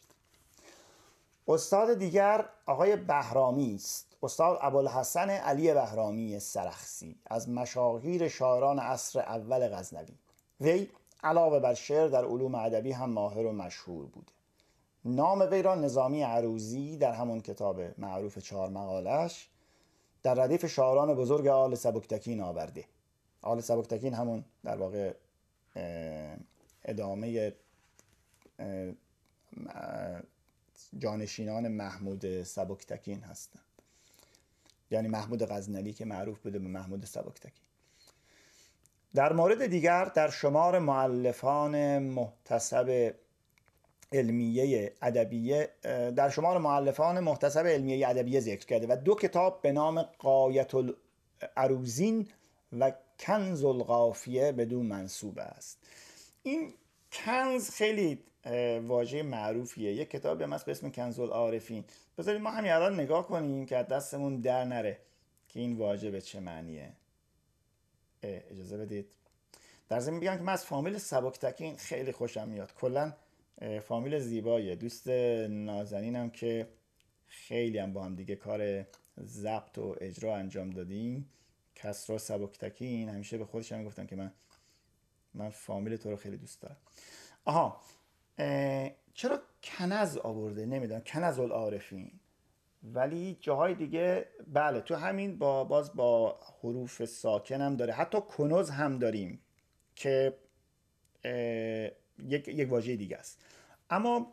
استاد 1.47 1.93
دیگر 1.93 2.49
آقای 2.65 2.95
بهرامی 2.95 3.75
است. 3.75 4.05
استاد 4.23 4.57
ابوالحسن 4.61 5.29
علی 5.29 5.73
بهرامی 5.73 6.39
سرخسی 6.39 7.15
از 7.25 7.49
مشاهیر 7.49 8.27
شاعران 8.27 8.79
عصر 8.79 9.19
اول 9.19 9.67
غزنوی. 9.67 10.17
وی 10.61 10.89
علاوه 11.23 11.59
بر 11.59 11.73
شعر 11.73 12.07
در 12.07 12.25
علوم 12.25 12.55
ادبی 12.55 12.91
هم 12.91 13.09
ماهر 13.09 13.45
و 13.45 13.51
مشهور 13.51 14.05
بوده. 14.05 14.31
نام 15.05 15.47
وی 15.51 15.61
را 15.61 15.75
نظامی 15.75 16.21
عروزی 16.21 16.97
در 16.97 17.13
همون 17.13 17.41
کتاب 17.41 17.99
معروف 17.99 18.39
چهار 18.39 18.69
مقالش 18.69 19.49
در 20.23 20.33
ردیف 20.33 20.65
شاعران 20.65 21.13
بزرگ 21.13 21.47
آل 21.47 21.75
سبکتکین 21.75 22.41
آورده. 22.41 22.85
آل 23.41 23.61
سبکتکین 23.61 24.13
همون 24.13 24.45
در 24.63 24.77
واقع 24.77 25.13
ادامه 26.85 27.53
جانشینان 30.97 31.67
محمود 31.67 32.43
سبکتکین 32.43 33.19
هستند 33.19 33.63
یعنی 34.91 35.07
محمود 35.07 35.43
غزنلی 35.43 35.93
که 35.93 36.05
معروف 36.05 36.39
بوده 36.39 36.59
به 36.59 36.67
محمود 36.67 37.05
سبکتکین. 37.05 37.68
در 39.15 39.33
مورد 39.33 39.65
دیگر 39.65 40.05
در 40.05 40.29
شمار 40.29 40.79
معلفان 40.79 41.99
محتسب 41.99 43.13
علمیه 44.11 44.93
ادبیه 45.01 45.69
در 46.15 46.29
شمار 46.29 46.57
معلفان 46.57 47.19
محتسب 47.19 47.65
علمیه 47.65 48.07
ادبیه 48.09 48.39
ذکر 48.39 48.65
کرده 48.65 48.87
و 48.89 48.95
دو 48.95 49.15
کتاب 49.15 49.61
به 49.61 49.71
نام 49.71 50.01
قایت 50.01 50.71
العروزین 50.75 52.27
و 52.79 52.91
کنز 53.19 53.63
القافیه 53.63 54.51
بدون 54.51 54.85
منصوب 54.85 55.39
است. 55.39 55.77
این 56.43 56.73
کنز 57.11 57.69
خیلی 57.69 58.23
واژه 58.87 59.23
معروفیه. 59.23 59.93
یک 59.93 60.09
کتاب 60.09 60.41
هم 60.41 60.49
به 60.49 60.71
اسم 60.71 60.89
کنز 60.89 61.19
العارفین 61.19 61.83
بذارید 62.17 62.41
ما 62.41 62.49
همین 62.49 62.71
الان 62.71 62.99
نگاه 62.99 63.27
کنیم 63.27 63.65
که 63.65 63.75
دستمون 63.75 64.41
در 64.41 64.63
نره 64.63 64.99
که 65.47 65.59
این 65.59 65.77
واژه 65.77 66.11
به 66.11 66.21
چه 66.21 66.39
معنیه. 66.39 66.91
اجازه 68.23 68.77
بدید. 68.77 69.13
در 69.89 69.99
ضمن 69.99 70.17
میگم 70.17 70.37
که 70.37 70.43
من 70.43 70.53
از 70.53 70.65
فامیل 70.65 70.97
سبکتکین 70.97 71.75
خیلی 71.75 72.11
خوشم 72.11 72.49
میاد. 72.49 72.73
کلا 72.73 73.13
فامیل 73.81 74.19
زیباییه. 74.19 74.75
دوست 74.75 75.07
نازنینم 75.49 76.29
که 76.29 76.69
خیلی 77.27 77.77
هم 77.77 77.93
با 77.93 78.03
هم 78.03 78.15
دیگه 78.15 78.35
کار 78.35 78.85
ضبط 79.19 79.77
و 79.77 79.95
اجرا 80.01 80.35
انجام 80.35 80.69
دادیم. 80.69 81.29
کسرا 81.75 82.17
سبکتکین. 82.17 83.09
همیشه 83.09 83.37
به 83.37 83.45
خودش 83.45 83.71
هم 83.71 83.83
گفتم 83.83 84.05
که 84.05 84.15
من 84.15 84.33
من 85.33 85.49
فامیل 85.49 85.95
تو 85.95 86.09
رو 86.09 86.15
خیلی 86.15 86.37
دوست 86.37 86.61
دارم. 86.61 86.77
آها 87.45 87.81
چرا 89.13 89.41
کنز 89.63 90.17
آورده؟ 90.17 90.65
نمی‌دونم. 90.65 91.01
کنز 91.01 91.39
العارفین. 91.39 92.18
ولی 92.83 93.37
جاهای 93.41 93.73
دیگه 93.73 94.25
بله 94.47 94.81
تو 94.81 94.95
همین 94.95 95.37
با 95.37 95.63
باز 95.63 95.93
با 95.93 96.39
حروف 96.61 97.05
ساکن 97.05 97.61
هم 97.61 97.75
داره. 97.75 97.93
حتی 97.93 98.21
کنوز 98.21 98.69
هم 98.69 98.99
داریم 98.99 99.39
که 99.95 100.37
یک, 102.23 102.47
یک 102.47 102.71
واژه 102.71 102.95
دیگه 102.95 103.17
است. 103.17 103.41
اما 103.89 104.31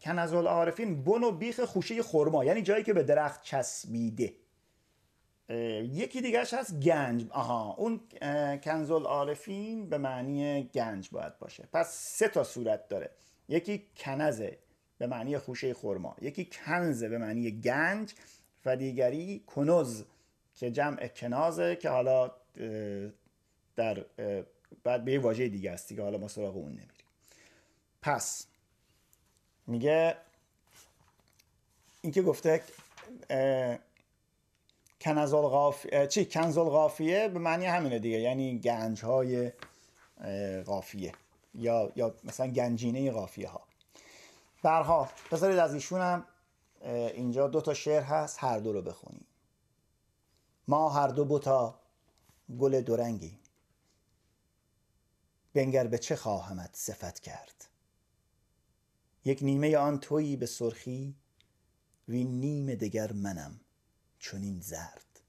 کنز 0.00 0.34
العارفین 0.34 1.04
بن 1.04 1.24
و 1.24 1.30
بیخ 1.30 1.60
خوشه 1.60 2.02
خرما 2.02 2.44
یعنی 2.44 2.62
جایی 2.62 2.84
که 2.84 2.92
به 2.92 3.02
درخت 3.02 3.42
چسبیده. 3.42 4.34
یکی 5.48 6.20
دیگرش 6.20 6.54
هست 6.54 6.80
گنج. 6.80 7.26
آها 7.30 7.74
اون 7.74 8.00
کنز 8.58 8.90
العارفین 8.90 9.88
به 9.88 9.98
معنی 9.98 10.62
گنج 10.62 11.08
باید 11.10 11.38
باشه. 11.38 11.68
پس 11.72 11.94
سه 11.94 12.28
تا 12.28 12.44
صورت 12.44 12.88
داره. 12.88 13.10
یکی 13.48 13.86
کنزه 13.96 14.58
به 14.98 15.06
معنی 15.06 15.38
خوشه 15.38 15.74
خرما. 15.74 16.16
یکی 16.20 16.44
کنزه 16.44 17.08
به 17.08 17.18
معنی 17.18 17.50
گنج 17.50 18.14
و 18.64 18.76
دیگری 18.76 19.42
کنوز 19.46 20.04
که 20.54 20.70
جمع 20.70 21.08
کنازه 21.08 21.76
که 21.76 21.88
حالا 21.88 22.30
در 23.76 24.04
بعد 24.84 25.04
به 25.04 25.12
یه 25.12 25.20
واژه 25.20 25.48
دیگه 25.48 25.70
است 25.70 25.88
که 25.88 26.02
حالا 26.02 26.18
ما 26.18 26.28
سراغ 26.28 26.56
اون 26.56 26.68
نمیریم. 26.72 27.06
پس 28.02 28.46
میگه 29.66 30.16
اینکه 32.02 32.22
گفته 32.22 32.62
کنزل 35.00 35.36
غافیه 35.36 36.06
چی؟ 36.06 36.24
کنزل 36.24 36.64
غافیه 36.64 37.28
به 37.28 37.38
معنی 37.38 37.66
همینه 37.66 37.98
دیگه 37.98 38.20
یعنی 38.20 38.58
گنج 38.58 39.04
های 39.04 39.52
غافیه 40.66 41.12
یا 41.54 41.92
یا 41.96 42.14
مثلا 42.24 42.46
گنجینه 42.46 43.10
غافیه 43.10 43.48
ها 43.48 43.62
برها 44.66 45.10
بذارید 45.32 45.58
از 45.58 45.74
ایشون 45.74 46.00
هم 46.00 46.24
اینجا 46.82 47.48
دو 47.48 47.60
تا 47.60 47.74
شعر 47.74 48.02
هست 48.02 48.36
هر 48.40 48.58
دو 48.58 48.72
رو 48.72 48.82
بخونیم. 48.82 49.26
ما 50.68 50.88
هر 50.88 51.08
دو 51.08 51.24
بوتا 51.24 51.80
گل 52.58 52.80
دورنگی. 52.80 53.38
بنگر 55.54 55.86
به 55.86 55.98
چه 55.98 56.16
خواهمت 56.16 56.70
صفت 56.72 57.20
کرد؟ 57.20 57.64
یک 59.24 59.38
نیمه 59.42 59.76
آن 59.76 60.00
تویی 60.00 60.36
به 60.36 60.46
سرخی 60.46 61.16
وی 62.08 62.24
نیم 62.24 62.74
دگر 62.74 63.12
منم 63.12 63.60
چنین 64.18 64.60
زرد. 64.60 65.20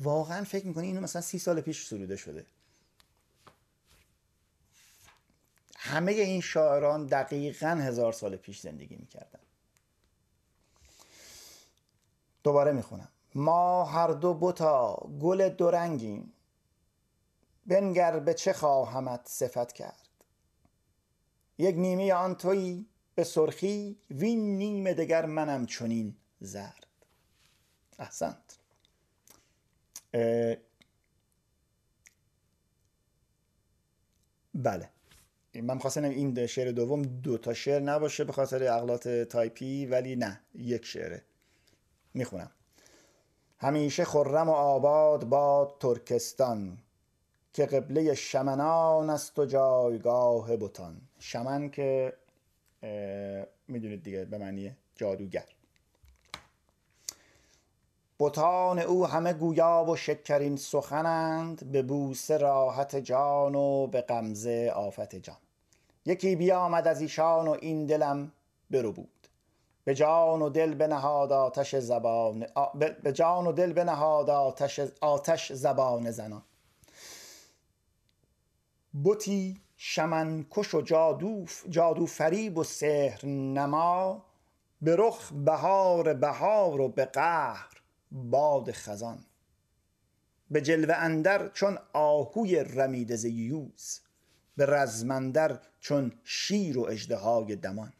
واقعا 0.00 0.44
فکر 0.44 0.66
می‌کنی 0.66 0.86
اینو 0.86 1.00
مثلا 1.00 1.22
سی 1.22 1.38
سال 1.38 1.60
پیش 1.60 1.86
سروده 1.86 2.16
شده. 2.16 2.46
همه 5.82 6.12
این 6.12 6.40
شاعران 6.40 7.06
دقیقا 7.06 7.66
هزار 7.66 8.12
سال 8.12 8.36
پیش 8.36 8.60
زندگی 8.60 8.96
می‌کردن. 8.96 9.40
دوباره 12.42 12.72
می‌خونم. 12.72 13.08
ما 13.34 13.84
هر 13.84 14.08
دو 14.08 14.34
بتا 14.34 15.08
گل 15.20 15.48
دورنگیم. 15.48 16.32
بنگر 17.66 18.18
به 18.18 18.34
چه 18.34 18.52
خواهمت 18.52 19.28
صفت 19.28 19.72
کرد؟ 19.72 20.08
یک 21.58 21.76
نیمه 21.76 22.12
آن 22.12 22.34
تویی 22.34 22.86
به 23.14 23.24
سرخی 23.24 23.98
وین 24.10 24.58
نیم 24.58 24.92
دگر 24.92 25.26
منم 25.26 25.66
چنین 25.66 26.16
زرد. 26.40 26.86
احسنت. 27.98 28.58
بله. 34.54 34.90
من 35.54 35.78
خواستم 35.78 36.04
این 36.04 36.46
شعر 36.46 36.70
دوم 36.70 37.02
دو 37.02 37.38
تا 37.38 37.54
شعر 37.54 37.80
نباشه 37.80 38.24
به 38.24 38.32
خاطر 38.32 38.72
اغلاط 38.72 39.08
تایپی 39.08 39.86
ولی 39.86 40.16
نه 40.16 40.40
یک 40.54 40.84
شعره. 40.84 41.22
می‌خونم. 42.14 42.50
همیشه 43.58 44.04
خرم 44.04 44.48
و 44.48 44.52
آباد 44.52 45.24
باد 45.24 45.76
ترکستان 45.80 46.78
که 47.52 47.66
قبله 47.66 48.14
شمنان 48.14 49.10
است 49.10 49.38
و 49.38 49.44
جایگاه 49.44 50.56
بتان. 50.56 51.00
شمن 51.18 51.70
که 51.70 52.12
می‌دونید 53.68 54.02
دیگه 54.02 54.24
به 54.24 54.38
معنی 54.38 54.76
جادوگر. 54.96 55.44
بتان 58.20 58.78
او 58.78 59.06
همه 59.06 59.32
گویا 59.32 59.84
و 59.88 59.96
شکرین 59.96 60.56
سخنند 60.56 61.72
به 61.72 61.82
بوسه 61.82 62.36
راحت 62.36 62.96
جان 62.96 63.54
و 63.54 63.86
به 63.86 64.00
غمزه 64.00 64.72
آفت 64.74 65.16
جان. 65.16 65.36
یکی 66.06 66.36
بیامد 66.36 66.88
از 66.88 67.00
ایشان 67.00 67.48
و 67.48 67.56
این 67.60 67.86
دلم 67.86 68.32
برو 68.70 68.92
بود. 68.92 69.28
به 69.84 69.94
جان 69.94 70.42
و 70.42 70.48
دل 70.48 70.74
بنهاد 70.74 71.32
آتش 71.32 71.76
زبان 71.76 72.46
به 73.02 73.12
جان 73.12 73.46
و 73.46 73.52
دل 73.52 73.72
بنهاد 73.72 74.30
آتش 74.30 74.80
آتش 75.00 75.52
زبان 75.52 76.10
زنان. 76.10 76.42
شمن 79.76 80.46
کش 80.50 80.74
و 80.74 80.80
جادو 80.80 81.44
جادو 81.68 82.06
فریب 82.06 82.58
و 82.58 82.64
سحر 82.64 83.26
نما 83.26 84.22
به 84.82 84.96
رخ 84.96 85.32
بهار 85.32 86.14
بهار 86.14 86.80
و 86.80 86.88
به 86.88 87.04
قهر 87.04 87.79
باد 88.12 88.72
خزان. 88.72 89.24
به 90.50 90.60
جلوه 90.60 90.94
اندر 90.94 91.48
چون 91.48 91.78
آهوی 91.92 92.64
رمیده 92.64 93.16
ز 93.16 93.24
یوز 93.24 94.00
به 94.56 94.66
رزمندر 94.66 95.60
چون 95.80 96.12
شیر 96.24 96.78
و 96.78 96.82
اژدهای 96.82 97.56
دمان. 97.56 97.92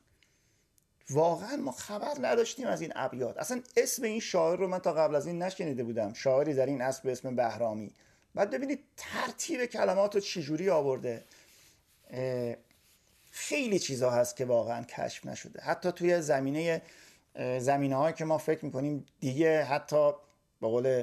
واقعا 1.11 1.57
ما 1.57 1.73
خبر 1.73 2.15
نداشتیم 2.21 2.67
از 2.67 2.81
این 2.81 2.93
ابیات. 2.97 3.37
اصلا 3.37 3.63
اسم 3.77 4.03
این 4.03 4.21
شاعر 4.21 4.59
رو 4.59 4.67
من 4.69 4.79
تا 4.79 4.93
قبل 4.93 5.15
از 5.15 5.27
این 5.27 5.43
نشنیده 5.43 5.85
بودم. 5.85 6.13
شاعری 6.13 6.55
در 6.55 6.67
این 6.67 6.83
اصل 6.83 7.03
به 7.03 7.13
اسم 7.13 7.37
بهرامی. 7.37 7.93
بعد 8.35 8.51
ببینید 8.51 8.85
ترتیب 8.97 9.65
کلمات 9.65 10.15
رو 10.15 10.21
چجوری 10.21 10.71
آورده. 10.71 11.25
خیلی 13.31 13.79
چیزا 13.79 14.11
هست 14.11 14.37
که 14.37 14.45
واقعا 14.45 14.85
کشف 14.85 15.27
نشده. 15.27 15.61
حتی 15.61 15.93
توی 15.93 16.23
زمینه 16.23 16.83
زمینه 17.59 17.97
هایی 17.97 18.15
که 18.15 18.25
ما 18.25 18.39
فکر 18.39 18.65
می‌کنیم 18.65 19.07
دیگه 19.21 19.65
حتی 19.65 20.13
به 20.61 20.67
قول 20.69 21.03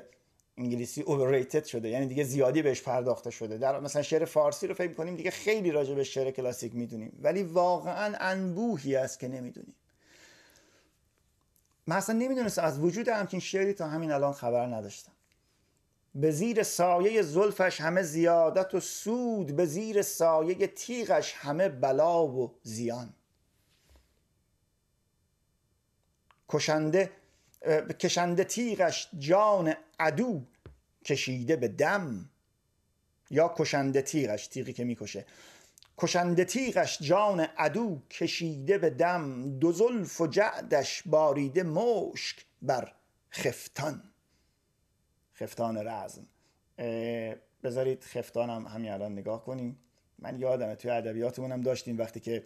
انگلیسی 0.57 1.03
overrated 1.03 1.67
شده 1.67 1.89
یعنی 1.89 2.07
دیگه 2.07 2.23
زیادی 2.23 2.61
بهش 2.61 2.82
پرداخته 2.82 3.32
شده. 3.32 3.57
در 3.57 3.80
مثلا 3.80 4.01
شعر 4.01 4.25
فارسی 4.25 4.67
رو 4.67 4.73
فکر 4.73 4.89
می‌کنیم 4.89 5.15
دیگه 5.15 5.32
خیلی 5.32 5.71
راجع 5.71 5.93
به 5.93 6.03
شعر 6.03 6.32
کلاسیک 6.32 6.75
می‌دونیم 6.75 7.19
ولی 7.21 7.43
واقعا 7.43 8.15
انبوهی 8.19 8.95
است 8.95 9.19
که 9.19 9.28
نمی‌دونیم. 9.28 9.75
من 11.88 11.95
اصلا 11.95 12.15
نمی‌دونستم 12.15 12.63
از 12.63 12.80
وجود 12.80 13.07
همچین 13.07 13.39
شعری 13.39 13.73
تا 13.73 13.88
همین 13.88 14.11
الان 14.11 14.34
خبر 14.34 14.65
نداشتم. 14.65 15.11
به 16.15 16.32
زیر 16.32 16.63
سایه 16.63 17.21
زلفش 17.21 17.82
همه 17.82 18.03
زیادت 18.03 18.73
و 18.73 18.80
سود 18.80 19.55
به 19.55 19.65
زیر 19.65 20.01
سایه 20.01 20.67
تیغش 20.67 21.34
همه 21.34 21.69
بلا 21.69 22.28
و 22.28 22.53
زیان. 22.63 23.13
کشنده 26.49 27.11
کشنده 27.99 28.43
تیغش 28.43 29.09
جان 29.19 29.73
عدو 29.99 30.41
کشیده 31.05 31.55
به 31.55 31.67
دم. 31.67 32.29
یا 33.29 33.53
کشنده 33.57 34.01
تیغش 34.01 34.47
تیغی 34.47 34.73
که 34.73 34.83
می‌کشه. 34.83 35.25
کشنده 35.97 36.45
تیغش 36.45 36.97
جان 37.01 37.39
عدو 37.39 38.01
کشیده 38.09 38.77
به 38.77 38.89
دم. 38.89 39.57
دو 39.59 39.71
زلف 39.71 40.21
و 40.21 40.27
جعدش 40.27 41.03
باریده 41.05 41.63
مشک 41.63 42.45
بر 42.61 42.93
خفتان. 43.31 44.03
خفتان 45.33 45.77
رزم. 45.77 46.27
بذارید 47.63 48.03
خفتانم 48.03 48.67
همین 48.67 48.91
الان 48.91 49.11
نگاه 49.11 49.45
کنیم. 49.45 49.79
من 50.19 50.39
یادمه 50.39 50.75
توی 50.75 50.91
ادبیاتمون 50.91 51.51
هم 51.51 51.61
داشتیم 51.61 51.97
وقتی 51.97 52.19
که 52.19 52.43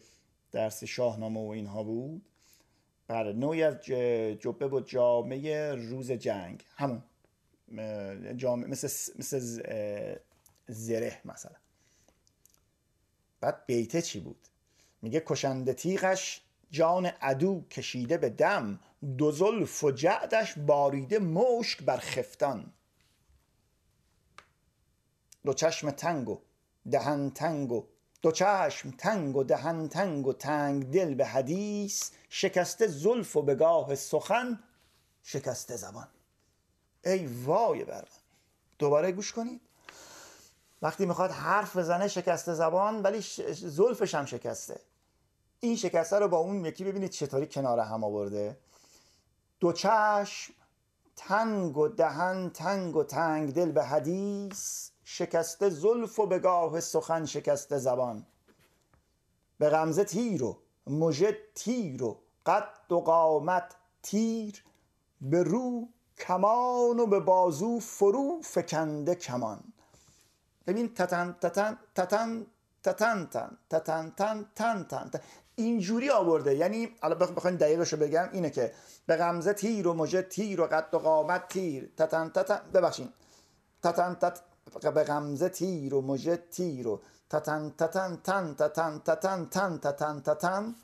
درس 0.51 0.83
شاهنامه 0.83 1.39
و 1.39 1.49
اینها 1.49 1.83
بود. 1.83 2.30
بله 3.11 3.33
نوعی 3.33 3.63
از 3.63 3.81
جبه 4.39 4.67
بود 4.67 4.87
جامعه 4.87 5.75
روز 5.75 6.11
جنگ. 6.11 6.65
همون 6.75 7.03
جامعه 8.37 8.67
مثل, 8.67 9.13
مثل 9.19 9.39
زره 10.67 11.21
مثلا. 11.25 11.55
بعد 13.41 13.65
بیته 13.65 14.01
چی 14.01 14.19
بود؟ 14.19 14.47
میگه 15.01 15.23
کشنده 15.25 15.73
تیغش 15.73 16.41
جان 16.69 17.05
عدو 17.05 17.65
کشیده 17.69 18.17
به 18.17 18.29
دم 18.29 18.79
دو 19.17 19.31
زلف 19.31 19.83
و 19.83 19.91
جعدش 19.91 20.57
باریده 20.57 21.19
مشک 21.19 21.83
بر 21.83 21.97
خفتان. 21.97 22.73
دو 25.45 25.53
چشم 25.53 25.91
تنگ 25.91 26.29
و 26.29 26.41
دهن 26.91 27.29
تنگ 27.29 27.71
و 27.71 27.87
دو 28.21 28.31
چشم 28.31 28.91
تنگ 28.91 29.35
و 29.35 29.43
دهن 29.43 29.87
تنگ 29.87 30.27
و 30.27 30.33
تنگ 30.33 30.91
دل 30.91 31.15
به 31.15 31.25
حدیث 31.25 32.11
شکسته 32.29 32.87
زلف 32.87 33.35
و 33.35 33.41
بگاه 33.41 33.95
سخن 33.95 34.59
شکسته 35.23 35.75
زبان. 35.75 36.07
ای 37.05 37.25
وای 37.25 37.85
بر 37.85 38.01
من 38.01 38.21
دوباره 38.79 39.11
گوش 39.11 39.33
کنید. 39.33 39.61
وقتی 40.81 41.05
می‌خواد 41.05 41.31
حرف 41.31 41.77
بزنه 41.77 42.07
شکسته 42.07 42.53
زبان 42.53 43.01
ولی 43.01 43.21
زلفش 43.51 44.15
هم 44.15 44.25
شکسته. 44.25 44.79
این 45.59 45.75
شکسته 45.75 46.19
رو 46.19 46.27
با 46.27 46.37
اون 46.37 46.65
یکی 46.65 46.83
ببینید 46.83 47.09
چطوری 47.09 47.47
کنار 47.47 47.79
هم 47.79 48.03
آورده. 48.03 48.57
دو 49.59 49.73
چشم 49.73 50.53
تنگ 51.15 51.77
و 51.77 51.87
دهن 51.87 52.49
تنگ 52.49 52.95
و 52.95 53.03
تنگ 53.03 53.53
دل 53.53 53.71
به 53.71 53.83
حدیث 53.83 54.90
شکسته 55.13 55.69
زلف 55.69 56.19
و 56.19 56.25
بگاه 56.25 56.79
سخن 56.79 57.25
شکسته 57.25 57.77
زبان. 57.77 58.25
به 59.57 59.69
غمزه 59.69 60.03
تیر 60.03 60.43
و 60.43 60.57
مژه 60.87 61.37
تیر 61.55 62.03
و 62.03 62.19
قد 62.45 62.91
و 62.91 62.99
قامت 62.99 63.75
تیر 64.03 64.63
به 65.21 65.43
رو 65.43 65.87
کمان 66.17 66.99
و 66.99 67.05
به 67.05 67.19
بازو 67.19 67.79
فرو 67.79 68.41
فکنده 68.43 69.15
کمان. 69.15 69.63
ببین 70.67 70.93
تتن 70.93 71.35
تتن 71.41 71.77
تتن 71.95 72.45
تتن 72.83 73.25
تن 73.25 73.57
تتن 73.69 74.13
تن 74.17 74.45
تن 74.55 74.83
تن 74.83 75.19
اینجوری 75.55 76.09
آورده. 76.09 76.55
یعنی 76.55 76.95
الان 77.01 77.35
بخواین 77.35 77.57
دقیقش 77.57 77.93
رو 77.93 77.99
بگم 77.99 78.29
اینه 78.31 78.49
که 78.49 78.73
به 79.05 79.15
غمزه 79.15 79.53
تیر 79.53 79.87
و 79.87 79.93
مژه 79.93 80.21
تیر 80.21 80.61
و 80.61 80.67
قد 80.67 80.93
و 80.93 80.99
قامت 80.99 81.47
تیر. 81.47 81.91
تتن 81.97 82.29
تتن 82.29 82.61
ببخشین. 82.73 83.09
تتن 83.83 84.15
تت 84.15 84.41
به 84.79 85.03
غمزه 85.03 85.49
تیر 85.49 85.93
و 85.93 86.01
مژه 86.01 86.37
تیر 86.37 86.87
و 86.87 86.99
تتن 87.29 87.73
تتن 87.77 88.19
تن 88.23 88.53
تتن 88.53 89.01
تتن 89.05 89.45
تن 89.45 89.77
تتن 89.77 90.21
تتن. 90.21 90.75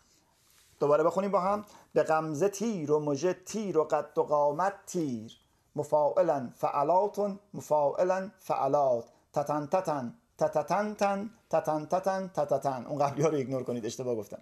دوباره 0.80 1.04
بخونیم 1.04 1.32
با 1.32 1.40
هم. 1.40 1.66
به 1.94 2.04
غمزه 2.04 2.50
تیر 2.50 2.92
و 2.92 3.00
مژه 3.00 3.34
تیر 3.34 3.78
و 3.78 3.84
قد 3.84 4.18
و 4.18 4.24
قامت 4.24 4.74
تیر. 4.86 5.38
مفاعلا 5.76 6.50
فعلاتون 6.56 7.40
مفاعلا 7.54 8.32
فعلات. 8.40 9.06
تتن 9.34 9.68
تتن 9.68 10.14
تتتن 10.38 10.94
تن 10.94 11.30
تتن 11.50 11.86
تتن 11.86 12.28
تتتن. 12.28 12.86
اون 12.86 13.00
قبلی 13.00 13.24
ها 13.24 13.30
رو 13.30 13.36
ایگنور 13.36 13.64
کنید 13.64 13.86
اشتباه 13.86 14.16
گفتم. 14.16 14.40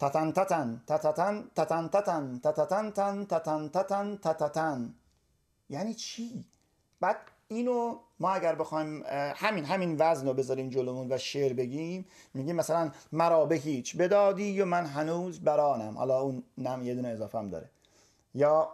تتن 0.00 0.32
تتن 0.32 0.82
تتتن 0.86 1.50
تتن 1.54 1.88
تتن 1.88 2.40
تتتن 2.42 2.90
تن 2.90 3.24
تتن 3.24 3.68
تتن 3.68 4.16
تتتن. 4.16 4.94
یعنی 5.68 5.94
چی؟ 5.94 6.44
بعد 7.00 7.16
اینو 7.48 7.98
ما 8.20 8.30
اگر 8.30 8.54
بخوایم 8.54 9.02
همین 9.36 9.64
همین 9.64 9.96
وزن 9.98 10.26
رو 10.26 10.34
بذاریم 10.34 10.68
جلومون 10.68 11.12
و 11.12 11.18
شعر 11.18 11.52
بگیم 11.52 12.06
میگیم 12.34 12.56
مثلا 12.56 12.90
مرا 13.12 13.44
به 13.46 13.54
هیچ 13.54 13.96
بدادی 13.96 14.60
و 14.60 14.64
من 14.64 14.86
هنوز 14.86 15.40
برانم 15.40 15.98
حالا 15.98 16.20
اون 16.20 16.42
نم 16.58 16.82
یه 16.82 16.94
دونه 16.94 17.08
اضافه 17.08 17.38
هم 17.38 17.48
داره. 17.48 17.70
یا 18.34 18.68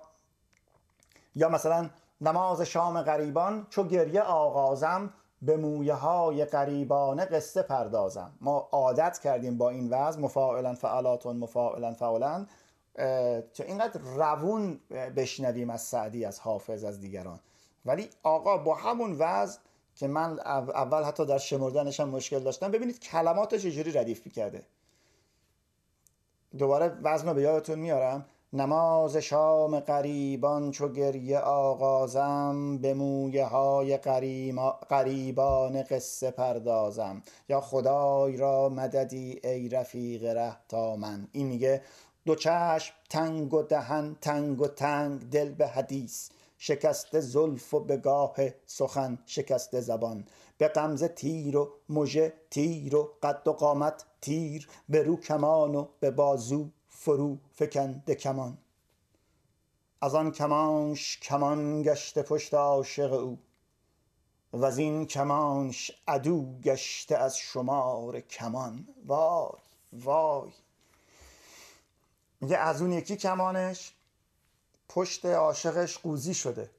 یا 1.35 1.49
مثلا 1.49 1.91
نماز 2.21 2.63
شام 2.63 3.03
غریبان 3.03 3.67
چو 3.71 3.85
گریه 3.85 4.21
آغازم 4.21 5.13
به 5.43 5.57
مویه 5.57 5.95
های 5.95 6.45
غریبانه 6.45 7.25
قصه 7.25 7.63
پردازم. 7.63 8.33
ما 8.41 8.69
عادت 8.73 9.19
کردیم 9.19 9.59
با 9.59 9.71
این 9.71 9.89
وزن 9.91 10.21
مفاعلا 10.21 10.75
فعلاتون 10.75 11.37
مفاعلا 11.37 11.95
فعلا 11.95 12.47
چه 13.53 13.65
اینقدر 13.65 14.01
روون 14.01 14.81
بشنویم 15.17 15.71
از 15.71 15.83
سعدی 15.83 16.25
از 16.25 16.41
حافظ 16.41 16.85
از 16.85 17.01
دیگران. 17.01 17.41
ولی 17.85 18.11
آقا 18.23 18.57
با 18.57 18.75
همون 18.75 19.17
وزن 19.19 19.59
که 19.95 20.09
من 20.09 20.41
اول 20.41 21.03
حتی 21.03 21.27
در 21.27 21.39
شمردنش 21.39 22.01
هم 22.01 22.09
مشکل 22.09 22.39
داشتم 22.39 22.71
ببینید 22.71 23.01
کلمات 23.01 23.55
چجوری 23.55 23.93
ردیف 23.93 24.27
می‌کرده. 24.27 24.63
دوباره 26.59 26.99
وزن 27.03 27.29
رو 27.29 27.35
به 27.35 27.43
یادتون 27.43 27.79
میارم. 27.79 28.27
نماز 28.53 29.17
شام 29.17 29.81
قریبان 29.81 30.71
چو 30.71 30.89
گریه 30.89 31.39
آغازم 31.39 32.79
به 32.79 32.95
مویه 32.95 33.45
های 33.45 33.97
قریبان 34.89 35.83
قصه 35.83 36.31
پردازم. 36.31 37.23
یا 37.49 37.61
خدای 37.61 38.37
را 38.37 38.69
مددی 38.69 39.41
ای 39.45 39.69
رفیق 39.69 40.25
ره 40.25 40.57
تا 40.69 40.97
من. 40.97 41.29
این 41.33 41.47
میگه 41.47 41.83
دو 42.27 42.35
چشم 42.35 42.95
تنگ 43.11 43.55
و 43.55 43.63
دهن 43.63 44.17
تنگ 44.21 44.61
و 44.61 44.67
تنگ 44.69 45.31
دل 45.31 45.49
به 45.49 45.67
حدیث. 45.67 46.31
شکسته 46.63 47.21
زلف 47.21 47.75
و 47.75 47.81
بگاه 47.81 48.37
سخن 48.67 49.19
شکسته 49.27 49.81
زبان. 49.81 50.27
به 50.59 50.69
قمزه 50.69 51.09
تیر 51.09 51.57
و 51.57 51.73
مژه 51.89 52.33
تیر 52.51 52.97
و 52.97 53.11
قد 53.23 53.49
و 53.49 53.53
قامت 53.53 54.05
تیر. 54.21 54.69
به 54.89 55.03
رو 55.03 55.17
کمان 55.17 55.75
و 55.75 55.89
به 56.01 56.11
بازو 56.11 56.69
فرو 56.89 57.37
فکنده 57.53 58.15
کمان. 58.15 58.59
از 60.01 60.15
آن 60.15 60.33
کمانش 60.33 61.19
کمان 61.19 61.83
گشته 61.83 62.23
پشت 62.23 62.55
عاشق 62.55 63.13
او. 63.13 63.39
و 64.53 64.65
از 64.65 64.79
این 64.79 65.07
کمانش 65.07 65.91
عدو 66.09 66.59
گشته 66.63 67.17
از 67.17 67.37
شمار 67.37 68.21
کمان. 68.21 68.89
وای 69.07 69.51
وای. 69.93 70.51
میگه 72.41 72.57
از 72.57 72.83
اون 72.83 72.93
یکی 72.93 73.17
کمانش 73.17 73.93
پشت 74.91 75.27
عاشقش 75.27 75.99
قوزی 75.99 76.35
شده. 76.35 76.71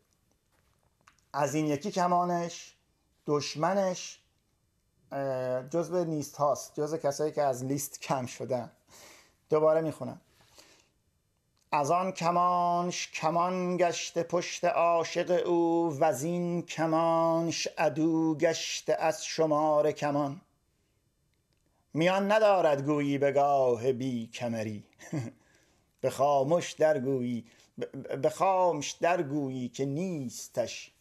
از 1.34 1.56
این 1.56 1.66
یکی 1.66 1.92
کمانش 1.92 2.76
دشمنش 3.26 4.20
جزو 5.70 6.04
نیست 6.04 6.36
هاست 6.36 6.76
جزو 6.76 6.98
کسایی 6.98 7.32
که 7.32 7.42
از 7.42 7.64
لیست 7.66 8.02
کم 8.02 8.26
شدن. 8.26 8.72
دوباره 9.50 9.82
می‌خونم. 9.82 10.22
از 11.72 11.92
آن 11.92 12.12
کمانش 12.12 13.12
کمان 13.12 13.78
گشته 13.78 14.24
پشت 14.24 14.66
عاشق 14.66 15.48
او 15.48 15.98
و 16.00 16.04
این 16.04 16.62
کمانش 16.62 17.68
عدو 17.78 18.36
گشته 18.36 18.94
از 18.94 19.26
شمار 19.26 19.92
کمان. 19.92 20.42
میان 21.94 22.32
ندارد 22.32 22.86
گویی 22.86 23.18
به 23.18 23.32
گاه 23.32 23.92
بی 23.92 24.28
کمری. 24.28 24.84
به 26.02 26.10
خاموش 26.10 26.72
درگویی 26.72 27.46
به 28.22 28.30
خامش 28.30 28.92
درگویی 28.92 29.70
که 29.70 29.86
نیستش 29.86 30.92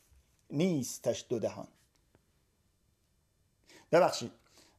نیستش 0.50 1.24
دو 1.28 1.38
دهان. 1.38 1.68
ببخشید 3.92 4.32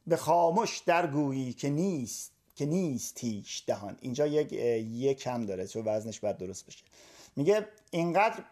به 0.06 0.16
خاموش 0.16 0.78
درگویی 0.78 1.52
که 1.52 1.70
نیست 1.70 2.32
که 2.54 2.66
نیست 2.66 3.24
هیچ 3.24 3.66
دهان. 3.66 3.98
اینجا 4.00 4.26
یک 4.26 4.52
یک 4.52 5.18
کم 5.18 5.46
داره 5.46 5.66
چون 5.66 5.82
وزنش 5.86 6.20
باید 6.20 6.36
درست 6.36 6.66
بشه. 6.66 6.84
میگه 7.36 7.68
اینقدر 7.90 8.44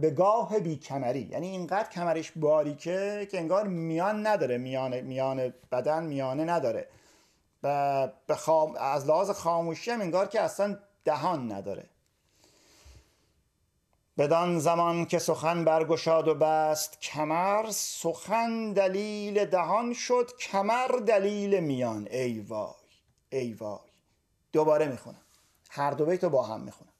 به 0.00 0.10
گاه 0.10 0.58
بی 0.58 0.76
کمری 0.76 1.28
یعنی 1.30 1.48
اینقدر 1.48 1.90
کمرش 1.90 2.32
باریکه 2.36 3.28
که 3.30 3.38
انگار 3.38 3.68
میان 3.68 4.26
نداره 4.26 4.58
میان 4.58 5.00
میان 5.00 5.54
بدن 5.72 6.04
میانه 6.04 6.44
نداره. 6.44 6.88
به 8.26 8.34
خام... 8.36 8.76
از 8.76 9.06
لحاظ 9.06 9.30
خاموشی 9.30 9.90
هم 9.90 10.00
انگار 10.00 10.28
که 10.28 10.40
اصلا 10.40 10.78
دهان 11.04 11.52
نداره. 11.52 11.88
بدان 14.20 14.58
زمان 14.58 15.04
که 15.06 15.18
سخن 15.18 15.64
برگشاد 15.64 16.28
و 16.28 16.34
بست 16.34 17.00
کمر 17.00 17.70
سخن 17.70 18.72
دلیل 18.72 19.44
دهان 19.44 19.92
شد 19.92 20.30
کمر 20.40 20.88
دلیل 20.88 21.60
میان. 21.60 22.08
ای 22.10 22.40
وای 22.40 22.72
ای 23.30 23.52
وای. 23.52 23.90
دوباره 24.52 24.88
می‌خونم. 24.88 25.22
هر 25.70 25.90
دو 25.90 26.06
بیتو 26.06 26.30
با 26.30 26.42
هم 26.42 26.60
می‌خونم. 26.60 26.92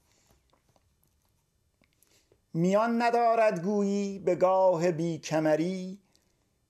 میان 2.53 3.01
ندارد 3.01 3.63
گویی 3.63 4.19
به 4.19 4.35
گاه 4.35 4.91
بی 4.91 5.17
کمری 5.17 5.99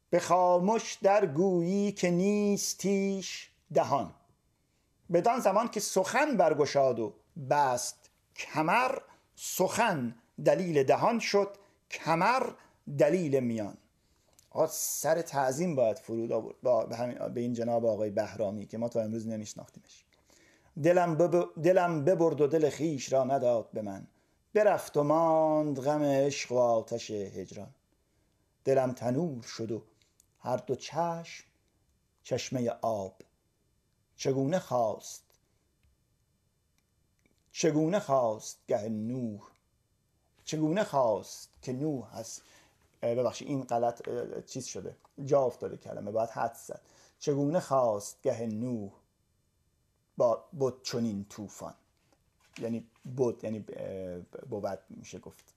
به 0.10 0.20
خاموش 0.20 0.94
در 0.94 1.26
گویی 1.26 1.92
که 1.92 2.12
نیستیش 2.12 3.50
دهان. 3.74 4.14
بدان 5.14 5.40
زمان 5.40 5.68
که 5.68 5.80
سخن 5.80 6.38
برگشاد 6.38 7.00
و 7.00 7.14
بست 7.50 8.10
کمر 8.36 8.98
سخن 9.36 10.16
دلیل 10.46 10.84
دهان 10.84 11.20
شد 11.20 11.58
کمر 11.92 12.54
دلیل 12.98 13.40
میان. 13.40 13.78
آقا 14.50 14.68
سر 14.68 15.22
تعظیم 15.22 15.76
باید 15.76 16.00
فرود 16.00 16.32
آورد 16.32 16.56
با 16.64 16.86
به 17.30 17.42
این 17.42 17.54
جناب 17.54 17.86
آقای 17.86 18.10
بهرامی 18.10 18.66
که 18.66 18.78
ما 18.78 18.90
تا 18.90 19.02
امروز 19.02 19.28
نمیشناختیمش. 19.28 20.06
دلم, 20.84 21.16
بب... 21.16 21.62
دلم 21.64 22.06
ببرد 22.06 22.42
و 22.42 22.48
دل 22.48 22.70
خیش 22.70 23.14
را 23.14 23.24
نداد 23.24 23.70
به 23.74 23.82
من. 23.82 24.08
برفت 24.54 24.98
و 24.98 25.04
ماند 25.04 25.80
غم 25.80 26.04
عشق 26.04 26.52
و 26.52 26.58
آتش 26.58 27.12
هجران. 27.12 27.74
دلم 28.66 28.92
تنور 28.92 29.44
شد 29.44 29.72
و 29.72 29.84
هر 30.40 30.58
دو 30.58 30.76
چشم 30.76 31.46
چشمه 32.24 32.70
آب. 32.82 33.22
چگونه 34.16 34.60
خواست 34.60 35.24
چگونه 37.52 38.00
خواست 38.00 38.60
گه 38.68 38.90
نوح 38.90 39.51
چگونه 40.52 40.84
خواست 40.84 41.50
که 41.62 41.74
نوح 41.74 42.18
هست؟ 42.18 42.42
ببخشید 43.02 43.48
این 43.48 43.64
غلط 43.64 44.10
چیز 44.46 44.66
شده. 44.66 44.96
جا 45.26 45.42
افتاده 45.42 45.78
کلمه 45.78 46.12
باید 46.12 46.30
حد 46.30 46.54
زد. 46.54 46.82
چگونه 47.20 47.60
خواست 47.60 48.22
گه 48.24 48.46
نوح 48.46 48.92
با 50.18 50.46
بود 50.54 50.84
چنین 50.84 51.26
طوفان؟ 51.30 51.74
یعنی 52.58 52.88
بود 53.16 53.44
یعنی 53.44 53.66
بود 54.50 54.80
میشه 54.90 55.20
گفت. 55.20 55.54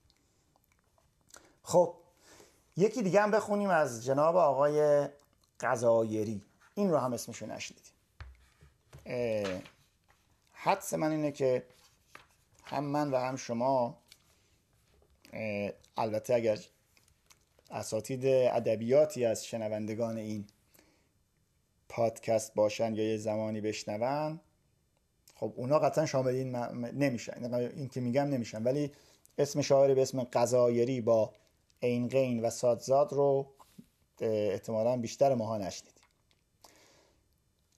خب 1.62 1.94
یکی 2.76 3.02
دیگه 3.02 3.22
هم 3.22 3.30
بخونیم 3.30 3.70
از 3.70 4.04
جناب 4.04 4.36
آقای 4.36 5.08
قضایری. 5.60 6.42
این 6.74 6.90
رو 6.90 6.98
هم 6.98 7.12
اسمشو 7.12 7.46
نشنیدیم. 7.46 7.92
حدس 10.52 10.94
من 10.94 11.10
اینه 11.10 11.32
که 11.32 11.66
هم 12.64 12.84
من 12.84 13.10
و 13.10 13.16
هم 13.16 13.36
شما 13.36 13.98
البته 15.96 16.34
اگر 16.34 16.58
اساتید 17.70 18.26
ادبیاتی 18.26 19.24
از 19.24 19.46
شنوندگان 19.46 20.16
این 20.16 20.46
پادکست 21.88 22.54
باشن 22.54 22.94
یا 22.94 23.04
یه 23.04 23.16
زمانی 23.16 23.60
بشنون 23.60 24.40
خب 25.34 25.52
اونا 25.56 25.78
قطعا 25.78 26.06
شامل 26.06 26.34
این 26.34 26.56
نمیشن. 26.76 27.54
این 27.54 27.88
که 27.88 28.00
میگم 28.00 28.22
نمیشن. 28.22 28.62
ولی 28.62 28.92
اسم 29.38 29.62
شاعری 29.62 29.94
به 29.94 30.02
اسم 30.02 30.24
قضایری 30.24 31.00
با 31.00 31.32
عین 31.82 32.08
قین 32.08 32.42
و 32.42 32.50
سادزاد 32.50 33.12
رو 33.12 33.54
احتمالا 34.20 34.96
بیشتر 34.96 35.34
ماها 35.34 35.58
نشنیدیم. 35.58 36.04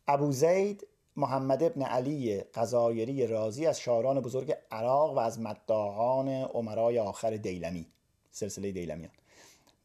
ابو 0.08 0.32
زید 0.32 0.86
محمد 1.16 1.62
ابن 1.62 1.82
علی 1.82 2.40
قضایری 2.40 3.26
رازی 3.26 3.66
از 3.66 3.80
شاعران 3.80 4.20
بزرگ 4.20 4.54
عراق 4.70 5.16
و 5.16 5.18
از 5.18 5.40
مداحان 5.40 6.28
عمرای 6.28 6.98
آخر 6.98 7.30
دیلمی 7.30 7.86
سلسله 8.30 8.72
دیلمیان. 8.72 9.12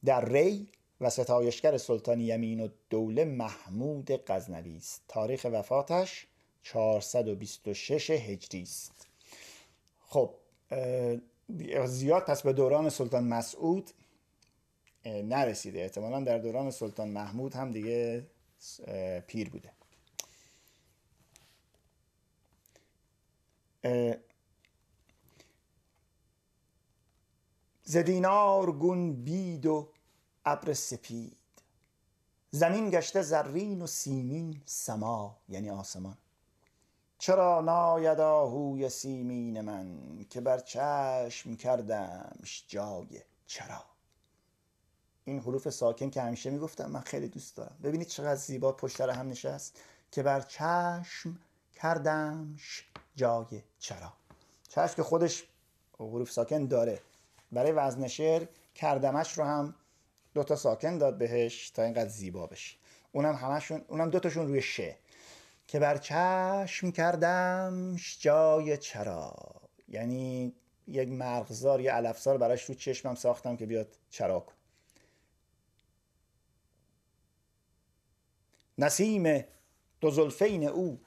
در 0.06 0.26
ری 0.26 0.68
و 1.02 1.10
ستایشگر 1.10 1.78
سلطان 1.78 2.20
یمین 2.20 2.60
و 2.60 2.68
دوله 2.90 3.26
محمود 3.26 4.12
غزنوی 4.28 4.78
است. 4.78 5.02
تاریخ 5.08 5.48
وفاتش 5.52 6.28
426 6.64 8.10
هجری 8.10 8.62
است. 8.62 9.08
خب 10.08 10.34
زیاد 11.86 12.26
پس 12.26 12.42
به 12.42 12.54
دوران 12.54 12.90
سلطان 12.90 13.24
مسعود 13.24 13.92
نرسیده. 15.06 15.82
احتمالا 15.82 16.20
در 16.20 16.38
دوران 16.38 16.72
سلطان 16.72 17.08
محمود 17.08 17.54
هم 17.54 17.72
دیگه 17.72 18.28
پیر 19.28 19.50
بوده. 19.50 19.72
زدینار 27.84 28.72
گون 28.72 29.24
بید 29.24 29.66
و 29.66 29.90
ابر 30.46 30.74
سپید. 30.74 31.38
زمین 32.52 32.90
گشته 32.90 33.22
زرین 33.22 33.82
و 33.82 33.88
سیمین 33.88 34.62
سما 34.66 35.38
یعنی 35.50 35.70
آسمان. 35.70 36.18
چرا 37.18 37.62
ناید 37.62 38.20
آهوی 38.20 38.90
سیمین 38.90 39.62
من 39.62 40.00
که 40.30 40.42
بر 40.42 40.60
چشم 40.60 41.56
کردمش 41.56 42.66
جای 42.68 43.22
چرا؟ 43.46 43.84
این 45.26 45.40
حروف 45.40 45.70
ساکن 45.70 46.10
که 46.10 46.22
همیشه 46.22 46.50
می‌گفتم 46.50 46.92
من 46.92 47.00
خیلی 47.00 47.28
دوست 47.28 47.56
دارم. 47.58 47.78
ببینید 47.84 48.08
چقدر 48.08 48.36
زیبا 48.36 48.72
پشت 48.72 49.02
هم 49.02 49.28
نشست. 49.30 49.80
که 50.12 50.24
بر 50.24 50.42
چشم 50.42 51.38
کردمش 51.74 52.91
جای 53.16 53.64
چرا. 53.80 54.14
چشم 54.70 54.93
که 54.95 55.03
خودش 55.03 55.43
حروف 55.99 56.32
ساکن 56.32 56.66
داره. 56.66 57.01
برای 57.51 57.72
وزن 57.72 58.07
شعر 58.07 58.45
کردمش 58.76 59.38
رو 59.38 59.43
هم 59.43 59.76
دوتا 60.34 60.55
ساکن 60.55 60.97
داد 60.97 61.18
بهش 61.18 61.70
تا 61.70 61.84
اینقدر 61.84 62.09
زیبا 62.09 62.47
بشه. 62.47 62.76
اونم 63.12 63.36
همشون 63.36 63.86
اونم 63.88 64.09
دوتاشون 64.09 64.47
روی 64.47 64.62
شه. 64.62 64.97
که 65.68 65.80
بر 65.80 65.97
چشم 65.97 66.91
کردم 66.91 67.95
جای 68.20 68.78
چرا. 68.78 69.34
یعنی 69.88 70.53
یک 70.88 71.09
مرغزار 71.09 71.82
یا 71.82 71.95
علفزار 71.95 72.38
براش 72.38 72.64
رو 72.64 72.76
چشمم 72.76 73.16
ساختم 73.16 73.57
که 73.57 73.66
بیاد 73.66 73.88
چرا 74.09 74.39
کن. 74.39 74.53
نسیم 78.78 79.43
دو 80.01 80.12
زلفین 80.12 80.68
او 80.68 80.99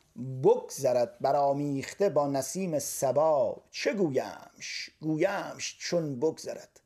بگذرد 0.43 1.17
برآمیخته 1.21 2.09
با 2.09 2.27
نسیم 2.27 2.79
سبا 2.79 3.57
چه 3.71 3.93
گویمش؟ 3.93 4.91
گویمش 5.01 5.77
چون 5.79 6.21
بگذرد. 6.21 6.81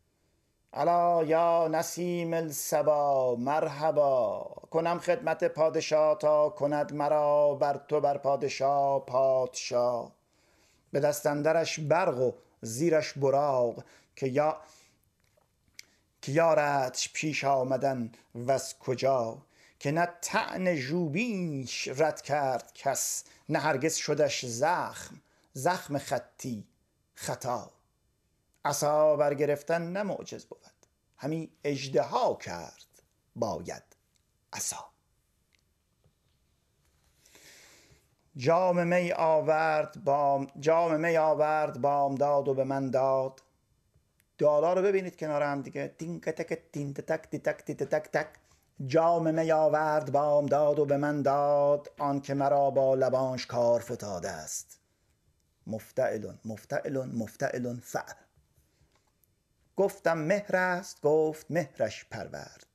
الا 0.72 1.24
یا 1.24 1.68
نسیم 1.68 2.35
السبا 2.35 3.37
مرحبا. 3.37 4.45
کنم 4.70 4.99
خدمت 4.99 5.45
پادشاه 5.45 6.18
تا 6.18 6.49
کند 6.49 6.95
مرا 6.95 7.55
بر 7.55 7.81
تو 7.89 8.01
بر 8.01 8.18
پادشاه 8.18 9.07
پادشاه. 9.07 10.12
به 10.93 11.01
دستندرش 11.01 11.81
برق 11.81 12.18
و 12.18 12.33
زیرش 12.62 13.12
براغ 13.12 13.85
که 14.16 14.26
یا 14.26 14.57
که 16.22 16.33
یارتش 16.33 17.12
پیش 17.12 17.45
آمدن 17.45 18.12
وز 18.35 18.74
کجا؟ 18.79 19.39
که 19.79 19.91
نه 19.91 20.09
تعن 20.22 20.74
ژوبینش 20.74 21.89
رد 21.89 22.22
کرد 22.22 22.72
کس 22.74 23.24
نه 23.49 23.59
هرگز 23.59 23.95
شدش 23.95 24.47
زخم 24.47 25.20
زخم 25.53 25.99
خطی 25.99 26.64
خطا. 27.14 27.72
عصا 28.64 29.16
برگرفتن 29.16 29.93
نه 29.93 30.03
معجز 30.03 30.45
بود 30.45 30.59
همی 31.16 31.51
اجدها 31.64 32.35
کرد 32.35 33.03
باید 33.37 33.83
عصا. 34.53 34.85
جام 38.37 38.87
می 38.87 39.12
آورد 39.12 40.05
بام 40.05 40.47
جام 40.61 41.01
می 41.01 41.16
آورد 41.16 41.81
بام 41.81 42.14
داد 42.14 42.49
و 42.49 42.55
به 42.55 42.64
من 42.64 42.91
داد. 42.91 43.43
دالا 44.39 44.72
رو 44.72 44.83
ببینید 44.83 45.16
کنار 45.16 45.43
هم 45.43 45.62
دیگه. 45.62 45.95
تین 45.99 46.20
تک 46.20 46.59
تین 46.72 46.95
تک 46.95 47.03
تک 47.03 47.43
تک 47.43 47.72
تک 47.72 48.11
تک. 48.12 48.47
جام 48.87 49.35
می 49.35 49.53
آورد 49.53 50.12
بام 50.12 50.47
داد 50.47 50.79
و 50.79 50.85
به 50.85 50.97
من 50.97 51.22
داد 51.22 51.91
آن 51.99 52.20
که 52.20 52.35
مرا 52.35 52.70
با 52.70 52.95
لبانش 52.95 53.47
کار 53.47 53.81
فتاده 53.81 54.31
است. 54.31 54.81
مفتعلون 55.66 56.39
مفتعلون 56.45 57.09
مفتعلون 57.09 57.81
فعل. 57.81 58.14
گفتم 59.76 60.18
مهر 60.18 60.57
است 60.57 61.01
گفت 61.01 61.51
مهرش 61.51 62.05
پرورد. 62.11 62.66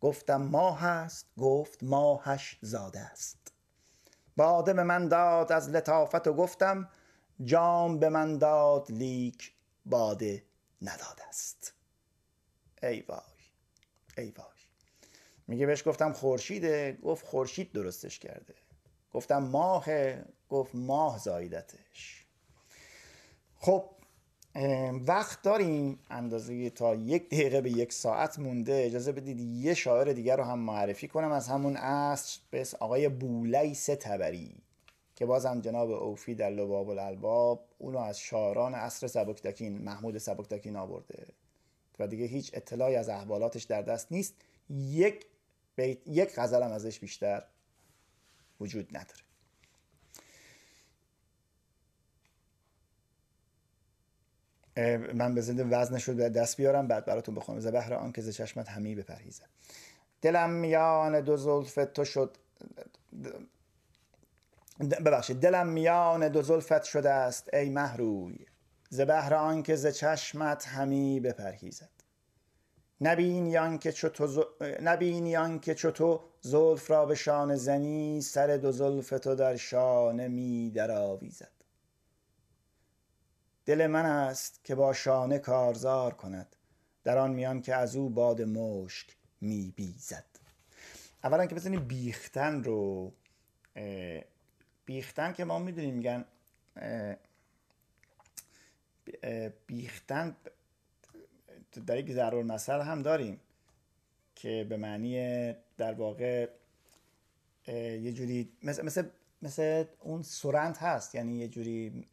گفتم 0.00 0.42
ماه 0.42 0.84
است 0.84 1.26
گفت 1.38 1.82
ماهش 1.82 2.58
زاده 2.62 3.00
است. 3.00 3.52
باده 4.36 4.72
به 4.72 4.82
من 4.82 5.08
داد 5.08 5.52
از 5.52 5.68
لطافت 5.68 6.26
و 6.26 6.32
گفتم 6.32 6.88
جام 7.44 7.98
به 7.98 8.08
من 8.08 8.38
داد 8.38 8.90
لیک 8.90 9.52
باده 9.86 10.44
نداده 10.82 11.28
است. 11.28 11.74
ای 12.82 13.00
وای 13.00 13.18
ای 14.18 14.30
وای. 14.30 14.53
میگه 15.48 15.66
بهش 15.66 15.88
گفتم 15.88 16.12
خورشیده 16.12 16.98
گفت 17.02 17.26
خورشید 17.26 17.72
درستش 17.72 18.18
کرده. 18.18 18.54
گفتم 19.12 19.38
ماه 19.38 19.86
گفت 20.48 20.74
ماه 20.74 21.18
زایدتش. 21.18 22.24
خب 23.58 23.84
وقت 25.06 25.42
داریم. 25.42 25.98
اندازه 26.10 26.70
تا 26.70 26.94
یک 26.94 27.26
دقیقه 27.26 27.60
به 27.60 27.70
یک 27.70 27.92
ساعت 27.92 28.38
مونده. 28.38 28.82
اجازه 28.86 29.12
بدید 29.12 29.40
یه 29.40 29.74
شاعر 29.74 30.12
دیگر 30.12 30.36
رو 30.36 30.44
هم 30.44 30.58
معرفی 30.58 31.08
کنم. 31.08 31.32
از 31.32 31.48
همون 31.48 31.76
عصر 31.76 32.40
به 32.50 32.66
آقای 32.80 33.08
بولیس 33.08 33.86
تبری 33.86 34.54
که 35.16 35.26
بازم 35.26 35.60
جناب 35.60 35.90
اوفی 35.90 36.34
در 36.34 36.50
لباب 36.50 36.88
الالباب 36.88 37.68
اونو 37.78 37.98
از 37.98 38.18
شاعران 38.18 38.74
عصر 38.74 39.06
سبکتکین 39.06 39.78
محمود 39.78 40.18
سبکتکین 40.18 40.76
آورده. 40.76 41.26
و 41.98 42.06
دیگه 42.06 42.24
هیچ 42.24 42.50
اطلاعی 42.54 42.96
از 42.96 43.08
احوالاتش 43.08 43.62
در 43.62 43.82
دست 43.82 44.12
نیست. 44.12 44.34
یک 44.70 45.26
بیت 45.76 46.08
یک 46.08 46.34
غزل 46.38 46.62
هم 46.62 46.72
ازش 46.72 47.00
بیشتر 47.00 47.44
وجود 48.60 48.96
نداره. 48.96 49.24
من 55.14 55.34
به 55.34 55.40
زنده 55.40 55.64
وزنش 55.64 56.04
رو 56.04 56.14
دست 56.28 56.56
بیارم 56.56 56.88
بعد 56.88 57.04
براتون 57.04 57.34
بخونم. 57.34 57.60
ز 57.60 57.66
بهر 57.66 57.94
آن 57.94 58.12
که 58.12 58.22
ز 58.22 58.30
چشمت 58.30 58.68
همی 58.68 58.94
بپرهیزد 58.94 59.48
دلم 60.22 60.50
میان 60.50 61.20
دو 61.20 61.36
زلف 61.36 61.78
تو 61.94 62.04
شد 62.04 62.36
ببخشید. 64.80 65.40
دلم 65.40 65.68
میان 65.68 66.28
دو 66.28 66.42
زلفت 66.42 66.84
شده 66.84 67.10
است 67.10 67.54
ای 67.54 67.70
محروی 67.70 68.46
ز 68.90 69.00
بهر 69.00 69.34
آن 69.34 69.62
که 69.62 69.76
ز 69.76 69.86
چشمت 69.86 70.68
همی 70.68 71.20
بپرهیزد 71.20 71.93
نبینی 73.00 73.56
آنکه 73.56 73.92
چو 73.92 74.08
تو 74.08 74.26
ز... 74.26 74.38
نبینی 74.82 75.36
آنکه 75.36 75.74
چو 75.74 75.90
تو 75.90 76.20
زلف 76.40 76.90
را 76.90 77.06
به 77.06 77.14
شانه 77.14 77.56
زنی 77.56 78.20
سر 78.20 78.56
دو 78.56 78.72
زلف 78.72 79.10
تو 79.10 79.34
در 79.34 79.56
شانه 79.56 80.28
می 80.28 80.70
درآویزد. 80.70 81.52
دل 83.66 83.86
من 83.86 84.06
است 84.06 84.64
که 84.64 84.74
با 84.74 84.92
شانه 84.92 85.38
کارزار 85.38 86.14
کند 86.14 86.56
در 87.04 87.18
آن 87.18 87.30
میان 87.30 87.62
که 87.62 87.74
از 87.74 87.96
او 87.96 88.10
باد 88.10 88.42
مشک 88.42 89.16
می 89.40 89.72
بیزد. 89.76 90.24
اولا 91.24 91.46
که 91.46 91.54
بزنیم 91.54 91.80
بیختن 91.80 92.64
رو 92.64 93.12
بیختن 94.84 95.32
که 95.32 95.44
ما 95.44 95.58
می‌دونیم 95.58 95.94
میگن 95.94 96.24
بیختن 99.66 100.36
در 101.80 101.98
یک 101.98 102.12
ضرور 102.12 102.44
مثل 102.44 102.80
هم 102.80 103.02
داریم 103.02 103.40
که 104.34 104.66
به 104.68 104.76
معنی 104.76 105.52
در 105.76 105.92
واقع 105.92 106.48
یه 107.68 108.12
جوری 108.12 108.52
مثل, 108.62 108.84
مثل, 108.84 109.08
مثل 109.42 109.84
اون 110.00 110.22
سرند 110.22 110.76
هست. 110.76 111.14
یعنی 111.14 111.38
یه 111.38 111.48
جوری 111.48 112.06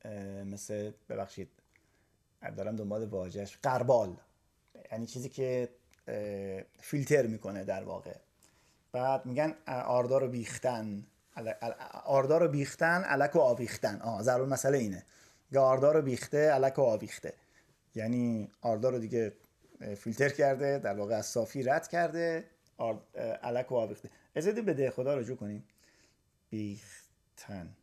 مثل 0.46 0.92
ببخشید 1.10 1.50
دارم 2.58 2.76
دنبال 2.76 3.06
واجهش 3.06 3.58
قربال. 3.64 4.16
یعنی 4.92 5.06
چیزی 5.06 5.30
که 5.30 5.70
فیلتر 6.80 7.28
می‌کنه 7.28 7.64
در 7.64 7.84
واقع. 7.84 8.16
بعد 8.92 9.26
میگن 9.26 9.56
آردار 9.68 10.24
و 10.24 10.28
بیختن. 10.28 11.06
آردار 12.06 12.44
و 12.44 12.48
بیختن 12.48 13.04
علک 13.04 13.36
و 13.36 13.40
آویختن. 13.40 14.02
آه 14.02 14.24
ضرور 14.24 14.48
مسئله 14.48 14.78
اینه 14.78 15.04
آردار 15.56 15.98
و 15.98 16.02
بیخته 16.02 16.52
علک 16.52 16.80
و 16.80 16.82
آویخته. 16.82 17.34
یعنی 17.96 18.52
آردار 18.62 18.92
رو 18.92 19.00
دیگه 19.00 19.34
فیلتر 19.98 20.30
کرده 20.30 20.80
در 20.80 20.94
واقع 20.94 21.16
از 21.16 21.26
صافی 21.26 21.64
رد 21.64 21.88
کرده 21.88 22.44
علک 23.44 23.72
و 23.72 23.76
آویخته 23.76 24.10
ازدی 24.36 24.62
به 24.62 24.74
ده 24.74 24.92
خدا 24.92 25.16
رجوع 25.16 25.38
کنیم. 25.38 25.64
بیختن. 26.50 27.76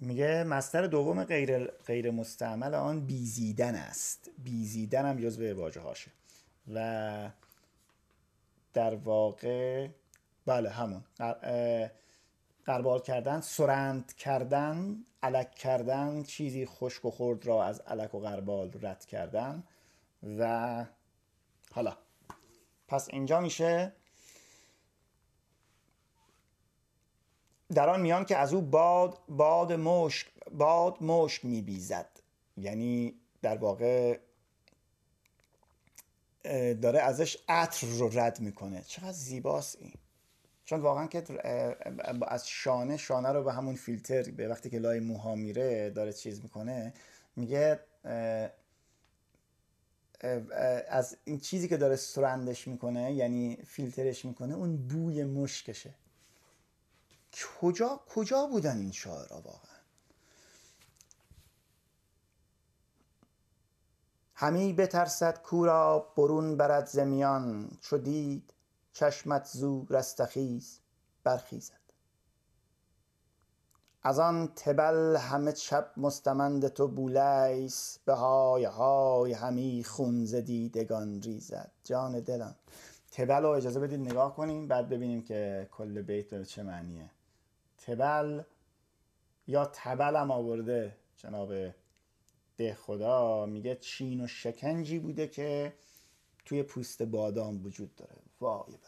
میگه 0.00 0.44
مستر 0.44 0.86
دوم 0.86 1.24
غیر, 1.24 1.64
غیر 1.64 2.10
مستعمل 2.10 2.74
آن 2.74 3.06
بیزیدن 3.06 3.74
است. 3.74 4.30
بیزیدن 4.38 5.06
هم 5.06 5.20
جزو 5.20 5.54
واژه 5.54 5.80
هاشه. 5.80 6.10
و 6.74 7.30
در 8.74 8.94
واقع 8.94 9.88
بله 10.46 10.70
همون. 10.70 11.04
قربال 12.68 13.00
کردن 13.00 13.40
سرند 13.40 14.14
کردن 14.16 15.04
علک 15.22 15.54
کردن 15.54 16.22
چیزی 16.22 16.66
خشک 16.66 17.04
و 17.04 17.10
خرد 17.10 17.46
را 17.46 17.64
از 17.64 17.80
علک 17.80 18.14
و 18.14 18.20
قربال 18.20 18.78
رد 18.82 19.04
کردن 19.04 19.62
و 20.38 20.84
حالا. 21.72 21.96
پس 22.88 23.08
اینجا 23.08 23.40
میشه. 23.40 23.92
در 27.74 27.88
آن 27.88 28.00
میان 28.00 28.24
که 28.24 28.36
از 28.36 28.52
او 28.52 28.60
باد 28.60 29.18
باد 29.28 29.72
مشک 29.72 30.26
باد 30.50 31.02
مشک 31.02 31.44
میبیزد. 31.44 32.10
یعنی 32.56 33.14
در 33.42 33.56
واقع 33.56 34.18
داره 36.82 37.00
ازش 37.00 37.36
عطر 37.48 37.86
رو 37.86 38.08
رد 38.18 38.40
می‌کنه. 38.40 38.82
چقدر 38.82 39.12
زیباست 39.12 39.76
این. 39.80 39.94
چون 40.68 40.80
واقعا 40.80 41.06
که 41.06 41.24
از 42.28 42.48
شانه 42.48 42.96
شانه 42.96 43.28
رو 43.28 43.44
به 43.44 43.52
همون 43.52 43.74
فیلتر 43.74 44.22
به 44.22 44.48
وقتی 44.48 44.70
که 44.70 44.78
لای 44.78 45.00
موها 45.00 45.34
میره 45.34 45.90
داره 45.90 46.12
چیز 46.12 46.42
می‌کنه 46.42 46.94
میگه 47.36 47.80
از 50.88 51.16
این 51.24 51.40
چیزی 51.40 51.68
که 51.68 51.76
داره 51.76 51.96
سرندش 51.96 52.68
می‌کنه 52.68 53.12
یعنی 53.12 53.56
فیلترش 53.66 54.24
می‌کنه 54.24 54.54
اون 54.54 54.76
بوی 54.76 55.24
مشکشه. 55.24 55.94
کجا 57.60 58.00
کجا 58.08 58.46
بودن 58.46 58.78
این 58.78 58.92
شاعرها 58.92 59.40
واقعا؟ 59.40 59.78
همی 64.34 64.72
بترسد 64.72 65.42
کورا 65.42 66.12
برون 66.16 66.56
برد 66.56 66.86
زمیان 66.86 67.70
چو 67.80 67.98
دید 67.98 68.54
چشمت 68.98 69.46
زو 69.46 69.86
رستخیز 69.90 70.80
برخیزد. 71.24 71.80
از 74.02 74.18
آن 74.18 74.52
تبل 74.56 75.16
همه 75.16 75.54
شب 75.54 75.90
مستمند 75.96 76.68
تو 76.68 76.88
بولیس 76.88 77.98
به 78.04 78.14
های 78.14 78.64
های 78.64 79.32
همی 79.32 79.84
خون 79.84 80.24
ز 80.24 80.34
دیدگان 80.34 81.22
ریزد. 81.22 81.70
جان 81.84 82.20
دلم 82.20 82.54
تبل 83.12 83.42
رو 83.42 83.48
اجازه 83.48 83.80
بدید 83.80 84.00
نگاه 84.00 84.36
کنیم 84.36 84.68
بعد 84.68 84.88
ببینیم 84.88 85.22
که 85.22 85.68
کل 85.72 86.02
بیت 86.02 86.34
به 86.34 86.44
چه 86.44 86.62
معنیه. 86.62 87.10
تبل 87.86 88.42
یا 89.46 89.70
تبل 89.72 90.16
هم 90.16 90.30
آورده 90.30 90.96
جناب 91.16 91.52
ده 92.56 92.74
خدا 92.74 93.46
میگه 93.46 93.74
چین 93.74 94.24
و 94.24 94.26
شکنجی 94.26 94.98
بوده 94.98 95.26
که 95.26 95.72
توی 96.44 96.62
پوست 96.62 97.02
بادام 97.02 97.64
وجود 97.64 97.94
داره. 97.94 98.18
وای 98.40 98.72
بر 98.72 98.87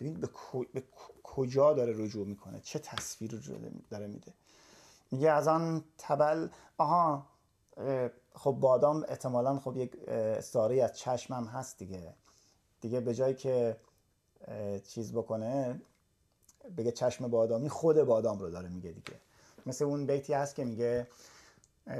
ببین 0.00 0.14
به, 0.14 0.28
به 0.74 0.82
کجا 1.22 1.72
داره 1.72 2.04
رجوع 2.04 2.26
می‌کنه؟ 2.26 2.60
چه 2.60 2.78
تصویر 2.78 3.30
رو 3.30 3.58
داره 3.90 4.06
میده؟ 4.06 4.32
میگه 5.10 5.30
از 5.30 5.48
آن 5.48 5.84
تبل 5.98 6.48
آها 6.78 7.26
خب 8.34 8.50
بادام 8.60 9.04
احتمالا 9.08 9.58
خب 9.58 9.76
یک 9.76 9.96
استعاره 10.08 10.82
از 10.82 10.98
چشمم 10.98 11.44
هست 11.44 11.78
دیگه. 11.78 12.14
دیگه 12.80 13.00
به 13.00 13.14
جایی 13.14 13.34
که 13.34 13.76
چیز 14.88 15.12
بکنه 15.12 15.80
بگه 16.76 16.92
چشم 16.92 17.28
بادامی 17.28 17.68
خود 17.68 18.02
بادام 18.02 18.38
رو 18.38 18.50
داره 18.50 18.68
میگه 18.68 18.90
دیگه. 18.90 19.20
مثل 19.66 19.84
اون 19.84 20.06
بیتی 20.06 20.32
هست 20.32 20.54
که 20.54 20.64
میگه 20.64 21.08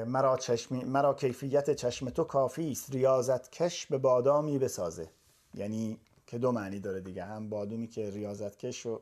مرا, 0.06 0.36
چشمی، 0.36 0.84
مرا 0.84 1.14
کیفیت 1.14 1.70
چشم 1.70 2.10
تو 2.10 2.24
کافی 2.24 2.70
است 2.70 2.90
ریاضت 2.90 3.50
کش 3.50 3.86
به 3.86 3.98
بادامی 3.98 4.58
بسازه. 4.58 5.10
یعنی 5.54 6.00
که 6.26 6.38
دو 6.38 6.52
معنی 6.52 6.80
داره 6.80 7.00
دیگه. 7.00 7.24
هم 7.24 7.48
بادومی 7.48 7.88
که 7.88 8.10
ریاضت 8.10 8.58
کش 8.58 8.86
و 8.86 9.00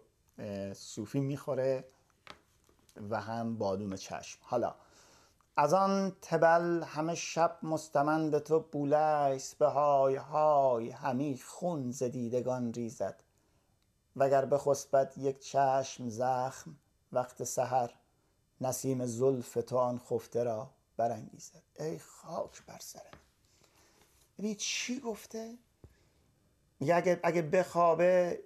صوفی 0.74 1.20
می‌خوره 1.20 1.84
و 3.10 3.20
هم 3.20 3.58
بادوم 3.58 3.96
چشم. 3.96 4.38
حالا 4.42 4.74
از 5.56 5.74
آن 5.74 6.16
تبل 6.22 6.82
همه 6.82 7.14
شب 7.14 7.58
مستمند 7.62 8.38
تو 8.38 8.60
بولیس 8.60 9.54
به 9.54 9.66
های 9.66 10.16
های 10.16 10.90
همی 10.90 11.38
خون 11.38 11.90
زدیدگان 11.90 12.72
ریزد. 12.72 13.22
وگر 14.16 14.44
بخسبد 14.44 15.12
یک 15.18 15.38
چشم 15.38 16.08
زخم 16.08 16.76
وقت 17.12 17.44
سحر 17.44 17.90
نسیم 18.60 19.06
زلف 19.06 19.54
تو 19.54 19.76
آن 19.76 19.98
خفته 19.98 20.42
را 20.42 20.70
برانگیزد. 20.96 21.62
ای 21.78 21.98
خاک 21.98 22.66
بر 22.66 22.78
سرم 22.80 23.18
ببینید 24.38 24.56
چی 24.56 25.00
گفته؟ 25.00 25.58
میگه 26.84 26.96
اگه, 26.96 27.20
اگه 27.22 27.42
بخوابه 27.42 28.40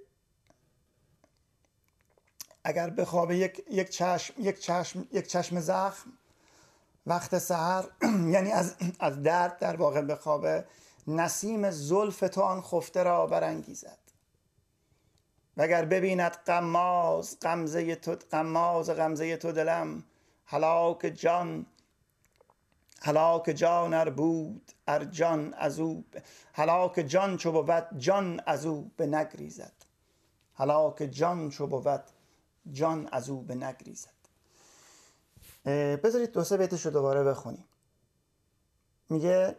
اگر 2.64 2.90
بخوابه 2.90 3.36
یک, 3.36 3.64
یک, 3.70 3.88
چشم 3.88 4.34
یک 4.38 4.60
چشم 4.60 5.08
یک 5.12 5.26
چشم 5.26 5.60
زخم 5.60 6.12
وقت 7.06 7.38
سحر 7.38 7.84
یعنی 8.34 8.52
از, 8.52 8.76
از 9.00 9.22
درد 9.22 9.58
در 9.58 9.76
واقع 9.76 10.02
بخوابه 10.02 10.64
نسیم 11.06 11.70
زلف 11.70 12.20
تو 12.20 12.40
آن 12.40 12.62
خفته 12.62 13.02
را 13.02 13.26
برانگیزد. 13.26 13.98
وگر 15.56 15.84
ببیند 15.84 16.32
قماز 16.32 17.36
غمزه 17.42 17.94
تو 17.94 18.16
قماز 18.30 18.90
غمزه 18.90 19.36
تو 19.36 19.52
دلم 19.52 20.04
هلاک 20.46 21.12
جان 21.14 21.66
هلاک 23.02 23.50
جان 23.56 23.94
ار 23.94 24.10
بود 24.10 24.72
ار 24.86 25.04
جان 25.04 25.54
از 25.54 25.80
او 25.80 26.04
هلاک 26.52 27.04
جان 27.08 27.36
چو 27.36 27.52
بود 27.52 27.98
جان 27.98 28.40
از 28.46 28.66
او 28.66 28.90
به 28.96 29.06
نگریزد 29.06 29.72
هلاک 30.54 31.08
جان 31.10 31.50
چو 31.50 31.66
بود 31.66 32.02
جان 32.72 33.08
از 33.12 33.30
او 33.30 33.42
به 33.42 33.54
نگریزد 33.54 34.18
بذارید 36.04 36.32
دو 36.32 36.44
سه 36.44 36.56
بیتش 36.56 36.86
رو 36.86 36.92
دوباره 36.92 37.24
بخونیم. 37.24 37.64
میگه 39.08 39.56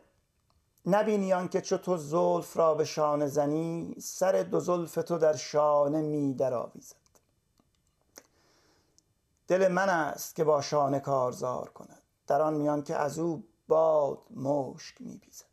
نبینیان 0.86 1.48
که 1.48 1.62
چو 1.62 1.78
تو 1.78 1.98
زلف 1.98 2.58
را 2.58 2.76
به 2.76 2.86
شانه 2.86 3.28
زنی 3.28 3.96
سر 4.00 4.44
دو 4.44 4.60
زلف 4.60 4.96
تو 4.96 5.18
در 5.18 5.36
شانه 5.36 6.02
می 6.02 6.34
در 6.34 6.54
آویزد 6.54 6.96
دل 9.48 9.68
من 9.68 9.90
است 9.90 10.36
که 10.36 10.44
با 10.44 10.62
شانه 10.62 11.00
کارزار 11.00 11.70
کند. 11.70 11.99
در 12.30 12.42
آن 12.42 12.54
میان 12.54 12.84
که 12.84 12.96
از 12.96 13.20
او 13.20 13.44
باد 13.68 14.20
مشک 14.36 15.02
می 15.02 15.18
بیزد 15.18 15.46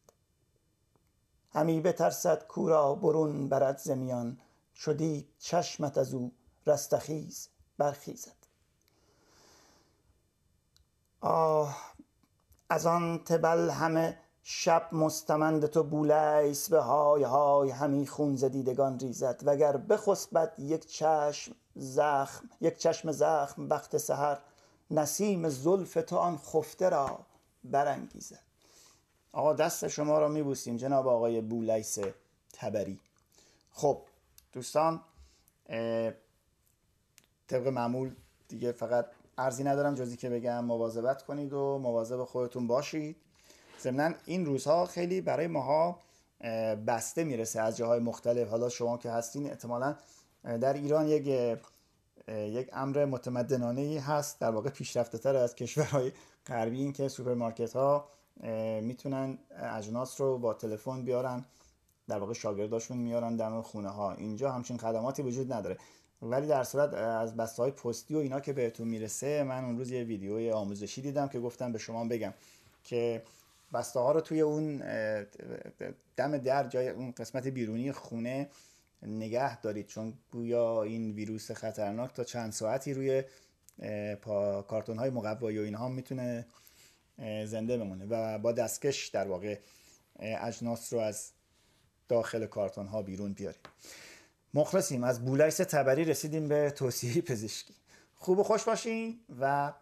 همی 1.53 1.81
بترسد 1.81 2.47
کورا 2.47 2.95
برون 2.95 3.49
برد 3.49 3.79
زمیان 3.79 4.39
شدی 4.75 5.29
چشمت 5.39 5.99
از 5.99 6.15
او 6.15 6.33
رستخیز 6.67 7.49
برخیزد. 7.79 8.37
آه 11.21 11.77
از 12.71 12.87
آن 12.87 13.25
تبل 13.25 13.71
همه 13.71 14.19
شب 14.43 14.89
مستمند 14.93 15.67
تو 15.67 15.83
بولیس 15.83 16.69
به 16.71 16.81
های 16.81 17.23
های 17.23 17.71
همی 17.71 18.07
خون 18.07 18.37
ز 18.37 18.45
دیدگان 18.45 18.99
ریزد. 18.99 19.41
وگر 19.45 19.77
بخسبد 19.77 20.55
یک 20.59 20.87
چشم 20.87 21.55
زخم 21.75 22.51
یک 22.61 22.79
چشم 22.79 23.13
زخم 23.13 23.69
وقت 23.69 23.97
سحر 23.97 24.39
نسیم 24.91 25.49
زلف 25.49 25.95
تو 25.95 26.17
آن 26.17 26.39
خفته 26.39 26.89
را 26.89 27.19
برانگیزد. 27.65 28.43
آقا 29.33 29.53
دست 29.53 29.89
شما 29.89 30.19
را 30.19 30.29
میبوسیم 30.29 30.77
جناب 30.77 31.09
آقای 31.09 31.41
بولیس 31.41 31.99
تبری. 32.53 33.01
خب 33.73 34.03
دوستان 34.53 35.01
طبق 37.49 37.67
معمول 37.67 38.15
دیگه 38.49 38.73
فقط 38.73 39.07
عرضی 39.39 39.65
ندارم 39.65 39.95
جز 39.95 40.17
اینکه 40.17 40.31
بگم 40.31 40.65
مواظبت 40.65 41.23
کنید 41.23 41.53
و 41.53 41.79
مواظب 41.79 42.25
خودتون 42.25 42.67
باشید. 42.67 43.17
ضمنا 43.81 44.15
این 44.25 44.47
روزها 44.47 44.87
خیلی 44.87 45.21
برای 45.21 45.47
ماها 45.47 46.01
بسته 46.87 47.25
می‌رسه 47.25 47.61
از 47.61 47.77
جاهای 47.77 48.01
مختلف. 48.01 48.49
حالا 48.49 48.69
شما 48.69 48.99
که 48.99 49.11
هستین 49.11 49.47
احتمالا 49.47 49.97
در 50.45 50.73
ایران 50.73 51.07
یک 51.09 51.59
یک 52.29 52.71
امر 52.73 53.05
متمدنانه 53.05 53.81
ای 53.81 53.99
هست 53.99 54.41
در 54.41 54.51
واقع 54.51 54.71
پیشرفته 54.71 55.19
تر 55.19 55.37
از 55.37 55.55
کشورهای 55.55 56.13
غربی 56.47 56.79
این 56.79 56.93
که 56.93 57.09
سوپرمارکت 57.09 57.73
ها 57.73 58.09
می‌تونن 58.81 59.39
اجناس 59.51 60.21
رو 60.21 60.39
با 60.39 60.55
تلفن 60.55 61.03
بیارن 61.03 61.45
در 62.09 62.19
واقع 62.19 62.33
شاگرداشون 62.33 62.99
میارن 62.99 63.37
در 63.37 63.61
خونه 63.61 63.89
ها 63.89 64.13
اینجا 64.13 64.51
همچین 64.51 64.79
خدماتی 64.79 65.23
وجود 65.23 65.53
نداره. 65.53 65.79
ولی 66.23 66.47
در 66.47 66.65
صورت 66.65 66.95
از 66.95 67.37
بسته 67.37 67.63
های 67.63 67.71
پستی 67.71 68.15
و 68.15 68.19
اینا 68.19 68.41
که 68.41 68.53
بهتون 68.53 68.89
می‌رسه 68.89 69.43
من 69.43 69.65
اون 69.65 69.79
روز 69.79 69.91
یه 69.91 70.05
ویدیوی 70.05 70.51
آموزشی 70.51 71.03
دیدم 71.03 71.29
که 71.29 71.41
گفتم 71.41 71.73
به 71.73 71.79
شما 71.79 72.05
بگم 72.05 72.35
که 72.85 73.23
بسته 73.73 74.01
ها 74.01 74.13
رو 74.13 74.21
توی 74.21 74.41
اون 74.41 74.83
دم 76.17 76.39
در 76.39 76.69
جای 76.69 76.89
اون 76.89 77.11
قسمت 77.11 77.47
بیرونی 77.47 77.93
خونه 77.93 78.49
نگه 79.03 79.61
دارید 79.61 79.87
چون 79.87 80.15
گویا 80.33 80.83
این 80.83 81.13
ویروس 81.13 81.51
خطرناک 81.51 82.15
تا 82.15 82.25
چند 82.25 82.53
ساعتی 82.53 82.95
روی 82.95 83.25
پا 84.23 84.63
کارتون 84.63 84.99
های 84.99 85.11
مقوایی 85.11 85.59
و 85.59 85.63
اینها 85.63 85.89
می‌تونه 85.89 86.47
زنده 87.45 87.79
بمونه 87.79 88.07
و 88.07 88.39
با 88.39 88.53
دستکش 88.53 89.07
در 89.09 89.29
واقع 89.29 89.59
اجناس 90.19 90.93
رو 90.93 90.99
از 90.99 91.33
داخل 92.09 92.47
کارتون 92.47 92.87
ها 92.87 93.03
بیرون 93.03 93.33
بیاریم 93.33 93.61
مخلصیم 94.55 95.05
از 95.05 95.25
بولایس 95.25 95.57
تبری 95.57 96.05
رسیدیم 96.05 96.49
به 96.49 96.71
توصیه 96.71 97.23
پزشکی. 97.23 97.75
خوب 98.15 98.39
و 98.39 98.43
خوش 98.43 98.65
باشین 98.65 99.21
و 99.41 99.73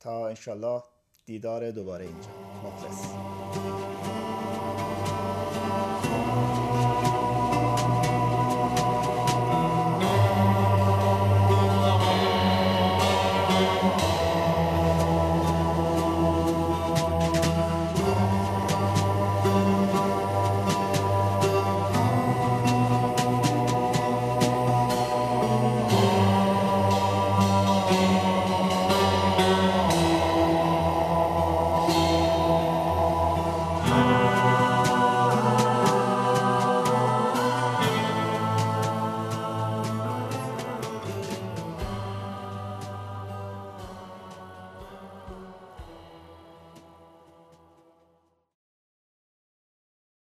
تا 0.00 0.28
انشالله 0.28 0.82
دیدار 1.26 1.70
دوباره 1.70 2.04
اینجا. 2.04 2.28
مخلص. 2.64 3.35